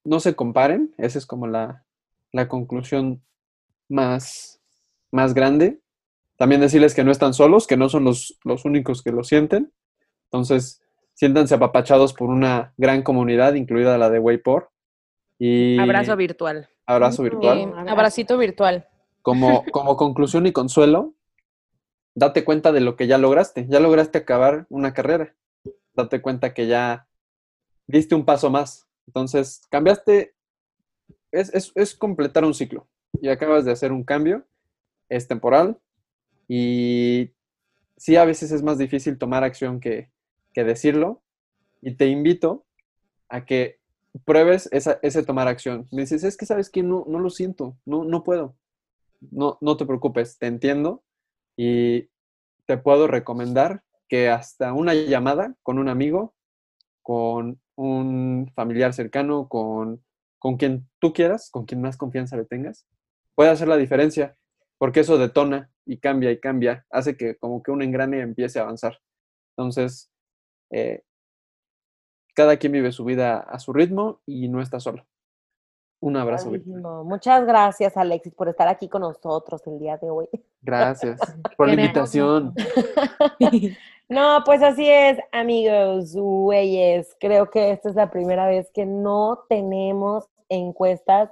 no 0.04 0.20
se 0.20 0.36
comparen. 0.36 0.96
Esa 0.98 1.20
es 1.20 1.28
como 1.28 1.46
la, 1.46 1.86
la 2.32 2.48
conclusión 2.48 3.22
más, 3.90 4.60
más 5.12 5.36
grande. 5.36 5.80
También 6.36 6.62
decirles 6.62 6.96
que 6.96 7.04
no 7.04 7.12
están 7.12 7.36
solos, 7.36 7.68
que 7.68 7.78
no 7.78 7.90
son 7.90 8.06
los, 8.06 8.40
los 8.44 8.66
únicos 8.66 9.04
que 9.04 9.12
lo 9.12 9.24
sienten. 9.24 9.72
Entonces, 10.26 10.83
siéntanse 11.14 11.56
apapachados 11.56 12.14
por 12.14 12.30
una 12.30 12.74
gran 12.78 13.04
comunidad, 13.04 13.54
incluida 13.54 13.98
la 13.98 14.10
de 14.10 14.20
Waypor. 14.20 14.72
Y 15.40 15.80
Abrazo 15.80 16.16
virtual. 16.16 16.70
abrazo 16.86 17.24
virtual. 17.24 17.74
Abracito 17.88 18.38
virtual. 18.38 18.88
Como, 19.22 19.64
como 19.72 19.98
conclusión 19.98 20.46
y 20.48 20.52
consuelo, 20.52 21.14
date 22.16 22.44
cuenta 22.44 22.72
de 22.72 22.82
lo 22.82 22.96
que 22.96 23.08
ya 23.08 23.18
lograste. 23.18 23.66
Ya 23.70 23.80
lograste 23.80 24.20
acabar 24.20 24.66
una 24.70 24.94
carrera. 24.94 25.36
Date 25.94 26.22
cuenta 26.22 26.54
que 26.54 26.68
ya 26.68 27.08
diste 27.88 28.16
un 28.16 28.26
paso 28.26 28.50
más. 28.50 28.88
Entonces, 29.08 29.62
cambiaste, 29.70 30.34
es, 31.32 31.54
es, 31.54 31.72
es 31.76 31.96
completar 31.96 32.46
un 32.46 32.54
ciclo. 32.54 32.88
Y 33.22 33.30
acabas 33.30 33.66
de 33.66 33.72
hacer 33.72 33.92
un 33.92 34.04
cambio, 34.04 34.46
es 35.10 35.28
temporal. 35.28 35.80
Y 36.48 37.32
sí, 37.98 38.16
a 38.16 38.26
veces 38.26 38.52
es 38.52 38.64
más 38.64 38.78
difícil 38.78 39.18
tomar 39.18 39.44
acción 39.44 39.80
que, 39.80 40.10
que 40.54 40.64
decirlo. 40.64 41.22
Y 41.82 41.96
te 41.96 42.08
invito 42.08 42.66
a 43.30 43.46
que 43.46 43.80
pruebes 44.26 44.70
ese 44.72 45.24
tomar 45.24 45.48
acción. 45.48 45.88
Me 45.92 46.02
dices, 46.02 46.24
es 46.24 46.38
que 46.38 46.46
sabes 46.46 46.70
que 46.70 46.84
no, 46.84 47.06
no 47.08 47.20
lo 47.20 47.30
siento, 47.30 47.78
no, 47.86 48.04
no 48.04 48.24
puedo. 48.24 48.56
No, 49.32 49.58
no 49.62 49.78
te 49.78 49.86
preocupes, 49.86 50.38
te 50.38 50.48
entiendo 50.48 51.04
y 51.56 52.10
te 52.66 52.78
puedo 52.78 53.08
recomendar 53.08 53.84
que 54.08 54.30
hasta 54.30 54.74
una 54.74 54.94
llamada 54.94 55.56
con 55.64 55.80
un 55.80 55.90
amigo, 55.90 56.34
con 57.02 57.60
un 57.76 58.52
familiar 58.54 58.94
cercano, 58.94 59.48
con, 59.48 60.04
con 60.40 60.58
quien 60.58 60.88
tú 61.00 61.14
quieras, 61.14 61.50
con 61.50 61.66
quien 61.66 61.82
más 61.82 61.98
confianza 61.98 62.38
le 62.38 62.46
tengas, 62.46 62.86
puede 63.36 63.50
hacer 63.50 63.68
la 63.68 63.78
diferencia, 63.78 64.38
porque 64.78 65.00
eso 65.02 65.18
detona 65.18 65.72
y 65.86 65.98
cambia 65.98 66.32
y 66.32 66.40
cambia, 66.40 66.86
hace 66.90 67.18
que 67.18 67.36
como 67.38 67.64
que 67.64 67.72
un 67.72 67.82
engrane 67.82 68.22
empiece 68.22 68.60
a 68.60 68.64
avanzar. 68.64 69.00
Entonces, 69.58 70.12
eh, 70.74 71.04
cada 72.34 72.58
quien 72.58 72.74
vive 72.74 72.92
su 72.92 73.06
vida 73.06 73.38
a 73.40 73.60
su 73.60 73.74
ritmo 73.74 74.22
y 74.26 74.50
no 74.50 74.62
está 74.62 74.80
solo. 74.80 75.06
Un 76.00 76.18
abrazo. 76.18 76.52
Muchas 77.06 77.46
gracias, 77.46 77.96
Alexis, 77.96 78.34
por 78.34 78.50
estar 78.50 78.68
aquí 78.68 78.90
con 78.90 79.04
nosotros 79.04 79.62
el 79.68 79.80
día 79.80 79.96
de 79.98 80.10
hoy. 80.10 80.28
Gracias 80.62 81.18
por 81.58 81.68
la 81.68 81.74
invitación. 81.74 82.54
No, 84.10 84.44
pues 84.46 84.62
así 84.62 84.88
es, 84.88 85.18
amigos, 85.32 86.14
güeyes. 86.14 87.16
Creo 87.20 87.50
que 87.50 87.72
esta 87.72 87.90
es 87.90 87.96
la 87.96 88.12
primera 88.12 88.46
vez 88.46 88.70
que 88.72 88.86
no 88.86 89.46
tenemos 89.50 90.26
encuestas. 90.50 91.30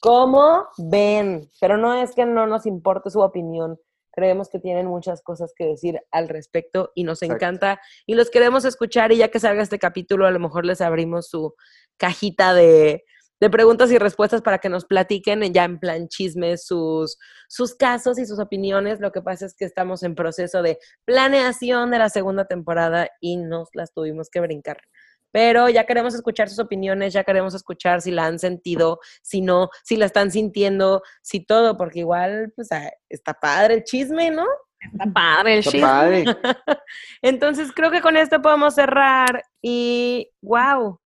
como 0.00 0.66
ven? 0.78 1.50
Pero 1.60 1.76
no 1.76 1.92
es 1.92 2.14
que 2.14 2.24
no 2.24 2.46
nos 2.46 2.64
importe 2.64 3.10
su 3.10 3.20
opinión. 3.20 3.78
Creemos 4.12 4.48
que 4.48 4.58
tienen 4.58 4.86
muchas 4.86 5.22
cosas 5.22 5.52
que 5.56 5.66
decir 5.66 6.00
al 6.10 6.28
respecto 6.28 6.92
y 6.94 7.04
nos 7.04 7.22
Exacto. 7.22 7.44
encanta 7.44 7.80
y 8.06 8.14
los 8.14 8.30
queremos 8.30 8.64
escuchar 8.64 9.12
y 9.12 9.16
ya 9.16 9.28
que 9.28 9.40
salga 9.40 9.62
este 9.62 9.78
capítulo 9.78 10.26
a 10.26 10.30
lo 10.30 10.38
mejor 10.38 10.66
les 10.66 10.80
abrimos 10.80 11.28
su 11.28 11.54
cajita 11.96 12.54
de, 12.54 13.04
de 13.42 13.50
preguntas 13.50 13.90
y 13.90 13.98
respuestas 13.98 14.40
para 14.40 14.58
que 14.58 14.68
nos 14.68 14.84
platiquen 14.84 15.42
ya 15.52 15.64
en 15.64 15.80
plan 15.80 16.06
chismes 16.06 16.64
sus, 16.64 17.18
sus 17.48 17.74
casos 17.74 18.20
y 18.20 18.24
sus 18.24 18.38
opiniones. 18.38 19.00
Lo 19.00 19.10
que 19.10 19.20
pasa 19.20 19.46
es 19.46 19.54
que 19.56 19.64
estamos 19.64 20.04
en 20.04 20.14
proceso 20.14 20.62
de 20.62 20.78
planeación 21.04 21.90
de 21.90 21.98
la 21.98 22.08
segunda 22.08 22.44
temporada 22.44 23.08
y 23.20 23.38
nos 23.38 23.70
las 23.74 23.92
tuvimos 23.92 24.30
que 24.30 24.38
brincar. 24.38 24.78
Pero 25.32 25.68
ya 25.68 25.84
queremos 25.84 26.14
escuchar 26.14 26.48
sus 26.48 26.58
opiniones, 26.60 27.12
ya 27.12 27.24
queremos 27.24 27.54
escuchar 27.54 28.00
si 28.02 28.10
la 28.12 28.26
han 28.26 28.38
sentido, 28.38 29.00
si 29.22 29.40
no, 29.40 29.70
si 29.82 29.96
la 29.96 30.06
están 30.06 30.30
sintiendo, 30.30 31.02
si 31.22 31.40
todo, 31.44 31.76
porque 31.76 32.00
igual, 32.00 32.52
pues, 32.54 32.70
ah, 32.70 32.90
está 33.08 33.34
padre 33.34 33.74
el 33.74 33.84
chisme, 33.84 34.30
¿no? 34.30 34.46
Está 34.80 35.12
padre 35.12 35.54
el 35.54 35.58
Está 35.60 35.70
shit. 35.70 35.80
padre. 35.80 36.24
Entonces 37.22 37.72
creo 37.74 37.90
que 37.90 38.00
con 38.00 38.16
esto 38.16 38.42
podemos 38.42 38.74
cerrar 38.74 39.42
y 39.62 40.28
wow, 40.42 40.98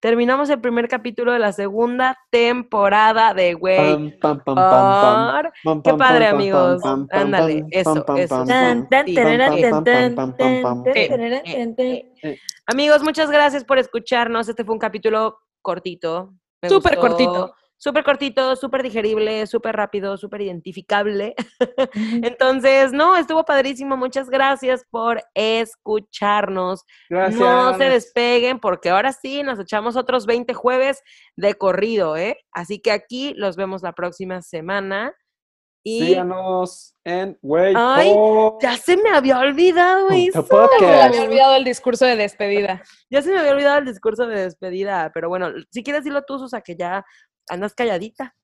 terminamos 0.00 0.48
el 0.48 0.58
primer 0.60 0.88
capítulo 0.88 1.30
de 1.32 1.38
la 1.38 1.52
segunda 1.52 2.16
temporada 2.30 3.34
de 3.34 3.52
Güey. 3.52 3.76
Por- 5.62 5.82
Qué 5.82 5.92
padre, 5.94 6.26
amigos. 6.26 6.82
Ándale, 7.10 7.66
eso, 7.70 7.90
eso. 8.16 8.34
Amigos, 12.70 13.02
muchas 13.02 13.28
gracias 13.32 13.64
por 13.64 13.80
escucharnos. 13.80 14.48
Este 14.48 14.64
fue 14.64 14.74
un 14.74 14.78
capítulo 14.78 15.40
cortito. 15.60 16.34
Súper 16.68 16.98
cortito. 16.98 17.52
Súper 17.76 18.04
cortito, 18.04 18.54
súper 18.54 18.84
digerible, 18.84 19.44
súper 19.48 19.74
rápido, 19.74 20.16
súper 20.16 20.42
identificable. 20.42 21.34
Entonces, 22.22 22.92
no, 22.92 23.16
estuvo 23.16 23.44
padrísimo. 23.44 23.96
Muchas 23.96 24.30
gracias 24.30 24.84
por 24.88 25.20
escucharnos. 25.34 26.84
Gracias. 27.08 27.40
No 27.40 27.76
se 27.76 27.90
despeguen 27.90 28.60
porque 28.60 28.90
ahora 28.90 29.12
sí 29.12 29.42
nos 29.42 29.58
echamos 29.58 29.96
otros 29.96 30.24
20 30.26 30.54
jueves 30.54 31.02
de 31.34 31.54
corrido, 31.54 32.16
¿eh? 32.16 32.38
Así 32.52 32.78
que 32.80 32.92
aquí 32.92 33.34
los 33.34 33.56
vemos 33.56 33.82
la 33.82 33.94
próxima 33.94 34.42
semana. 34.42 35.12
Y 35.82 36.06
Síganos 36.06 36.94
en 37.04 37.38
Wey 37.40 37.72
Ay, 37.76 38.12
ya 38.60 38.76
se 38.76 38.96
me 38.98 39.10
había 39.10 39.38
olvidado 39.38 40.10
eso. 40.10 40.42
Se 40.42 40.48
podcast. 40.48 40.80
me 40.80 41.00
había 41.00 41.22
olvidado 41.22 41.56
el 41.56 41.64
discurso 41.64 42.04
de 42.04 42.16
despedida. 42.16 42.82
Ya 43.08 43.22
se 43.22 43.32
me 43.32 43.38
había 43.38 43.52
olvidado 43.52 43.78
el 43.78 43.86
discurso 43.86 44.26
de 44.26 44.42
despedida, 44.42 45.10
pero 45.14 45.28
bueno, 45.28 45.50
si 45.70 45.82
quieres 45.82 46.02
decirlo 46.02 46.22
tú, 46.22 46.38
Susa, 46.38 46.60
que 46.60 46.76
ya 46.76 47.04
andas 47.48 47.74
calladita. 47.74 48.36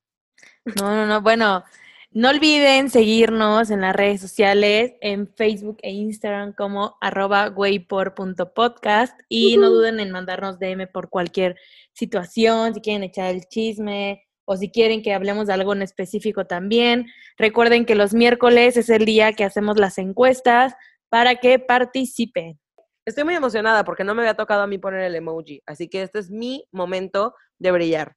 No, 0.65 0.95
no, 0.95 1.05
no. 1.05 1.21
Bueno, 1.21 1.63
no 2.11 2.29
olviden 2.29 2.89
seguirnos 2.89 3.69
en 3.69 3.81
las 3.81 3.95
redes 3.95 4.21
sociales, 4.21 4.93
en 5.01 5.27
Facebook 5.27 5.77
e 5.83 5.91
Instagram 5.91 6.53
como 6.53 6.97
arroba 7.01 7.49
güeypor.podcast 7.49 9.19
y 9.29 9.57
no 9.57 9.69
duden 9.69 9.99
en 9.99 10.11
mandarnos 10.11 10.57
DM 10.57 10.87
por 10.87 11.09
cualquier 11.09 11.57
situación, 11.93 12.73
si 12.73 12.81
quieren 12.81 13.03
echar 13.03 13.33
el 13.33 13.47
chisme 13.47 14.26
o 14.49 14.55
si 14.55 14.71
quieren 14.71 15.01
que 15.01 15.13
hablemos 15.13 15.47
de 15.47 15.53
algo 15.53 15.73
en 15.73 15.81
específico 15.81 16.45
también. 16.45 17.07
Recuerden 17.37 17.85
que 17.85 17.95
los 17.95 18.13
miércoles 18.13 18.77
es 18.77 18.89
el 18.89 19.03
día 19.03 19.33
que 19.33 19.43
hacemos 19.43 19.77
las 19.77 19.97
encuestas 19.97 20.73
para 21.09 21.35
que 21.35 21.59
participen. 21.59 22.57
Estoy 23.05 23.25
muy 23.25 23.35
emocionada 23.35 23.83
porque 23.83 24.05
no 24.05 24.15
me 24.15 24.21
había 24.21 24.35
tocado 24.35 24.61
a 24.61 24.67
mí 24.67 24.77
poner 24.77 25.01
el 25.01 25.15
emoji, 25.15 25.61
así 25.65 25.89
que 25.89 26.01
este 26.01 26.19
es 26.19 26.29
mi 26.29 26.65
momento 26.71 27.35
de 27.59 27.71
brillar. 27.71 28.15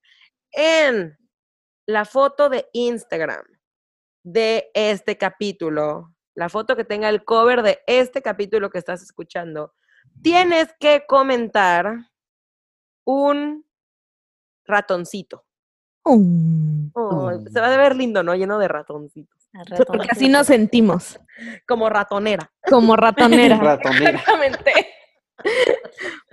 En 0.53 1.19
la 1.87 2.05
foto 2.05 2.49
de 2.49 2.69
Instagram 2.73 3.45
de 4.23 4.71
este 4.73 5.19
capítulo, 5.19 6.15
la 6.37 6.49
foto 6.49 6.77
que 6.77 6.85
tenga 6.85 7.09
el 7.09 7.25
cover 7.25 7.63
de 7.63 7.81
este 7.89 8.23
capítulo 8.23 8.71
que 8.71 8.79
estás 8.79 9.03
escuchando, 9.03 9.75
tienes 10.23 10.73
que 10.79 11.05
comentar 11.09 11.93
un 13.05 13.67
ratoncito. 14.65 15.45
Oh, 16.03 17.31
se 17.53 17.61
va 17.61 17.73
a 17.73 17.77
ver 17.77 17.95
lindo, 17.97 18.23
¿no? 18.23 18.35
Lleno 18.35 18.59
de 18.59 18.69
ratoncitos. 18.69 19.39
Porque 19.87 20.09
así 20.11 20.29
nos 20.29 20.47
sentimos, 20.47 21.19
Como 21.67 21.89
ratonera. 21.89 22.51
como 22.69 22.97
ratonera. 22.97 23.57
ratonera. 23.63 24.11
Exactamente. 24.11 24.73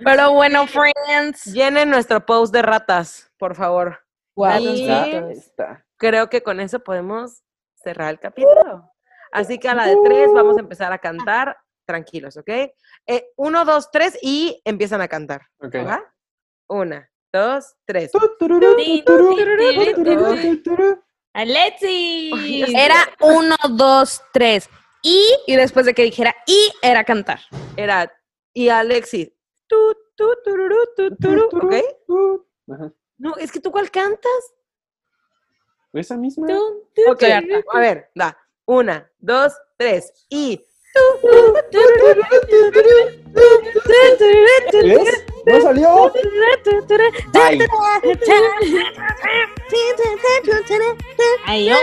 Pero 0.04 0.32
bueno, 0.32 0.66
friends. 0.66 1.44
Llenen 1.46 1.90
nuestro 1.90 2.24
post 2.24 2.52
de 2.52 2.62
ratas, 2.62 3.30
por 3.38 3.54
favor. 3.54 4.00
Guau. 4.34 4.60
Y- 4.62 4.86
creo 5.96 6.28
que 6.28 6.42
con 6.42 6.60
eso 6.60 6.80
podemos 6.80 7.42
cerrar 7.74 8.10
el 8.10 8.20
capítulo. 8.20 8.90
Así 9.32 9.58
que 9.58 9.68
a 9.68 9.74
la 9.74 9.86
de 9.86 9.96
tres 10.04 10.30
vamos 10.32 10.56
a 10.56 10.60
empezar 10.60 10.92
a 10.92 10.98
cantar 10.98 11.56
tranquilos, 11.86 12.36
¿ok? 12.36 12.48
Eh, 13.06 13.30
uno, 13.36 13.64
dos, 13.64 13.90
tres 13.90 14.18
y 14.22 14.60
empiezan 14.64 15.00
a 15.00 15.08
cantar. 15.08 15.42
Ok. 15.60 15.74
¿va? 15.86 16.02
Una, 16.68 17.10
dos, 17.32 17.74
tres. 17.84 18.10
¡Alexi! 21.32 22.64
Era 22.74 23.08
uno, 23.20 23.56
dos, 23.70 24.22
tres. 24.32 24.68
Y, 25.02 25.24
y 25.46 25.56
después 25.56 25.86
de 25.86 25.94
que 25.94 26.02
dijera 26.02 26.34
y, 26.46 26.72
era 26.82 27.04
cantar. 27.04 27.40
Era, 27.76 28.12
y 28.52 28.68
Alexis. 28.68 29.30
Tu, 29.66 29.76
tu, 30.16 30.28
tururú, 30.44 30.76
tu, 30.96 31.14
turu, 31.16 31.48
¿ok? 31.52 31.74
Ajá. 32.72 32.92
No, 33.18 33.36
es 33.36 33.52
que 33.52 33.60
tú 33.60 33.70
cuál 33.70 33.90
cantas. 33.90 34.54
Esa 35.92 36.16
misma. 36.16 36.46
Ok, 37.08 37.22
a 37.22 37.78
ver, 37.78 38.10
va. 38.18 38.36
Una, 38.66 39.10
dos, 39.18 39.54
tres. 39.76 40.12
Y. 40.28 40.64
¿Ves? 44.82 45.27
¡No 45.48 45.60
salió! 45.62 46.12
Bye. 47.32 47.66
Adiós. 51.46 51.78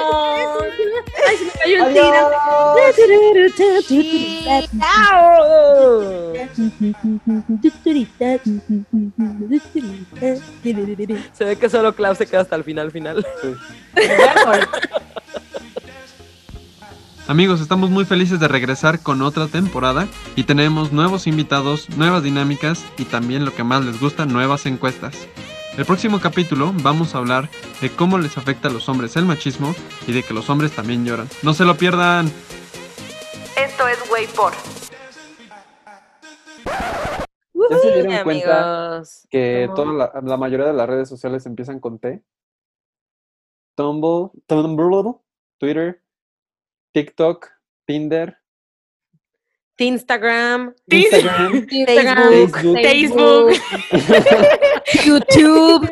Se 11.34 11.46
ve 11.46 11.56
que 11.58 11.70
solo 11.70 11.94
Klaus 11.94 12.18
se 12.18 12.28
queda 12.28 12.42
hasta 12.42 12.56
el 12.56 12.64
final, 12.64 12.92
final. 12.92 13.26
Amigos, 17.28 17.60
estamos 17.60 17.90
muy 17.90 18.06
felices 18.06 18.40
de 18.40 18.48
regresar 18.48 19.02
con 19.02 19.24
otra 19.24 19.48
temporada 19.48 20.08
y 20.36 20.44
tenemos 20.44 20.92
nuevos 20.92 21.26
invitados, 21.26 21.90
nuevas 21.98 22.22
dinámicas 22.22 22.86
y 23.00 23.06
también 23.06 23.46
lo 23.46 23.56
que 23.56 23.64
más 23.64 23.84
les 23.84 24.00
gusta, 24.00 24.28
nuevas 24.28 24.68
encuestas. 24.68 25.28
El 25.76 25.86
próximo 25.86 26.20
capítulo 26.20 26.72
vamos 26.84 27.16
a 27.16 27.18
hablar 27.18 27.50
de 27.82 27.90
cómo 27.90 28.20
les 28.20 28.38
afecta 28.38 28.68
a 28.68 28.72
los 28.72 28.88
hombres 28.90 29.16
el 29.16 29.26
machismo 29.26 29.74
y 30.06 30.14
de 30.14 30.22
que 30.22 30.36
los 30.36 30.52
hombres 30.52 30.76
también 30.76 31.04
lloran. 31.04 31.28
No 31.42 31.56
se 31.56 31.66
lo 31.66 31.76
pierdan. 31.76 32.28
Esto 33.58 33.88
es 33.88 34.12
Way 34.12 34.28
por. 34.28 34.54
¿Ya 37.72 37.80
se 37.80 37.92
dieron 37.92 38.24
cuenta 38.24 38.92
amigos. 38.92 39.28
que 39.32 39.68
toda 39.76 39.92
la, 39.94 40.22
la 40.24 40.38
mayoría 40.38 40.68
de 40.68 40.74
las 40.74 40.88
redes 40.88 41.10
sociales 41.10 41.48
empiezan 41.48 41.80
con 41.80 41.98
T? 41.98 42.24
Tumblr, 43.74 44.30
Tumblr, 44.46 45.16
Twitter, 45.58 46.05
TikTok, 46.96 47.52
Tinder, 47.86 48.38
Instagram, 49.78 50.74
Instagram, 50.88 51.68
Facebook, 51.86 52.56
Facebook, 52.82 53.52
YouTube, 55.04 55.90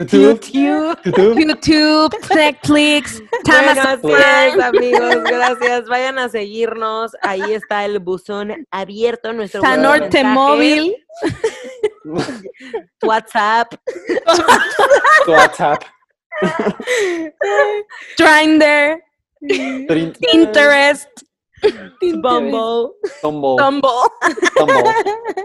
YouTube, 0.00 0.40
YouTube. 0.40 0.98
YouTube. 1.04 1.38
YouTube, 1.38 2.16
Netflix, 2.34 3.22
Bueno, 3.44 3.70
Amazon 3.70 4.12
así 4.12 4.58
es, 4.58 4.60
amigos, 4.60 5.16
gracias. 5.22 5.86
Vayan 5.88 6.18
a 6.18 6.28
seguirnos. 6.28 7.12
Ahí 7.22 7.52
está 7.52 7.84
el 7.84 8.00
buzón 8.00 8.66
abierto. 8.72 9.32
Nuestro 9.32 9.62
Sanorte 9.62 10.24
Móvil, 10.24 10.96
WhatsApp. 13.04 13.72
WhatsApp, 15.28 15.84
Grindr, 18.18 18.98
Trin- 18.98 19.09
Pinterest, 19.42 21.06
Bumble. 22.22 22.94
Tumblr, 23.22 23.58
Tumble. 23.58 24.08
Tumblr. 24.56 25.34